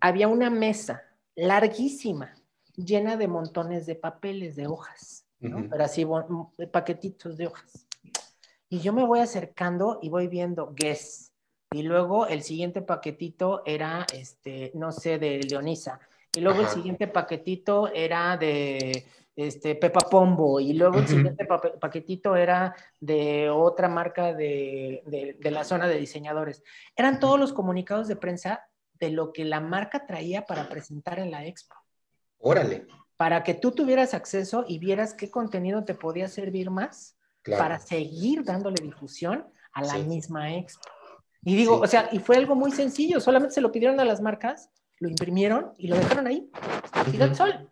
había 0.00 0.28
una 0.28 0.50
mesa 0.50 1.02
larguísima, 1.34 2.32
llena 2.76 3.16
de 3.16 3.26
montones 3.26 3.86
de 3.86 3.96
papeles, 3.96 4.54
de 4.54 4.68
hojas, 4.68 5.26
pero 5.40 5.82
así 5.82 6.06
paquetitos 6.70 7.36
de 7.36 7.48
hojas. 7.48 7.88
Y 8.68 8.78
yo 8.78 8.92
me 8.92 9.04
voy 9.04 9.18
acercando 9.18 9.98
y 10.00 10.10
voy 10.10 10.28
viendo 10.28 10.72
Guess. 10.76 11.32
Y 11.72 11.82
luego 11.82 12.28
el 12.28 12.42
siguiente 12.42 12.82
paquetito 12.82 13.62
era, 13.66 14.06
este, 14.14 14.70
no 14.74 14.92
sé, 14.92 15.18
de 15.18 15.40
Leonisa. 15.40 15.98
Y 16.36 16.42
luego 16.42 16.60
el 16.60 16.68
siguiente 16.68 17.08
paquetito 17.08 17.88
era 17.92 18.36
de 18.36 19.06
este, 19.36 19.74
Pepa 19.74 20.00
Pombo, 20.10 20.60
y 20.60 20.72
luego 20.74 20.98
el 20.98 21.08
siguiente 21.08 21.46
paquetito 21.80 22.36
era 22.36 22.74
de 22.98 23.48
otra 23.48 23.88
marca 23.88 24.34
de, 24.34 25.02
de, 25.38 25.50
la 25.50 25.64
zona 25.64 25.88
de 25.88 25.98
diseñadores. 25.98 26.62
Eran 26.96 27.20
todos 27.20 27.38
los 27.38 27.52
comunicados 27.52 28.08
de 28.08 28.16
prensa 28.16 28.66
de 28.94 29.10
lo 29.10 29.32
que 29.32 29.44
la 29.44 29.60
marca 29.60 30.06
traía 30.06 30.44
para 30.46 30.68
presentar 30.68 31.18
en 31.18 31.30
la 31.30 31.46
expo. 31.46 31.74
Órale. 32.38 32.86
Para 33.16 33.42
que 33.42 33.54
tú 33.54 33.72
tuvieras 33.72 34.14
acceso 34.14 34.64
y 34.66 34.78
vieras 34.78 35.14
qué 35.14 35.30
contenido 35.30 35.84
te 35.84 35.94
podía 35.94 36.28
servir 36.28 36.70
más 36.70 37.16
para 37.42 37.78
seguir 37.78 38.44
dándole 38.44 38.82
difusión 38.82 39.46
a 39.72 39.82
la 39.82 39.98
misma 39.98 40.54
expo. 40.54 40.88
Y 41.42 41.56
digo, 41.56 41.80
o 41.80 41.86
sea, 41.86 42.08
y 42.12 42.18
fue 42.18 42.36
algo 42.36 42.54
muy 42.54 42.70
sencillo, 42.70 43.20
solamente 43.20 43.54
se 43.54 43.60
lo 43.60 43.72
pidieron 43.72 43.98
a 44.00 44.04
las 44.04 44.20
marcas, 44.20 44.70
lo 44.98 45.08
imprimieron 45.08 45.72
y 45.78 45.88
lo 45.88 45.96
dejaron 45.96 46.26
ahí. 46.26 46.50
Y 47.12 47.20
el 47.20 47.34
sol. 47.34 47.70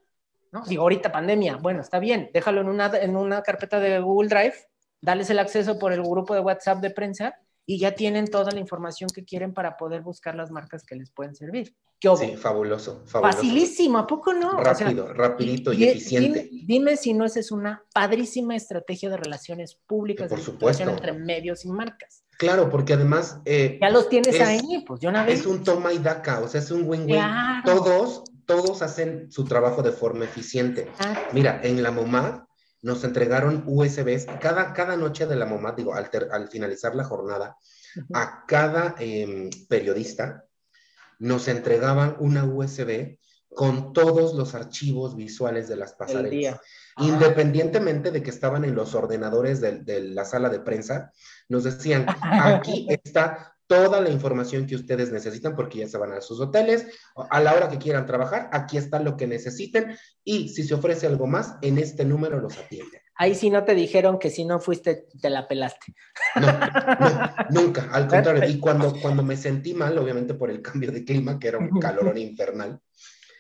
¿No? 0.53 0.63
Digo, 0.65 0.83
ahorita 0.83 1.13
pandemia, 1.13 1.57
bueno, 1.57 1.81
está 1.81 1.99
bien, 1.99 2.31
déjalo 2.33 2.61
en 2.61 2.69
una, 2.69 2.87
en 2.97 3.17
una 3.17 3.43
carpeta 3.43 3.81
de 3.81 4.01
Google 4.01 4.29
Drive, 4.29 4.55
dales 5.01 5.31
el 5.31 5.39
acceso 5.39 5.79
por 5.79 5.93
el 5.93 6.03
grupo 6.03 6.35
de 6.35 6.41
WhatsApp 6.41 6.81
de 6.81 6.91
prensa 6.91 7.35
y 7.71 7.79
ya 7.79 7.95
tienen 7.95 8.27
toda 8.29 8.51
la 8.51 8.61
información 8.61 9.11
que 9.15 9.25
quieren 9.25 9.53
para 9.53 9.77
poder 9.77 10.01
buscar 10.01 10.35
las 10.35 10.51
marcas 10.51 10.85
que 10.85 10.97
les 10.97 11.11
pueden 11.11 11.35
servir. 11.37 11.77
¿Qué 12.01 12.09
sí, 12.17 12.37
fabuloso, 12.37 13.03
fabuloso. 13.07 13.37
Facilísimo, 13.37 13.99
¿a 13.99 14.07
poco 14.07 14.33
no? 14.33 14.53
Rápido, 14.53 15.13
rapidito 15.13 15.73
y, 15.73 15.85
eficiente. 15.85 16.49
Dime, 16.51 16.97
si 16.97 17.13
no 17.13 17.27
esa 17.27 17.41
es 17.41 17.51
una 17.51 17.85
padrísima 17.93 18.57
estrategia 18.57 19.11
de 19.11 19.19
relaciones 19.19 19.79
públicas, 19.87 20.31
por 20.31 20.41
supuesto. 20.41 20.89
entre 20.89 21.13
medios 21.13 21.67
y 21.67 21.71
marcas. 21.71 22.25
Claro, 22.39 22.71
porque 22.71 22.95
además... 22.95 23.41
Eh, 23.45 23.79
ya 23.83 23.91
los 23.91 24.09
tienes 24.09 24.41
ahí, 24.41 24.85
pues 24.87 25.01
yo 25.01 25.11
una 25.11 25.25
vez... 25.25 25.41
Es 25.41 25.47
un 25.47 25.63
toma 25.63 25.93
y 25.93 25.99
daca, 25.99 26.41
o 26.41 26.49
sea, 26.49 26.61
es 26.61 26.71
un 26.71 26.89
win-win. 26.89 27.21
Todos 27.65 28.23
todos 28.49 28.81
hacen 28.81 29.31
su 29.31 29.45
trabajo 29.45 29.83
de 29.83 29.93
forma 29.93 30.25
eficiente. 30.25 30.91
Ah. 30.99 31.29
Mira, 31.35 31.61
en 31.63 31.83
la 31.83 31.91
MOMAD 31.91 32.45
nos 32.81 33.05
entregaron 33.05 33.63
USBs 33.67 34.25
cada, 34.41 34.73
cada 34.73 34.97
noche 34.97 35.27
de 35.27 35.37
la 35.37 35.45
MOMAD, 35.45 35.75
digo, 35.75 35.95
al, 35.95 36.11
al 36.33 36.49
finalizar 36.49 36.95
la 36.95 37.05
jornada, 37.05 37.59
a 38.15 38.45
cada 38.47 38.95
em, 38.99 39.51
periodista 39.69 40.47
nos 41.19 41.47
entregaban 41.49 42.17
una 42.21 42.45
USB 42.45 43.19
con 43.55 43.93
todos 43.93 44.35
los 44.35 44.55
archivos 44.55 45.15
visuales 45.15 45.69
de 45.69 45.77
las 45.77 45.93
pasarelas. 45.93 46.59
Independientemente 46.99 48.11
de 48.11 48.23
que 48.23 48.31
estaban 48.31 48.65
en 48.65 48.75
los 48.75 48.95
ordenadores 48.95 49.61
de, 49.61 49.81
de, 49.81 50.01
la 50.01 50.25
sala 50.25 50.49
de 50.49 50.61
prensa, 50.61 51.13
nos 51.49 51.65
decían, 51.65 52.07
aquí 52.23 52.87
está 52.89 53.58
toda 53.69 54.01
la 54.01 54.11
información 54.11 54.67
que 54.67 54.75
ustedes 54.75 55.13
necesitan 55.13 55.55
porque 55.55 55.79
ya 55.79 55.89
se 55.89 55.99
van 55.99 56.13
a 56.13 56.21
sus 56.23 56.41
hoteles, 56.41 56.87
a 57.15 57.41
la 57.41 57.55
hora 57.55 57.69
que 57.69 57.79
quieran 57.79 58.07
trabajar, 58.07 58.49
aquí 58.51 58.79
está 58.79 58.99
lo 58.99 59.17
que 59.17 59.27
necesiten 59.27 59.97
y 60.25 60.49
si 60.49 60.65
se 60.65 60.75
ofrece 60.75 61.07
algo 61.07 61.27
más, 61.27 61.57
en 61.61 61.79
este 61.79 62.05
número 62.05 62.41
los 62.41 62.59
atienden. 62.59 63.01
Ahí 63.15 63.35
sí 63.35 63.51
no 63.51 63.65
te 63.65 63.75
dijeron 63.75 64.19
que 64.19 64.31
si 64.31 64.45
no 64.45 64.59
fuiste, 64.59 65.07
te 65.21 65.29
la 65.29 65.47
pelaste. 65.47 65.95
No, 66.37 66.47
nunca, 67.51 67.89
al 67.93 68.09
contrario. 68.09 68.49
Y 68.49 68.59
cuando, 68.59 68.93
cuando 69.01 69.23
me 69.23 69.37
sentí 69.37 69.75
mal, 69.75 69.99
obviamente 69.99 70.35
por 70.35 70.51
el 70.51 70.63
cambio 70.63 70.91
de 70.91 71.05
clima, 71.05 71.39
que 71.39 71.49
era 71.49 71.59
un 71.59 71.79
calorón 71.79 72.17
infernal, 72.17 72.81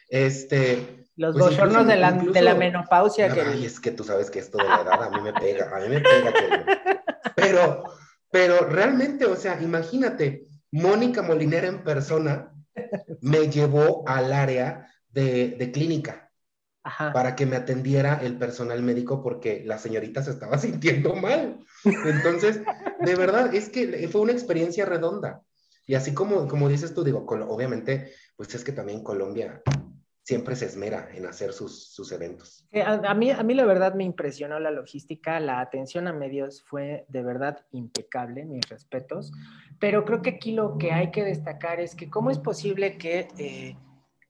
este... 0.08 1.06
Los 1.16 1.36
pues 1.36 1.56
de 1.56 1.96
la, 1.96 2.12
de 2.12 2.42
la 2.42 2.54
menopausia. 2.54 3.32
que... 3.32 3.40
Ay, 3.40 3.64
es 3.64 3.80
que 3.80 3.90
tú 3.90 4.04
sabes 4.04 4.30
que 4.30 4.38
esto 4.38 4.58
de 4.58 4.64
la 4.64 4.82
edad 4.82 5.02
a 5.02 5.10
mí 5.10 5.20
me 5.20 5.32
pega, 5.32 5.68
a 5.74 5.80
mí 5.80 5.88
me 5.88 6.00
pega. 6.00 6.32
Pero 7.34 7.82
pero 8.30 8.68
realmente, 8.68 9.24
o 9.26 9.36
sea, 9.36 9.60
imagínate, 9.62 10.46
Mónica 10.70 11.22
Molinera 11.22 11.66
en 11.66 11.82
persona 11.82 12.52
me 13.20 13.48
llevó 13.48 14.06
al 14.08 14.32
área 14.32 14.88
de, 15.10 15.70
clínica 15.72 16.30
para 17.12 17.34
que 17.34 17.44
me 17.44 17.56
atendiera 17.56 18.20
el 18.22 18.38
personal 18.38 18.82
médico 18.82 19.22
porque 19.22 19.62
la 19.64 19.78
señorita 19.78 20.22
se 20.22 20.30
estaba 20.30 20.58
sintiendo 20.58 21.14
mal. 21.14 21.58
Entonces, 21.84 22.60
de 23.00 23.14
verdad, 23.14 23.54
es 23.54 23.68
que 23.68 24.08
fue 24.08 24.20
una 24.20 24.32
experiencia 24.32 24.84
redonda. 24.84 25.42
Y 25.86 25.94
así 25.94 26.12
como, 26.12 26.46
como 26.48 26.68
dices 26.68 26.92
tú, 26.92 27.02
digo, 27.02 27.24
obviamente, 27.26 28.12
pues 28.36 28.54
es 28.54 28.62
que 28.62 28.72
también 28.72 29.02
Colombia 29.02 29.62
siempre 30.28 30.56
se 30.56 30.66
esmera 30.66 31.08
en 31.14 31.24
hacer 31.24 31.54
sus, 31.54 31.88
sus 31.88 32.12
eventos. 32.12 32.68
A, 32.84 33.14
mí, 33.14 33.30
a 33.30 33.42
mí 33.42 33.54
la 33.54 33.64
verdad 33.64 33.94
me 33.94 34.04
impresionó 34.04 34.60
la 34.60 34.70
logística, 34.70 35.40
la 35.40 35.58
atención 35.58 36.06
a 36.06 36.12
medios 36.12 36.62
fue 36.64 37.06
de 37.08 37.22
verdad 37.22 37.64
impecable, 37.72 38.44
mis 38.44 38.68
respetos, 38.68 39.32
pero 39.80 40.04
creo 40.04 40.20
que 40.20 40.28
aquí 40.28 40.52
lo 40.52 40.76
que 40.76 40.92
hay 40.92 41.10
que 41.12 41.24
destacar 41.24 41.80
es 41.80 41.94
que 41.94 42.10
cómo 42.10 42.30
es 42.30 42.38
posible 42.38 42.98
que 42.98 43.28
eh, 43.38 43.78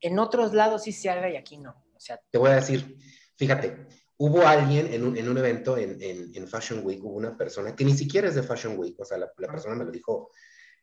en 0.00 0.20
otros 0.20 0.54
lados 0.54 0.84
sí 0.84 0.92
se 0.92 1.10
haga 1.10 1.30
y 1.30 1.36
aquí 1.36 1.58
no. 1.58 1.70
O 1.96 1.98
sea, 1.98 2.20
Te 2.30 2.38
voy 2.38 2.52
a 2.52 2.54
decir, 2.54 2.96
fíjate, 3.36 3.88
hubo 4.18 4.46
alguien 4.46 4.94
en 4.94 5.04
un, 5.04 5.16
en 5.16 5.28
un 5.28 5.36
evento 5.36 5.76
en, 5.76 5.98
en, 6.00 6.46
Fashion 6.46 6.86
Week, 6.86 7.02
hubo 7.02 7.16
una 7.16 7.36
persona 7.36 7.74
que 7.74 7.84
ni 7.84 7.94
siquiera 7.94 8.28
es 8.28 8.36
de 8.36 8.44
Fashion 8.44 8.78
Week, 8.78 8.94
o 9.00 9.04
sea, 9.04 9.18
la, 9.18 9.32
la 9.36 9.48
persona 9.48 9.74
me 9.74 9.84
lo 9.84 9.90
dijo, 9.90 10.30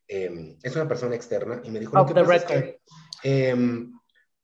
em, 0.09 0.57
es 0.61 0.75
una 0.75 0.89
persona 0.89 1.15
externa 1.15 1.61
y 1.63 1.71
me 1.71 1.79
dijo, 1.79 1.95
lo 1.95 2.05
que 2.05 2.13
pasa 2.13 2.35
es 2.35 2.43
que, 2.43 2.81
eh, 3.23 3.55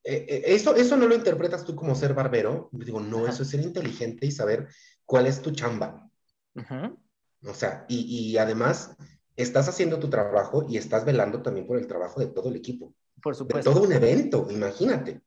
eh, 0.04 0.44
eso, 0.48 0.76
eso 0.76 0.98
no 0.98 1.08
lo 1.08 1.16
interpretas 1.16 1.66
tú 1.66 1.76
como 1.76 1.96
ser 1.96 2.14
barbero. 2.14 2.70
Digo, 2.72 3.00
no, 3.00 3.28
eso 3.28 3.44
es 3.44 3.50
ser 3.50 3.62
inteligente 3.62 4.26
y 4.26 4.32
saber 4.32 4.68
cuál 5.06 5.28
es 5.28 5.42
tu 5.42 5.52
chamba. 5.52 6.10
O 7.44 7.54
sea, 7.54 7.86
y, 7.88 8.02
y, 8.02 8.38
además 8.38 8.96
estás 9.36 9.68
haciendo 9.68 10.00
tu 10.00 10.10
trabajo 10.10 10.66
y 10.70 10.78
estás 10.78 11.06
velando 11.06 11.42
también 11.42 11.66
por 11.66 11.78
el 11.78 11.88
trabajo 11.88 12.20
de 12.20 12.28
todo 12.28 12.50
el 12.50 12.56
equipo. 12.56 12.94
Por 13.22 13.36
supuesto. 13.36 13.70
De 13.70 13.74
todo 13.74 13.86
un 13.86 13.94
evento, 13.94 14.48
imagínate. 14.50 15.22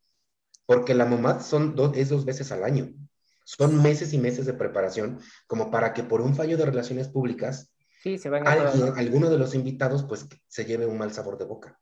Porque 0.66 0.95
la 0.95 1.05
MOMAD 1.05 1.41
son 1.41 1.75
dos, 1.75 1.97
es 1.97 2.09
dos 2.09 2.25
veces 2.25 2.53
al 2.53 2.64
año. 2.64 2.93
Son 3.45 3.83
meses 3.83 4.12
y 4.12 4.18
meses 4.18 4.47
de 4.47 4.55
preparación 4.55 5.18
como 5.47 5.70
para 5.70 5.93
que 5.93 6.03
por 6.03 6.20
un 6.20 6.35
fallo 6.35 6.57
de 6.57 6.64
relaciones 6.64 7.09
públicas 7.09 7.75
Sí, 8.05 8.18
se 8.18 8.29
van 8.29 8.47
alguien, 8.47 8.93
alguno 8.99 9.31
de 9.31 9.39
los 9.39 9.55
invitados 9.55 10.05
pues 10.05 10.27
se 10.47 10.66
lleve 10.66 10.85
un 10.85 10.99
mal 10.99 11.11
sabor 11.14 11.39
de 11.39 11.47
boca. 11.47 11.81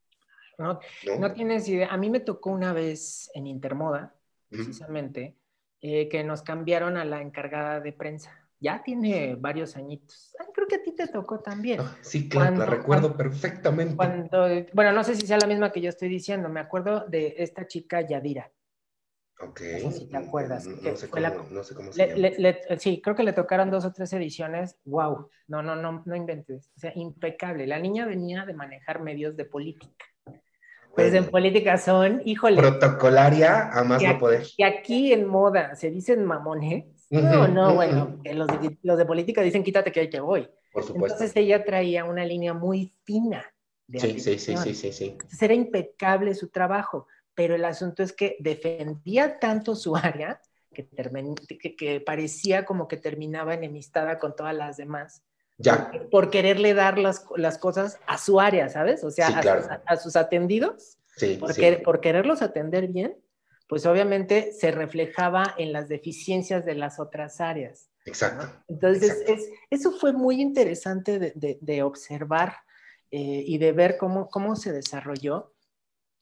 No, 0.58 0.80
no, 1.18 1.32
tienes 1.32 1.68
idea. 1.68 1.88
A 1.88 1.96
mí 1.96 2.10
me 2.10 2.20
tocó 2.20 2.50
una 2.50 2.72
vez 2.72 3.30
en 3.34 3.46
Intermoda, 3.46 4.14
precisamente, 4.48 5.36
eh, 5.80 6.08
que 6.08 6.22
nos 6.24 6.42
cambiaron 6.42 6.96
a 6.96 7.04
la 7.04 7.20
encargada 7.20 7.80
de 7.80 7.92
prensa. 7.92 8.42
Ya 8.60 8.82
tiene 8.84 9.34
varios 9.34 9.76
añitos. 9.76 10.36
creo 10.54 10.68
que 10.68 10.76
a 10.76 10.82
ti 10.82 10.92
te 10.92 11.08
tocó 11.08 11.40
también. 11.40 11.80
Ah, 11.80 11.96
sí, 12.00 12.28
claro, 12.28 12.56
la 12.56 12.66
recuerdo 12.66 13.16
perfectamente. 13.16 13.96
bueno, 14.72 14.92
no 14.92 15.02
sé 15.02 15.16
si 15.16 15.26
sea 15.26 15.38
la 15.38 15.48
misma 15.48 15.72
que 15.72 15.80
yo 15.80 15.88
estoy 15.88 16.08
diciendo. 16.08 16.48
Me 16.48 16.60
acuerdo 16.60 17.06
de 17.08 17.34
esta 17.38 17.66
chica 17.66 18.02
Yadira. 18.02 18.52
Ok. 19.40 19.60
No 19.82 19.90
sé 19.90 19.98
si 19.98 20.06
te 20.06 20.16
acuerdas. 20.16 20.64
No, 20.66 20.94
sé, 20.94 21.08
cómo, 21.10 21.92
se 21.92 22.06
llama. 22.06 22.78
sí, 22.78 23.02
creo 23.02 23.16
que 23.16 23.24
le 23.24 23.32
tocaron 23.32 23.70
dos 23.70 23.84
o 23.84 23.92
tres 23.92 24.12
ediciones. 24.12 24.76
¡Wow! 24.84 25.28
No, 25.48 25.62
no, 25.62 25.74
no, 25.74 26.04
no 26.06 26.14
inventes. 26.14 26.70
O 26.76 26.78
sea, 26.78 26.92
impecable. 26.94 27.66
La 27.66 27.80
niña 27.80 28.06
venía 28.06 28.44
de 28.46 28.54
manejar 28.54 29.02
medios 29.02 29.36
de 29.36 29.44
política. 29.44 30.04
Pues 30.94 31.14
en 31.14 31.26
política 31.26 31.78
son, 31.78 32.22
híjole. 32.24 32.58
Protocolaria 32.58 33.70
a 33.70 33.82
más 33.84 34.02
no 34.02 34.18
poder. 34.18 34.46
Y 34.56 34.62
aquí 34.62 35.12
en 35.12 35.26
moda 35.26 35.74
se 35.74 35.90
dicen 35.90 36.24
mamones. 36.24 36.84
no, 37.10 37.48
no, 37.48 37.74
bueno, 37.74 38.20
los 38.24 38.46
de, 38.48 38.78
los 38.82 38.98
de, 38.98 39.04
política 39.04 39.42
dicen 39.42 39.62
quítate 39.62 39.90
que 39.90 40.00
ahí 40.00 40.10
te 40.10 40.20
voy. 40.20 40.48
Por 40.72 40.84
supuesto. 40.84 41.16
Entonces 41.16 41.36
ella 41.36 41.64
traía 41.64 42.04
una 42.04 42.24
línea 42.24 42.54
muy 42.54 42.94
fina. 43.04 43.44
De 43.86 44.00
sí, 44.00 44.20
sí, 44.20 44.38
sí, 44.38 44.56
sí, 44.56 44.74
sí, 44.74 44.92
sí. 44.92 45.08
Entonces 45.12 45.42
era 45.42 45.54
impecable 45.54 46.34
su 46.34 46.48
trabajo 46.48 47.06
pero 47.34 47.54
el 47.54 47.64
asunto 47.64 48.02
es 48.02 48.12
que 48.12 48.36
defendía 48.40 49.38
tanto 49.38 49.74
su 49.74 49.96
área 49.96 50.40
que, 50.72 50.88
que, 51.76 52.00
parecía 52.00 52.64
como 52.64 52.88
que 52.88 52.96
terminaba 52.96 53.54
enemistada 53.54 54.18
con 54.18 54.34
todas 54.34 54.54
las 54.54 54.78
demás. 54.78 55.22
Ya. 55.58 55.92
Por, 56.10 56.30
quererle 56.30 56.74
dar 56.74 56.98
las, 56.98 57.24
las, 57.36 57.58
cosas 57.58 57.98
a 58.06 58.18
su 58.18 58.40
área, 58.40 58.68
¿sabes? 58.68 59.04
O 59.04 59.10
sea, 59.10 59.28
a, 59.86 59.96
sus, 59.96 60.16
atendidos. 60.16 60.98
Sí, 61.16 61.36
por, 61.36 61.54
por 61.82 62.00
quererlos 62.00 62.42
atender 62.42 62.88
bien, 62.88 63.16
pues 63.68 63.86
obviamente 63.86 64.52
se 64.52 64.70
reflejaba 64.70 65.54
en 65.58 65.72
las 65.72 65.88
deficiencias 65.88 66.64
de 66.64 66.74
las 66.74 66.98
otras 66.98 67.40
áreas. 67.40 67.90
Exacto. 68.04 68.46
Entonces, 68.68 69.22
Es, 69.26 69.48
eso 69.70 69.92
fue 69.92 70.12
muy 70.12 70.40
interesante 70.40 71.18
de, 71.18 71.58
de, 71.60 71.82
observar 71.82 72.56
eh, 73.10 73.44
y 73.46 73.58
de 73.58 73.72
ver 73.72 73.96
cómo, 73.98 74.28
cómo 74.28 74.56
se 74.56 74.72
desarrolló 74.72 75.52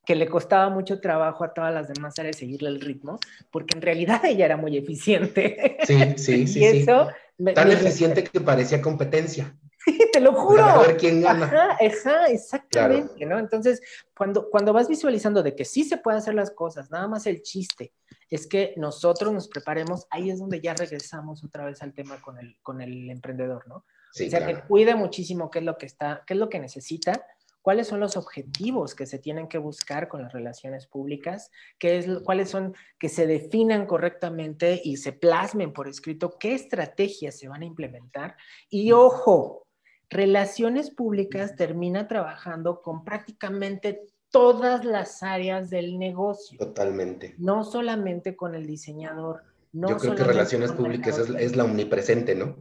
que 0.04 0.14
le 0.14 0.28
costaba 0.28 0.70
mucho 0.70 1.00
trabajo 1.00 1.44
a 1.44 1.52
todas 1.52 1.72
las 1.72 1.88
demás 1.88 2.18
áreas 2.18 2.36
seguirle 2.36 2.68
el 2.68 2.80
ritmo, 2.80 3.18
porque 3.50 3.76
en 3.76 3.82
realidad 3.82 4.20
ella 4.24 4.44
era 4.44 4.56
muy 4.56 4.76
eficiente. 4.76 5.78
Sí, 5.84 5.98
sí, 6.16 6.46
sí. 6.46 6.60
y 6.60 6.64
eso 6.64 7.08
Tan 7.54 7.70
eficiente 7.70 8.24
que 8.24 8.40
parecía 8.40 8.80
competencia. 8.80 9.56
Sí, 9.82 9.98
te 10.12 10.20
lo 10.20 10.34
juro. 10.34 10.62
A 10.62 10.82
ver 10.82 10.98
quién 10.98 11.22
gana. 11.22 11.46
Ajá, 11.46 11.70
ajá 11.72 12.26
exactamente, 12.26 13.24
¿no? 13.24 13.38
Entonces, 13.38 13.80
cuando, 14.14 14.50
cuando 14.50 14.74
vas 14.74 14.88
visualizando 14.88 15.42
de 15.42 15.56
que 15.56 15.64
sí 15.64 15.84
se 15.84 15.96
puede 15.96 16.18
hacer 16.18 16.34
las 16.34 16.50
cosas, 16.50 16.90
nada 16.90 17.08
más 17.08 17.26
el 17.26 17.40
chiste 17.40 17.94
es 18.28 18.46
que 18.46 18.74
nosotros 18.76 19.32
nos 19.32 19.48
preparemos, 19.48 20.06
ahí 20.10 20.28
es 20.28 20.38
donde 20.38 20.60
ya 20.60 20.74
regresamos 20.74 21.42
otra 21.42 21.64
vez 21.64 21.80
al 21.82 21.94
tema 21.94 22.20
con 22.20 22.38
el, 22.38 22.58
con 22.62 22.82
el 22.82 23.08
emprendedor, 23.08 23.66
¿no? 23.68 23.86
Sí, 24.12 24.26
o 24.26 24.30
sea, 24.30 24.46
que 24.46 24.60
cuide 24.60 24.94
muchísimo 24.94 25.50
qué 25.50 25.60
es 25.60 25.64
lo 25.64 25.78
que 25.78 25.86
está, 25.86 26.24
qué 26.26 26.34
es 26.34 26.40
lo 26.40 26.50
que 26.50 26.60
necesita, 26.60 27.24
cuáles 27.62 27.88
son 27.88 28.00
los 28.00 28.16
objetivos 28.16 28.94
que 28.94 29.06
se 29.06 29.18
tienen 29.18 29.48
que 29.48 29.58
buscar 29.58 30.08
con 30.08 30.22
las 30.22 30.32
relaciones 30.32 30.86
públicas, 30.86 31.50
qué 31.78 31.98
es, 31.98 32.06
cuáles 32.24 32.50
son 32.50 32.74
que 32.98 33.08
se 33.08 33.26
definan 33.26 33.86
correctamente 33.86 34.80
y 34.82 34.96
se 34.96 35.12
plasmen 35.12 35.72
por 35.72 35.88
escrito 35.88 36.36
qué 36.38 36.54
estrategias 36.54 37.38
se 37.38 37.48
van 37.48 37.62
a 37.62 37.66
implementar. 37.66 38.36
Y 38.68 38.92
ojo, 38.92 39.66
relaciones 40.08 40.90
públicas 40.90 41.56
termina 41.56 42.08
trabajando 42.08 42.82
con 42.82 43.04
prácticamente 43.04 44.02
todas 44.30 44.84
las 44.84 45.22
áreas 45.22 45.70
del 45.70 45.98
negocio. 45.98 46.58
Totalmente. 46.58 47.34
No 47.38 47.64
solamente 47.64 48.36
con 48.36 48.54
el 48.54 48.66
diseñador. 48.66 49.42
No 49.72 49.88
Yo 49.88 49.96
creo 49.98 50.14
que 50.16 50.24
relaciones 50.24 50.72
públicas 50.72 51.16
es, 51.18 51.30
es, 51.30 51.56
la 51.56 51.64
omnipresente, 51.64 52.34
¿no? 52.34 52.56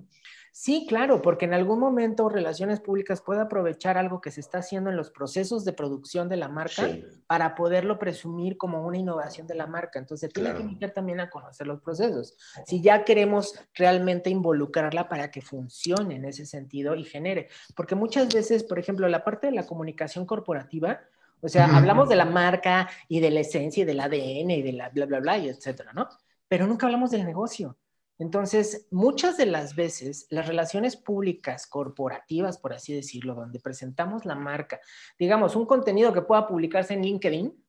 Sí, 0.52 0.86
claro, 0.88 1.22
porque 1.22 1.46
en 1.46 1.54
algún 1.54 1.80
momento 1.80 2.28
Relaciones 2.28 2.80
Públicas 2.80 3.22
puede 3.22 3.42
aprovechar 3.42 3.98
algo 3.98 4.20
que 4.20 4.32
se 4.32 4.42
está 4.42 4.60
haciendo 4.60 4.90
en 4.90 4.98
los 4.98 5.12
procesos 5.12 5.64
de 5.66 5.74
producción 5.74 6.28
de 6.28 6.38
la 6.38 6.48
marca 6.48 6.90
para 7.28 7.56
poderlo 7.56 8.00
presumir 8.00 8.58
como 8.58 8.86
una 8.86 8.98
innovación 8.98 9.48
de 9.48 9.56
la 9.56 9.68
marca. 9.68 10.00
Entonces, 10.00 10.32
tiene 10.34 10.54
que 10.56 10.62
invitar 10.62 10.92
también 10.92 11.20
a 11.20 11.30
conocer 11.30 11.68
los 11.68 11.82
procesos. 11.82 12.36
Si 12.66 12.82
ya 12.82 13.04
queremos 13.06 13.54
realmente 13.74 14.30
involucrarla 14.30 15.08
para 15.08 15.32
que 15.32 15.42
funcione 15.42 16.16
en 16.16 16.26
ese 16.26 16.46
sentido 16.46 16.96
y 16.96 17.04
genere, 17.04 17.50
porque 17.76 17.96
muchas 17.96 18.34
veces, 18.34 18.64
por 18.64 18.80
ejemplo, 18.80 19.08
la 19.08 19.24
parte 19.24 19.48
de 19.48 19.54
la 19.54 19.66
comunicación 19.66 20.26
corporativa, 20.26 21.00
o 21.42 21.48
sea, 21.48 21.78
hablamos 21.78 22.10
de 22.10 22.16
la 22.16 22.26
marca 22.26 22.90
y 23.08 23.20
de 23.20 23.32
la 23.32 23.42
esencia 23.42 23.84
y 23.84 23.86
del 23.86 24.00
ADN 24.00 24.52
y 24.52 24.62
de 24.62 24.74
la 24.74 24.90
bla, 24.90 25.06
bla, 25.06 25.20
bla, 25.20 25.38
y 25.38 25.48
etcétera, 25.48 25.94
¿no? 25.94 26.10
Pero 26.48 26.68
nunca 26.68 26.86
hablamos 26.86 27.12
del 27.12 27.26
negocio. 27.26 27.78
Entonces, 28.20 28.88
muchas 28.92 29.38
de 29.38 29.46
las 29.46 29.76
veces 29.76 30.28
las 30.30 30.46
relaciones 30.46 30.98
públicas, 30.98 31.66
corporativas, 31.66 32.58
por 32.58 32.74
así 32.74 32.94
decirlo, 32.94 33.34
donde 33.34 33.60
presentamos 33.60 34.26
la 34.26 34.36
marca, 34.36 34.80
digamos, 35.18 35.56
un 35.56 35.66
contenido 35.66 36.14
que 36.14 36.22
pueda 36.22 36.46
publicarse 36.46 36.94
en 36.94 37.02
LinkedIn, 37.02 37.66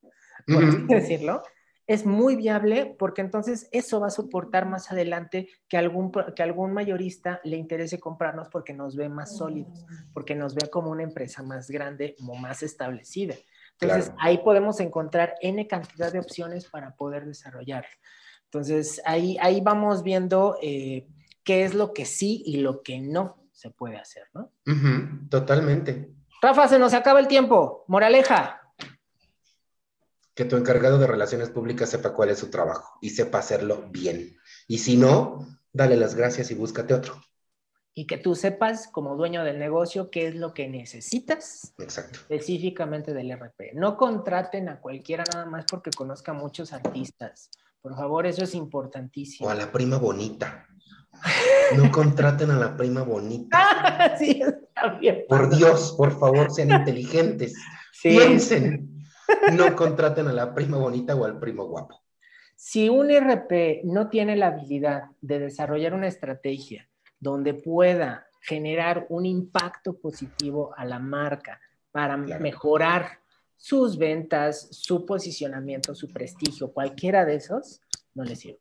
por 0.47 0.65
así 0.65 0.87
decirlo, 0.89 1.43
es 1.87 2.07
muy 2.07 2.37
viable 2.37 2.95
porque 2.99 3.21
entonces 3.21 3.69
eso 3.73 4.01
va 4.01 4.09
a 4.09 4.11
soportar 4.11 4.65
más 4.65 4.93
adelante 4.93 5.49
que 5.69 5.77
algún, 5.77 6.13
que 6.37 6.43
algún 6.43 6.73
mayorista 6.73 7.41
le 7.43 7.57
interese 7.57 7.99
comprarnos 7.99 8.49
porque 8.49 8.73
nos 8.73 8.95
ve 8.95 9.09
más 9.09 9.37
sólidos, 9.37 9.85
porque 10.13 10.35
nos 10.35 10.55
ve 10.55 10.69
como 10.71 10.91
una 10.91 11.03
empresa 11.03 11.43
más 11.43 11.69
grande 11.69 12.17
o 12.29 12.35
más 12.37 12.63
establecida. 12.63 13.35
Entonces, 13.81 14.13
ahí 14.19 14.39
podemos 14.39 14.79
encontrar 14.79 15.35
N 15.41 15.67
cantidad 15.67 16.13
de 16.13 16.21
opciones 16.21 16.69
para 16.69 16.95
poder 16.95 17.25
desarrollar. 17.25 17.87
Entonces, 18.53 19.01
ahí, 19.05 19.37
ahí 19.41 19.61
vamos 19.61 20.03
viendo 20.03 20.59
eh, 20.61 21.07
qué 21.45 21.65
es 21.65 21.73
lo 21.73 21.93
que 21.93 22.05
sí 22.05 22.43
y 22.45 22.57
lo 22.57 22.83
que 22.83 22.99
no 22.99 23.41
se 23.53 23.71
puede 23.71 23.97
hacer, 23.97 24.25
¿no? 24.35 24.51
totalmente. 25.29 26.11
Rafa, 26.43 26.67
se 26.67 26.81
nos 26.81 26.93
acaba 26.93 27.21
el 27.21 27.29
tiempo. 27.29 27.85
Moraleja. 27.87 28.61
Que 30.35 30.45
tu 30.45 30.57
encargado 30.57 30.99
de 30.99 31.07
relaciones 31.07 31.51
públicas 31.51 31.91
sepa 31.91 32.13
cuál 32.13 32.31
es 32.31 32.41
su 32.41 32.51
trabajo 32.51 32.99
y 33.01 33.11
sepa 33.11 33.39
hacerlo 33.39 33.89
bien. 33.93 34.37
Y 34.67 34.79
si 34.79 34.97
no, 34.97 35.47
dale 35.73 35.97
las 35.97 36.17
gracias 36.17 36.51
y 36.51 36.55
búscate 36.55 36.95
otro. 36.95 37.23
Y 37.95 38.09
que 38.09 38.17
tú 38.17 38.35
sepas, 38.35 38.89
como 38.89 39.15
dueño 39.15 39.45
del 39.45 39.61
negocio, 39.61 40.11
qué 40.11 40.27
es 40.27 40.35
lo 40.35 40.55
que 40.55 40.69
necesitas 40.69 41.73
Exacto. 41.79 42.19
específicamente 42.21 43.15
del 43.15 43.31
RP. 43.31 43.75
No 43.75 43.97
contraten 43.97 44.69
a 44.69 44.81
cualquiera 44.81 45.23
nada 45.33 45.47
más 45.47 45.67
porque 45.71 45.91
conozca 45.91 46.33
muchos 46.33 46.73
artistas 46.73 47.51
por 47.81 47.97
favor, 47.97 48.27
eso 48.27 48.45
es 48.45 48.55
importantísimo. 48.55 49.49
O 49.49 49.51
a 49.51 49.55
la 49.55 49.71
prima 49.71 49.99
bonita. 49.99 50.67
No 51.77 51.91
contraten 51.91 52.51
a 52.51 52.59
la 52.59 52.77
prima 52.77 53.03
bonita. 53.03 54.17
sí, 54.19 54.43
está 54.43 54.99
bien. 54.99 55.25
Por 55.29 55.55
Dios, 55.55 55.95
por 55.97 56.19
favor, 56.19 56.51
sean 56.51 56.71
inteligentes. 56.71 57.55
Piensen. 58.03 59.05
No 59.53 59.77
contraten 59.77 60.27
a 60.29 60.33
la 60.33 60.55
prima 60.55 60.79
bonita 60.79 61.15
o 61.15 61.25
al 61.25 61.39
primo 61.39 61.67
guapo. 61.67 62.01
Si 62.57 62.89
un 62.89 63.09
RP 63.11 63.85
no 63.85 64.09
tiene 64.09 64.37
la 64.37 64.49
habilidad 64.49 65.05
de 65.21 65.39
desarrollar 65.39 65.95
una 65.95 66.09
estrategia 66.09 66.89
donde 67.19 67.55
pueda 67.55 68.27
generar 68.43 69.07
un 69.09 69.25
impacto 69.27 69.99
positivo 69.99 70.75
a 70.77 70.85
la 70.85 70.99
marca 70.99 71.61
para 71.91 72.17
mejorar 72.17 73.20
sus 73.61 73.99
ventas, 73.99 74.69
su 74.71 75.05
posicionamiento, 75.05 75.95
su 75.95 76.09
prestigio, 76.09 76.73
cualquiera 76.73 77.27
de 77.27 77.35
esos, 77.35 77.83
no 78.15 78.25
les 78.25 78.41
sirve. 78.41 78.59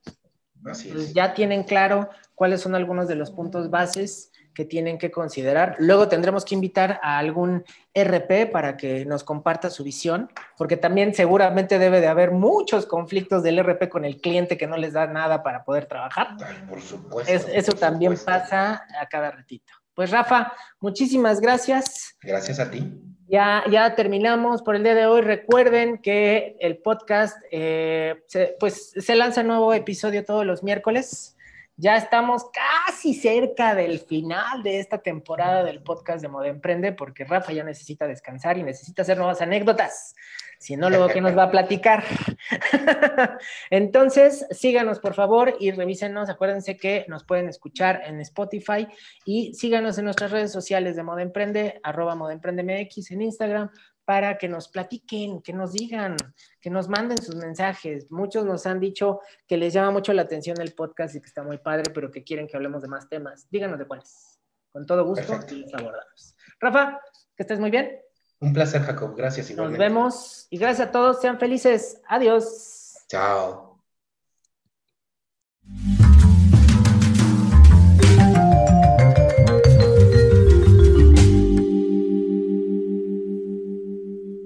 ya 1.13 1.33
tienen 1.33 1.63
claro 1.63 2.09
cuáles 2.35 2.59
son 2.59 2.75
algunos 2.75 3.07
de 3.07 3.15
los 3.15 3.31
puntos 3.31 3.69
bases 3.69 4.33
que 4.53 4.65
tienen 4.65 4.97
que 4.97 5.09
considerar. 5.09 5.77
Luego 5.79 6.09
tendremos 6.09 6.43
que 6.43 6.53
invitar 6.53 6.99
a 7.01 7.17
algún 7.17 7.63
RP 7.93 8.51
para 8.51 8.75
que 8.75 9.05
nos 9.05 9.23
comparta 9.23 9.69
su 9.69 9.85
visión, 9.85 10.29
porque 10.57 10.75
también 10.75 11.13
seguramente 11.13 11.79
debe 11.79 12.01
de 12.01 12.07
haber 12.07 12.31
muchos 12.31 12.85
conflictos 12.85 13.41
del 13.41 13.63
RP 13.63 13.87
con 13.87 14.03
el 14.03 14.19
cliente 14.19 14.57
que 14.57 14.67
no 14.67 14.75
les 14.75 14.91
da 14.91 15.07
nada 15.07 15.43
para 15.43 15.63
poder 15.63 15.85
trabajar. 15.85 16.35
por 16.67 16.81
supuesto. 16.81 17.31
eso 17.31 17.71
también 17.71 18.17
pasa 18.25 18.85
a 18.99 19.07
cada 19.07 19.31
ratito. 19.31 19.78
Pues 19.99 20.11
Rafa, 20.11 20.53
muchísimas 20.79 21.41
gracias. 21.41 22.15
Gracias 22.21 22.57
a 22.61 22.71
ti. 22.71 22.89
Ya, 23.27 23.65
ya 23.69 23.95
terminamos 23.95 24.61
por 24.61 24.77
el 24.77 24.83
día 24.83 24.95
de 24.95 25.05
hoy. 25.05 25.19
Recuerden 25.19 25.97
que 25.97 26.55
el 26.61 26.77
podcast, 26.77 27.37
eh, 27.51 28.23
se, 28.27 28.55
pues 28.61 28.93
se 28.95 29.15
lanza 29.17 29.41
un 29.41 29.47
nuevo 29.47 29.73
episodio 29.73 30.23
todos 30.23 30.45
los 30.45 30.63
miércoles. 30.63 31.35
Ya 31.75 31.97
estamos 31.97 32.45
casi 32.85 33.13
cerca 33.13 33.75
del 33.75 33.99
final 33.99 34.63
de 34.63 34.79
esta 34.79 34.99
temporada 34.99 35.65
del 35.65 35.83
podcast 35.83 36.21
de 36.21 36.29
Moda 36.29 36.47
Emprende, 36.47 36.93
porque 36.93 37.25
Rafa 37.25 37.51
ya 37.51 37.65
necesita 37.65 38.07
descansar 38.07 38.57
y 38.57 38.63
necesita 38.63 39.01
hacer 39.01 39.17
nuevas 39.17 39.41
anécdotas. 39.41 40.15
Si 40.59 40.75
no, 40.75 40.89
luego, 40.89 41.07
¿qué 41.07 41.21
nos 41.21 41.37
va 41.37 41.43
a 41.43 41.51
platicar? 41.51 42.03
Entonces, 43.69 44.45
síganos 44.51 44.99
por 44.99 45.13
favor 45.13 45.55
y 45.57 45.71
revísenos. 45.71 46.29
Acuérdense 46.29 46.75
que 46.75 47.05
nos 47.07 47.23
pueden 47.23 47.47
escuchar 47.47 48.01
en 48.05 48.19
Spotify 48.19 48.85
y 49.23 49.53
síganos 49.53 49.97
en 49.97 50.05
nuestras 50.05 50.31
redes 50.31 50.51
sociales 50.51 50.97
de 50.97 51.03
Moda 51.03 51.21
Emprende, 51.21 51.79
arroba 51.81 52.13
Moda 52.15 52.33
Emprende 52.33 52.63
MX 52.63 53.11
en 53.11 53.21
Instagram, 53.21 53.71
para 54.03 54.37
que 54.37 54.49
nos 54.49 54.67
platiquen, 54.67 55.41
que 55.41 55.53
nos 55.53 55.71
digan, 55.71 56.17
que 56.59 56.69
nos 56.69 56.89
manden 56.89 57.19
sus 57.19 57.35
mensajes. 57.35 58.11
Muchos 58.11 58.43
nos 58.43 58.65
han 58.65 58.81
dicho 58.81 59.21
que 59.47 59.55
les 59.55 59.71
llama 59.71 59.91
mucho 59.91 60.11
la 60.11 60.23
atención 60.23 60.59
el 60.59 60.73
podcast 60.73 61.15
y 61.15 61.21
que 61.21 61.27
está 61.27 61.41
muy 61.41 61.59
padre, 61.59 61.89
pero 61.93 62.11
que 62.11 62.25
quieren 62.25 62.47
que 62.47 62.57
hablemos 62.57 62.81
de 62.81 62.89
más 62.89 63.07
temas. 63.07 63.47
Díganos 63.49 63.79
de 63.79 63.85
cuáles. 63.85 64.41
Con 64.73 64.85
todo 64.85 65.05
gusto 65.05 65.39
les 65.55 65.73
abordamos. 65.73 66.35
Rafa, 66.59 66.99
que 67.33 67.43
estés 67.43 67.61
muy 67.61 67.71
bien. 67.71 68.08
Un 68.41 68.53
placer, 68.53 68.81
Jacob. 68.81 69.15
Gracias. 69.15 69.49
Igualmente. 69.49 69.83
Nos 69.83 69.93
vemos 69.93 70.47
y 70.49 70.57
gracias 70.57 70.87
a 70.87 70.91
todos. 70.91 71.21
Sean 71.21 71.39
felices. 71.39 72.01
Adiós. 72.07 73.05
Chao. 73.07 73.79